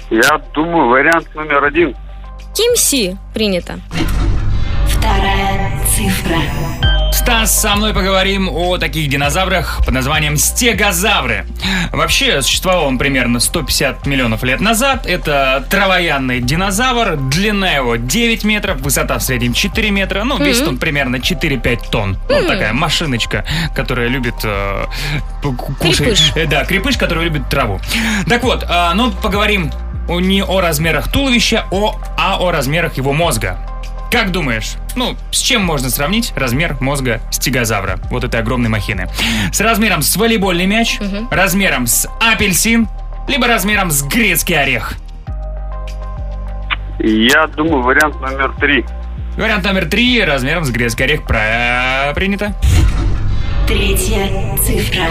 Я 0.09 0.41
думаю, 0.53 0.89
вариант 0.89 1.27
номер 1.35 1.63
один. 1.63 1.95
Кимси 2.55 3.17
принято. 3.33 3.79
Вторая 4.87 5.79
цифра. 5.85 6.96
Стас, 7.27 7.59
со 7.59 7.75
мной 7.75 7.93
поговорим 7.93 8.47
о 8.47 8.77
таких 8.77 9.09
динозаврах 9.09 9.81
под 9.83 9.93
названием 9.93 10.37
стегозавры. 10.37 11.45
Вообще, 11.91 12.41
существовал 12.41 12.85
он 12.85 12.97
примерно 12.97 13.41
150 13.41 14.05
миллионов 14.05 14.43
лет 14.43 14.61
назад. 14.61 15.05
Это 15.05 15.65
травоянный 15.69 16.39
динозавр. 16.39 17.17
Длина 17.17 17.69
его 17.73 17.97
9 17.97 18.45
метров, 18.45 18.77
высота 18.79 19.17
в 19.17 19.23
среднем 19.23 19.51
4 19.51 19.91
метра. 19.91 20.23
Ну, 20.23 20.37
весит 20.37 20.61
Мгм. 20.61 20.69
он 20.69 20.77
примерно 20.77 21.17
4-5 21.19 21.89
тонн. 21.91 22.17
Ну, 22.29 22.37
Мгм. 22.37 22.47
такая 22.47 22.71
машиночка, 22.71 23.43
которая 23.75 24.07
любит 24.07 24.35
э, 24.45 24.85
кушать. 25.81 25.97
Крепыш. 25.97 26.31
Э, 26.33 26.45
Да, 26.45 26.63
крепыш, 26.63 26.95
который 26.95 27.25
любит 27.25 27.49
траву. 27.49 27.81
Так 28.29 28.41
вот, 28.43 28.63
а, 28.69 28.93
ну, 28.93 29.11
поговорим 29.11 29.69
не 30.07 30.45
о 30.45 30.61
размерах 30.61 31.11
туловища, 31.11 31.65
о, 31.71 31.99
а 32.17 32.37
о 32.39 32.51
размерах 32.51 32.95
его 32.95 33.11
мозга. 33.11 33.57
Как 34.11 34.31
думаешь, 34.31 34.75
ну, 34.95 35.15
с 35.31 35.39
чем 35.39 35.63
можно 35.63 35.89
сравнить 35.89 36.31
размер 36.35 36.77
мозга 36.79 37.19
стегозавра, 37.29 37.99
вот 38.09 38.23
этой 38.23 38.39
огромной 38.39 38.69
махины? 38.69 39.09
С 39.51 39.59
размером 39.59 40.01
с 40.01 40.15
волейбольный 40.15 40.65
мяч, 40.65 40.99
размером 41.29 41.87
с 41.87 42.07
апельсин, 42.21 42.87
либо 43.27 43.47
размером 43.47 43.91
с 43.91 44.03
грецкий 44.03 44.57
орех? 44.57 44.93
Я 46.99 47.47
думаю, 47.47 47.83
вариант 47.83 48.19
номер 48.21 48.53
три. 48.59 48.85
Вариант 49.35 49.65
номер 49.65 49.85
три, 49.85 50.23
размером 50.23 50.63
с 50.63 50.71
грецкий 50.71 51.05
орех, 51.05 51.23
про... 51.23 52.13
принято. 52.15 52.53
Третья 53.67 54.29
цифра. 54.65 55.07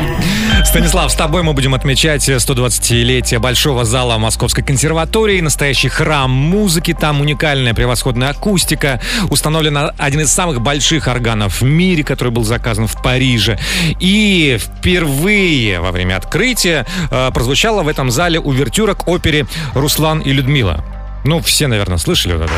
Станислав, 0.65 1.13
с 1.13 1.15
тобой 1.15 1.43
мы 1.43 1.53
будем 1.53 1.75
отмечать 1.75 2.27
120-летие 2.27 3.39
Большого 3.39 3.85
зала 3.85 4.17
Московской 4.17 4.65
консерватории. 4.65 5.43
Настоящий 5.43 5.89
храм 5.89 6.31
музыки. 6.31 6.97
Там 6.99 7.21
уникальная 7.21 7.75
превосходная 7.75 8.31
акустика. 8.31 9.01
Установлен 9.29 9.91
один 9.99 10.21
из 10.21 10.33
самых 10.33 10.63
больших 10.63 11.07
органов 11.07 11.61
в 11.61 11.65
мире, 11.65 12.03
который 12.03 12.31
был 12.31 12.45
заказан 12.45 12.87
в 12.87 13.03
Париже. 13.03 13.59
И 14.01 14.59
впервые 14.59 15.81
во 15.81 15.93
время 15.93 16.17
открытия 16.17 16.87
э, 17.11 17.31
прозвучала 17.35 17.83
в 17.83 17.89
этом 17.89 18.11
зале 18.11 18.41
увертюра 18.41 18.95
к 18.95 19.07
опере 19.07 19.47
«Руслан 19.75 20.21
и 20.21 20.33
Людмила». 20.33 20.83
Ну, 21.25 21.41
все, 21.43 21.67
наверное, 21.67 21.99
слышали 21.99 22.35
вот 22.35 22.45
это. 22.45 22.53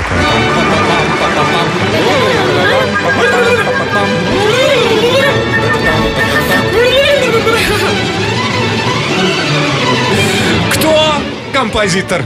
Композитор? 11.68 12.22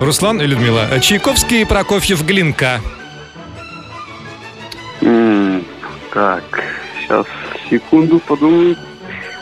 Руслан 0.00 0.40
и 0.40 0.46
Людмила. 0.46 0.88
Чайковский, 1.00 1.66
Прокофьев, 1.66 2.24
Глинка. 2.24 2.80
М, 5.02 5.62
Так, 6.14 6.42
сейчас, 6.98 7.26
секунду 7.68 8.18
подумаю. 8.20 8.74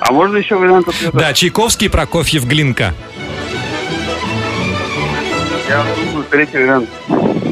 А 0.00 0.12
можно 0.12 0.38
еще 0.38 0.56
вариант 0.56 0.88
ответа? 0.88 1.16
Да, 1.16 1.32
Чайковский, 1.32 1.88
Прокофьев, 1.88 2.44
Глинка. 2.46 2.94
Я 5.68 5.84
думаю, 5.96 6.24
третий 6.30 6.58
вариант. 6.58 6.88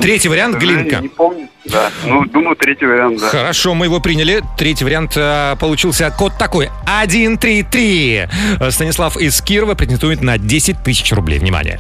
Третий 0.03 0.28
вариант, 0.28 0.57
Глинка. 0.57 0.96
Не 0.96 1.09
помню. 1.09 1.48
Да, 1.64 1.90
ну, 2.05 2.24
думаю, 2.26 2.57
третий 2.57 2.84
вариант, 2.86 3.20
да. 3.20 3.28
Хорошо, 3.28 3.74
мы 3.74 3.86
его 3.86 4.00
приняли. 4.00 4.42
Третий 4.59 4.84
вариант 4.84 5.12
э, 5.16 5.55
получился 5.61 6.11
код 6.11 6.32
такой. 6.36 6.70
1-3-3. 7.07 8.28
Э, 8.61 8.70
Станислав 8.72 9.16
из 9.16 9.40
Кирова 9.40 9.74
претендует 9.76 10.20
на 10.22 10.38
10 10.38 10.82
тысяч 10.82 11.12
рублей. 11.12 11.38
Внимание. 11.38 11.78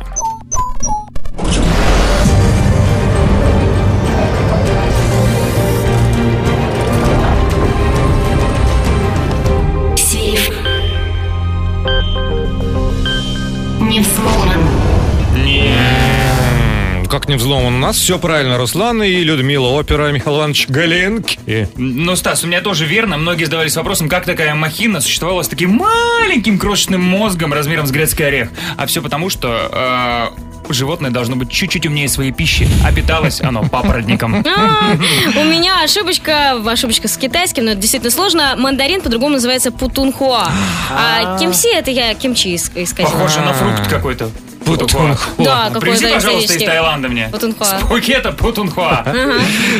Как 17.12 17.28
не 17.28 17.36
взломан? 17.36 17.74
У 17.74 17.78
нас 17.78 17.98
все 17.98 18.18
правильно. 18.18 18.56
Руслан 18.56 19.02
и 19.02 19.22
Людмила. 19.22 19.68
Опера 19.68 20.10
Михаил 20.12 20.38
Иванович 20.38 20.66
Галенки. 20.70 21.68
Ну, 21.76 22.16
Стас, 22.16 22.42
у 22.42 22.46
меня 22.46 22.62
тоже 22.62 22.86
верно. 22.86 23.18
Многие 23.18 23.44
задавались 23.44 23.76
вопросом, 23.76 24.08
как 24.08 24.24
такая 24.24 24.54
махина 24.54 25.02
существовала 25.02 25.42
с 25.42 25.48
таким 25.48 25.72
маленьким 25.72 26.58
крошечным 26.58 27.02
мозгом 27.02 27.52
размером 27.52 27.86
с 27.86 27.90
грецкий 27.90 28.26
орех. 28.26 28.48
А 28.78 28.86
все 28.86 29.02
потому, 29.02 29.28
что 29.28 30.32
э, 30.66 30.72
животное 30.72 31.10
должно 31.10 31.36
быть 31.36 31.50
чуть-чуть 31.50 31.84
умнее 31.84 32.08
своей 32.08 32.32
пищи, 32.32 32.66
а 32.82 32.90
питалось 32.94 33.42
оно 33.42 33.62
папоротником. 33.62 34.42
А, 34.56 34.96
У 35.38 35.44
меня 35.44 35.82
ошибочка, 35.84 36.52
ошибочка 36.66 37.08
с 37.08 37.18
китайским, 37.18 37.66
но 37.66 37.72
это 37.72 37.80
действительно 37.82 38.10
сложно. 38.10 38.54
Мандарин 38.56 39.02
по-другому 39.02 39.34
называется 39.34 39.70
путунхуа. 39.70 40.50
А 40.90 41.38
кимси 41.38 41.74
это 41.74 41.90
я 41.90 42.14
кимчи 42.14 42.54
иск- 42.54 42.72
исказила. 42.82 43.12
Похоже 43.12 43.40
на 43.40 43.52
фрукт 43.52 43.86
какой-то. 43.86 44.30
Путунхуа. 44.64 45.16
Да, 45.38 45.64
какой-то 45.68 45.80
Привези, 45.80 46.08
пожалуйста, 46.08 46.54
из. 46.54 46.64
Таиланда 46.64 47.08
мне. 47.08 47.28
Путунхуа. 47.32 47.66
С 47.66 47.82
Пхукета 47.82 48.32
Путунхуа. 48.32 49.04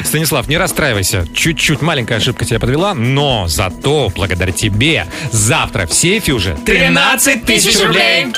Станислав, 0.05 0.49
не 0.49 0.59
расстраивайся. 0.59 1.27
Чуть-чуть 1.35 1.83
маленькая 1.83 2.17
ошибка 2.17 2.45
тебя 2.45 2.61
подвела, 2.61 2.95
но 2.95 3.47
зато 3.49 4.11
благодаря 4.15 4.53
тебе 4.53 5.07
завтра 5.31 5.87
в 5.87 5.93
сейфе 5.93 6.33
уже 6.33 6.57
13 6.65 7.45
тысяч 7.45 7.81
рублей. 7.81 8.29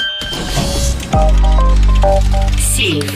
Сейф. 2.74 3.12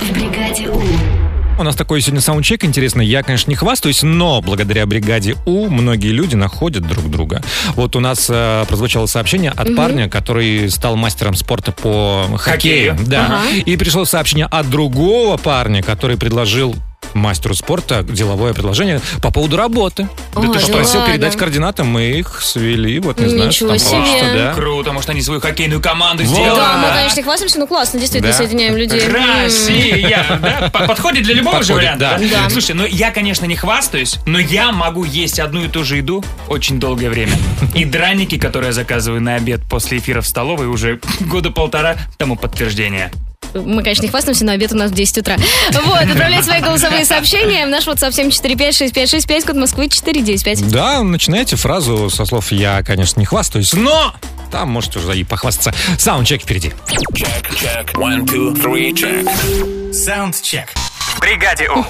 В 0.00 0.12
бригаде 0.12 0.68
У. 0.68 1.17
У 1.58 1.64
нас 1.64 1.74
такой 1.74 2.00
сегодня 2.00 2.20
саундчек 2.20 2.64
интересный. 2.64 3.04
Я, 3.04 3.24
конечно, 3.24 3.50
не 3.50 3.56
хвастаюсь, 3.56 4.02
но 4.04 4.40
благодаря 4.40 4.86
бригаде 4.86 5.34
У 5.44 5.68
многие 5.68 6.12
люди 6.12 6.36
находят 6.36 6.86
друг 6.86 7.10
друга. 7.10 7.42
Вот 7.74 7.96
у 7.96 8.00
нас 8.00 8.26
э, 8.30 8.64
прозвучало 8.68 9.06
сообщение 9.06 9.50
от 9.50 9.66
Мгм. 9.68 9.76
парня, 9.76 10.08
который 10.08 10.70
стал 10.70 10.96
мастером 10.96 11.34
спорта 11.34 11.72
по 11.72 12.26
хоккею. 12.38 12.92
Хоккею. 12.94 13.08
Да. 13.08 13.26
Ага. 13.26 13.56
И 13.66 13.76
пришло 13.76 14.04
сообщение 14.04 14.46
от 14.46 14.70
другого 14.70 15.36
парня, 15.36 15.82
который 15.82 16.16
предложил 16.16 16.76
мастеру 17.18 17.54
спорта 17.54 18.02
деловое 18.02 18.54
предложение 18.54 19.00
по 19.22 19.30
поводу 19.30 19.56
работы. 19.56 20.08
Ой, 20.34 20.46
да 20.46 20.52
ты 20.54 20.58
что, 20.60 20.72
просил 20.72 21.00
ладно. 21.00 21.12
передать 21.14 21.36
координаты, 21.36 21.84
мы 21.84 22.04
их 22.10 22.40
свели, 22.42 22.98
вот 23.00 23.18
не 23.20 23.28
знаю, 23.28 23.52
что 23.52 23.66
Ничего 23.66 23.68
там 23.70 23.78
себе. 23.78 23.90
получится, 23.90 24.34
да. 24.34 24.54
Круто, 24.54 24.92
может, 24.92 25.10
они 25.10 25.22
свою 25.22 25.40
хоккейную 25.40 25.80
команду 25.80 26.22
Вот. 26.24 26.32
сделали. 26.32 26.56
Да, 26.60 26.78
мы, 26.78 26.88
конечно, 26.96 27.16
не 27.16 27.22
хвастаемся, 27.22 27.58
но 27.58 27.66
классно, 27.66 28.00
действительно, 28.00 28.32
Да. 28.32 28.38
соединяем 28.38 28.76
людей. 28.76 29.02
Россия! 29.08 30.24
Да? 30.40 30.70
По- 30.72 30.86
Подходит 30.86 31.24
для 31.24 31.34
любого 31.34 31.62
же 31.62 31.74
Подходит, 31.74 31.98
варианта. 31.98 32.18
да. 32.30 32.42
Да. 32.44 32.50
Слушай, 32.50 32.74
ну 32.74 32.86
я, 32.86 33.10
конечно, 33.10 33.44
не 33.46 33.56
хвастаюсь, 33.56 34.18
но 34.26 34.38
я 34.38 34.72
могу 34.72 35.04
есть 35.04 35.38
одну 35.40 35.64
и 35.64 35.68
ту 35.68 35.84
же 35.84 35.96
еду 35.96 36.24
очень 36.48 36.78
долгое 36.80 37.10
время. 37.10 37.32
И 37.74 37.84
драники, 37.84 38.38
которые 38.38 38.68
я 38.68 38.72
заказываю 38.72 39.20
на 39.20 39.34
обед 39.36 39.60
после 39.68 39.98
эфира 39.98 40.20
в 40.20 40.26
столовой, 40.26 40.66
уже 40.66 41.00
года 41.20 41.50
полтора 41.50 41.96
тому 42.16 42.36
подтверждение. 42.36 43.10
Мы, 43.62 43.82
конечно, 43.82 44.02
не 44.02 44.08
хвастаемся, 44.08 44.44
но 44.44 44.52
обед 44.52 44.72
у 44.72 44.76
нас 44.76 44.90
в 44.90 44.94
10 44.94 45.18
утра. 45.18 45.36
Вот, 45.72 46.02
отправляйте 46.02 46.44
свои 46.44 46.60
голосовые 46.60 47.04
сообщения. 47.04 47.66
в 47.66 47.70
Наш 47.70 47.86
WhatsApp 47.86 48.10
7456565, 48.10 49.46
код 49.46 49.56
Москвы 49.56 49.88
495. 49.88 50.70
Да, 50.70 51.02
начинайте 51.02 51.56
фразу 51.56 52.10
со 52.10 52.24
слов 52.24 52.52
«я, 52.52 52.82
конечно, 52.82 53.20
не 53.20 53.26
хвастаюсь, 53.26 53.72
но...» 53.72 54.14
Там 54.50 54.70
можете 54.70 54.98
уже 54.98 55.14
и 55.18 55.24
похвастаться. 55.24 55.74
Саундчек 55.98 56.42
впереди. 56.42 56.72
Саундчек. 59.92 60.68
Бригаде 61.20 61.68
У. 61.68 61.84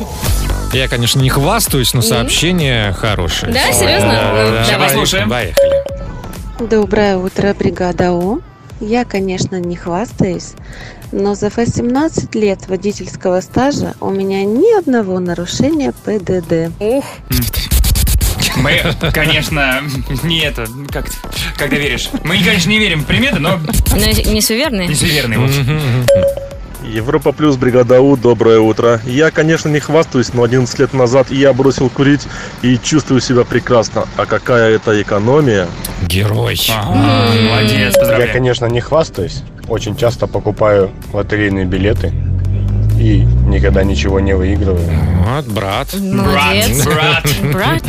Я, 0.72 0.88
конечно, 0.88 1.20
не 1.20 1.30
хвастаюсь, 1.30 1.94
но 1.94 2.02
сообщение 2.02 2.92
хорошее. 2.92 3.52
Да, 3.52 3.72
серьезно? 3.72 4.08
Да, 4.10 4.66
давай. 4.70 4.88
послушаем. 4.88 5.30
Поехали. 5.30 6.68
Доброе 6.68 7.16
утро, 7.16 7.54
бригада 7.54 8.12
У. 8.12 8.40
Я, 8.80 9.04
конечно, 9.04 9.56
не 9.58 9.74
хвастаюсь, 9.76 10.52
но 11.10 11.34
за 11.34 11.50
18 11.50 12.34
лет 12.36 12.68
водительского 12.68 13.40
стажа 13.40 13.94
у 14.00 14.10
меня 14.10 14.44
ни 14.44 14.78
одного 14.78 15.18
нарушения 15.18 15.92
ПДД. 16.04 16.72
Ух. 16.80 17.04
Мы, 18.56 18.80
конечно, 19.12 19.82
не 20.22 20.40
это, 20.40 20.66
как, 20.90 21.06
когда 21.56 21.76
веришь. 21.76 22.10
Мы, 22.24 22.42
конечно, 22.42 22.70
не 22.70 22.78
верим 22.78 23.00
в 23.02 23.06
приметы, 23.06 23.38
но 23.40 23.58
Но 23.90 23.96
не 24.32 24.40
суеверные? 24.40 24.88
не 24.88 24.94
суеверные. 24.94 25.38
вот. 25.38 25.50
Европа 26.82 27.32
плюс, 27.32 27.56
бригада 27.56 28.00
У, 28.00 28.16
доброе 28.16 28.60
утро. 28.60 29.00
Я, 29.04 29.30
конечно, 29.30 29.68
не 29.68 29.80
хвастаюсь, 29.80 30.32
но 30.32 30.44
11 30.44 30.78
лет 30.78 30.92
назад 30.94 31.30
я 31.30 31.52
бросил 31.52 31.90
курить 31.90 32.26
и 32.62 32.78
чувствую 32.78 33.20
себя 33.20 33.44
прекрасно. 33.44 34.06
А 34.16 34.26
какая 34.26 34.70
это 34.76 35.00
экономия? 35.02 35.66
Герой. 36.06 36.58
Ага, 36.70 37.32
молодец, 37.42 37.94
Я, 37.94 38.00
поздравляю. 38.00 38.32
конечно, 38.32 38.66
не 38.66 38.80
хвастаюсь. 38.80 39.42
Очень 39.68 39.96
часто 39.96 40.26
покупаю 40.26 40.90
лотерейные 41.12 41.64
билеты 41.66 42.12
и 42.98 43.20
никогда 43.46 43.82
ничего 43.84 44.20
не 44.20 44.34
выигрываю. 44.34 44.88
Вот, 45.26 45.46
брат. 45.46 45.88
Молодец. 45.94 46.84
Брат, 46.84 47.24
брат. 47.42 47.52
Брат. 47.52 47.82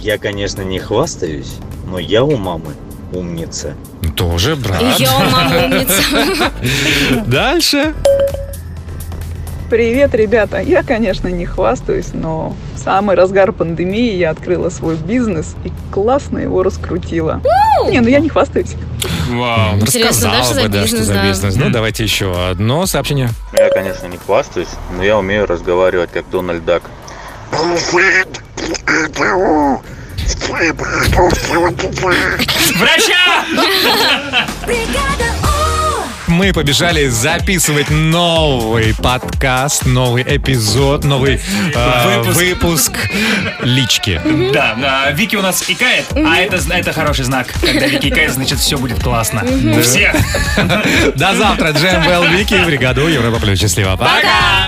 Я, 0.00 0.18
конечно, 0.18 0.62
не 0.62 0.78
хвастаюсь, 0.78 1.54
но 1.86 1.98
я 1.98 2.22
у 2.22 2.36
мамы 2.36 2.74
умница. 3.16 3.74
Тоже 4.14 4.56
брат. 4.56 4.82
Я 4.98 5.12
мама 5.18 5.64
умница. 5.64 6.02
Дальше. 7.26 7.94
Привет, 9.68 10.14
ребята! 10.14 10.60
Я, 10.60 10.84
конечно, 10.84 11.26
не 11.26 11.44
хвастаюсь, 11.44 12.10
но 12.12 12.54
в 12.76 12.78
самый 12.78 13.16
разгар 13.16 13.50
пандемии 13.50 14.14
я 14.14 14.30
открыла 14.30 14.70
свой 14.70 14.94
бизнес 14.94 15.56
и 15.64 15.72
классно 15.90 16.38
его 16.38 16.62
раскрутила. 16.62 17.42
Не, 17.88 18.00
ну 18.00 18.08
я 18.08 18.20
не 18.20 18.28
хвастаюсь. 18.28 18.74
Вау. 19.28 19.80
Интересно, 19.80 20.30
Рассказала 20.30 20.44
что 20.44 20.54
за 20.54 20.62
бы, 20.62 20.68
да, 20.68 20.86
что 20.86 21.02
за 21.02 21.14
да. 21.14 21.22
бизнес. 21.24 21.56
Ну, 21.56 21.70
давайте 21.70 22.04
еще 22.04 22.32
одно 22.48 22.86
сообщение. 22.86 23.28
Я, 23.52 23.68
конечно, 23.70 24.06
не 24.06 24.18
хвастаюсь, 24.18 24.68
но 24.96 25.02
я 25.02 25.18
умею 25.18 25.46
разговаривать 25.46 26.10
как 26.12 26.30
Дональд 26.30 26.64
Дак. 26.64 26.82
Врача! 32.78 33.44
Мы 36.26 36.52
побежали 36.52 37.06
записывать 37.06 37.88
новый 37.88 38.94
подкаст, 38.94 39.86
новый 39.86 40.22
эпизод, 40.24 41.04
новый 41.04 41.40
э, 41.74 42.16
Выпуск. 42.18 42.36
выпуск 42.36 42.92
лички. 43.62 44.20
Да, 44.52 44.74
да, 44.78 45.10
Вики 45.12 45.36
у 45.36 45.42
нас 45.42 45.64
икает, 45.70 46.04
а 46.14 46.36
это, 46.36 46.58
это 46.68 46.92
хороший 46.92 47.24
знак. 47.24 47.46
Когда 47.62 47.86
Вики 47.86 48.08
икает, 48.08 48.32
значит, 48.32 48.58
все 48.58 48.76
будет 48.76 49.02
классно. 49.02 49.44
У 49.44 49.80
всех. 49.80 50.14
До 51.14 51.34
завтра. 51.34 51.70
Джем 51.70 52.02
Белл 52.02 52.24
Вики, 52.24 52.62
бригаду 52.66 53.06
Европа 53.06 53.38
Плюс. 53.38 53.58
Счастливо. 53.58 53.96
Пока! 53.96 54.64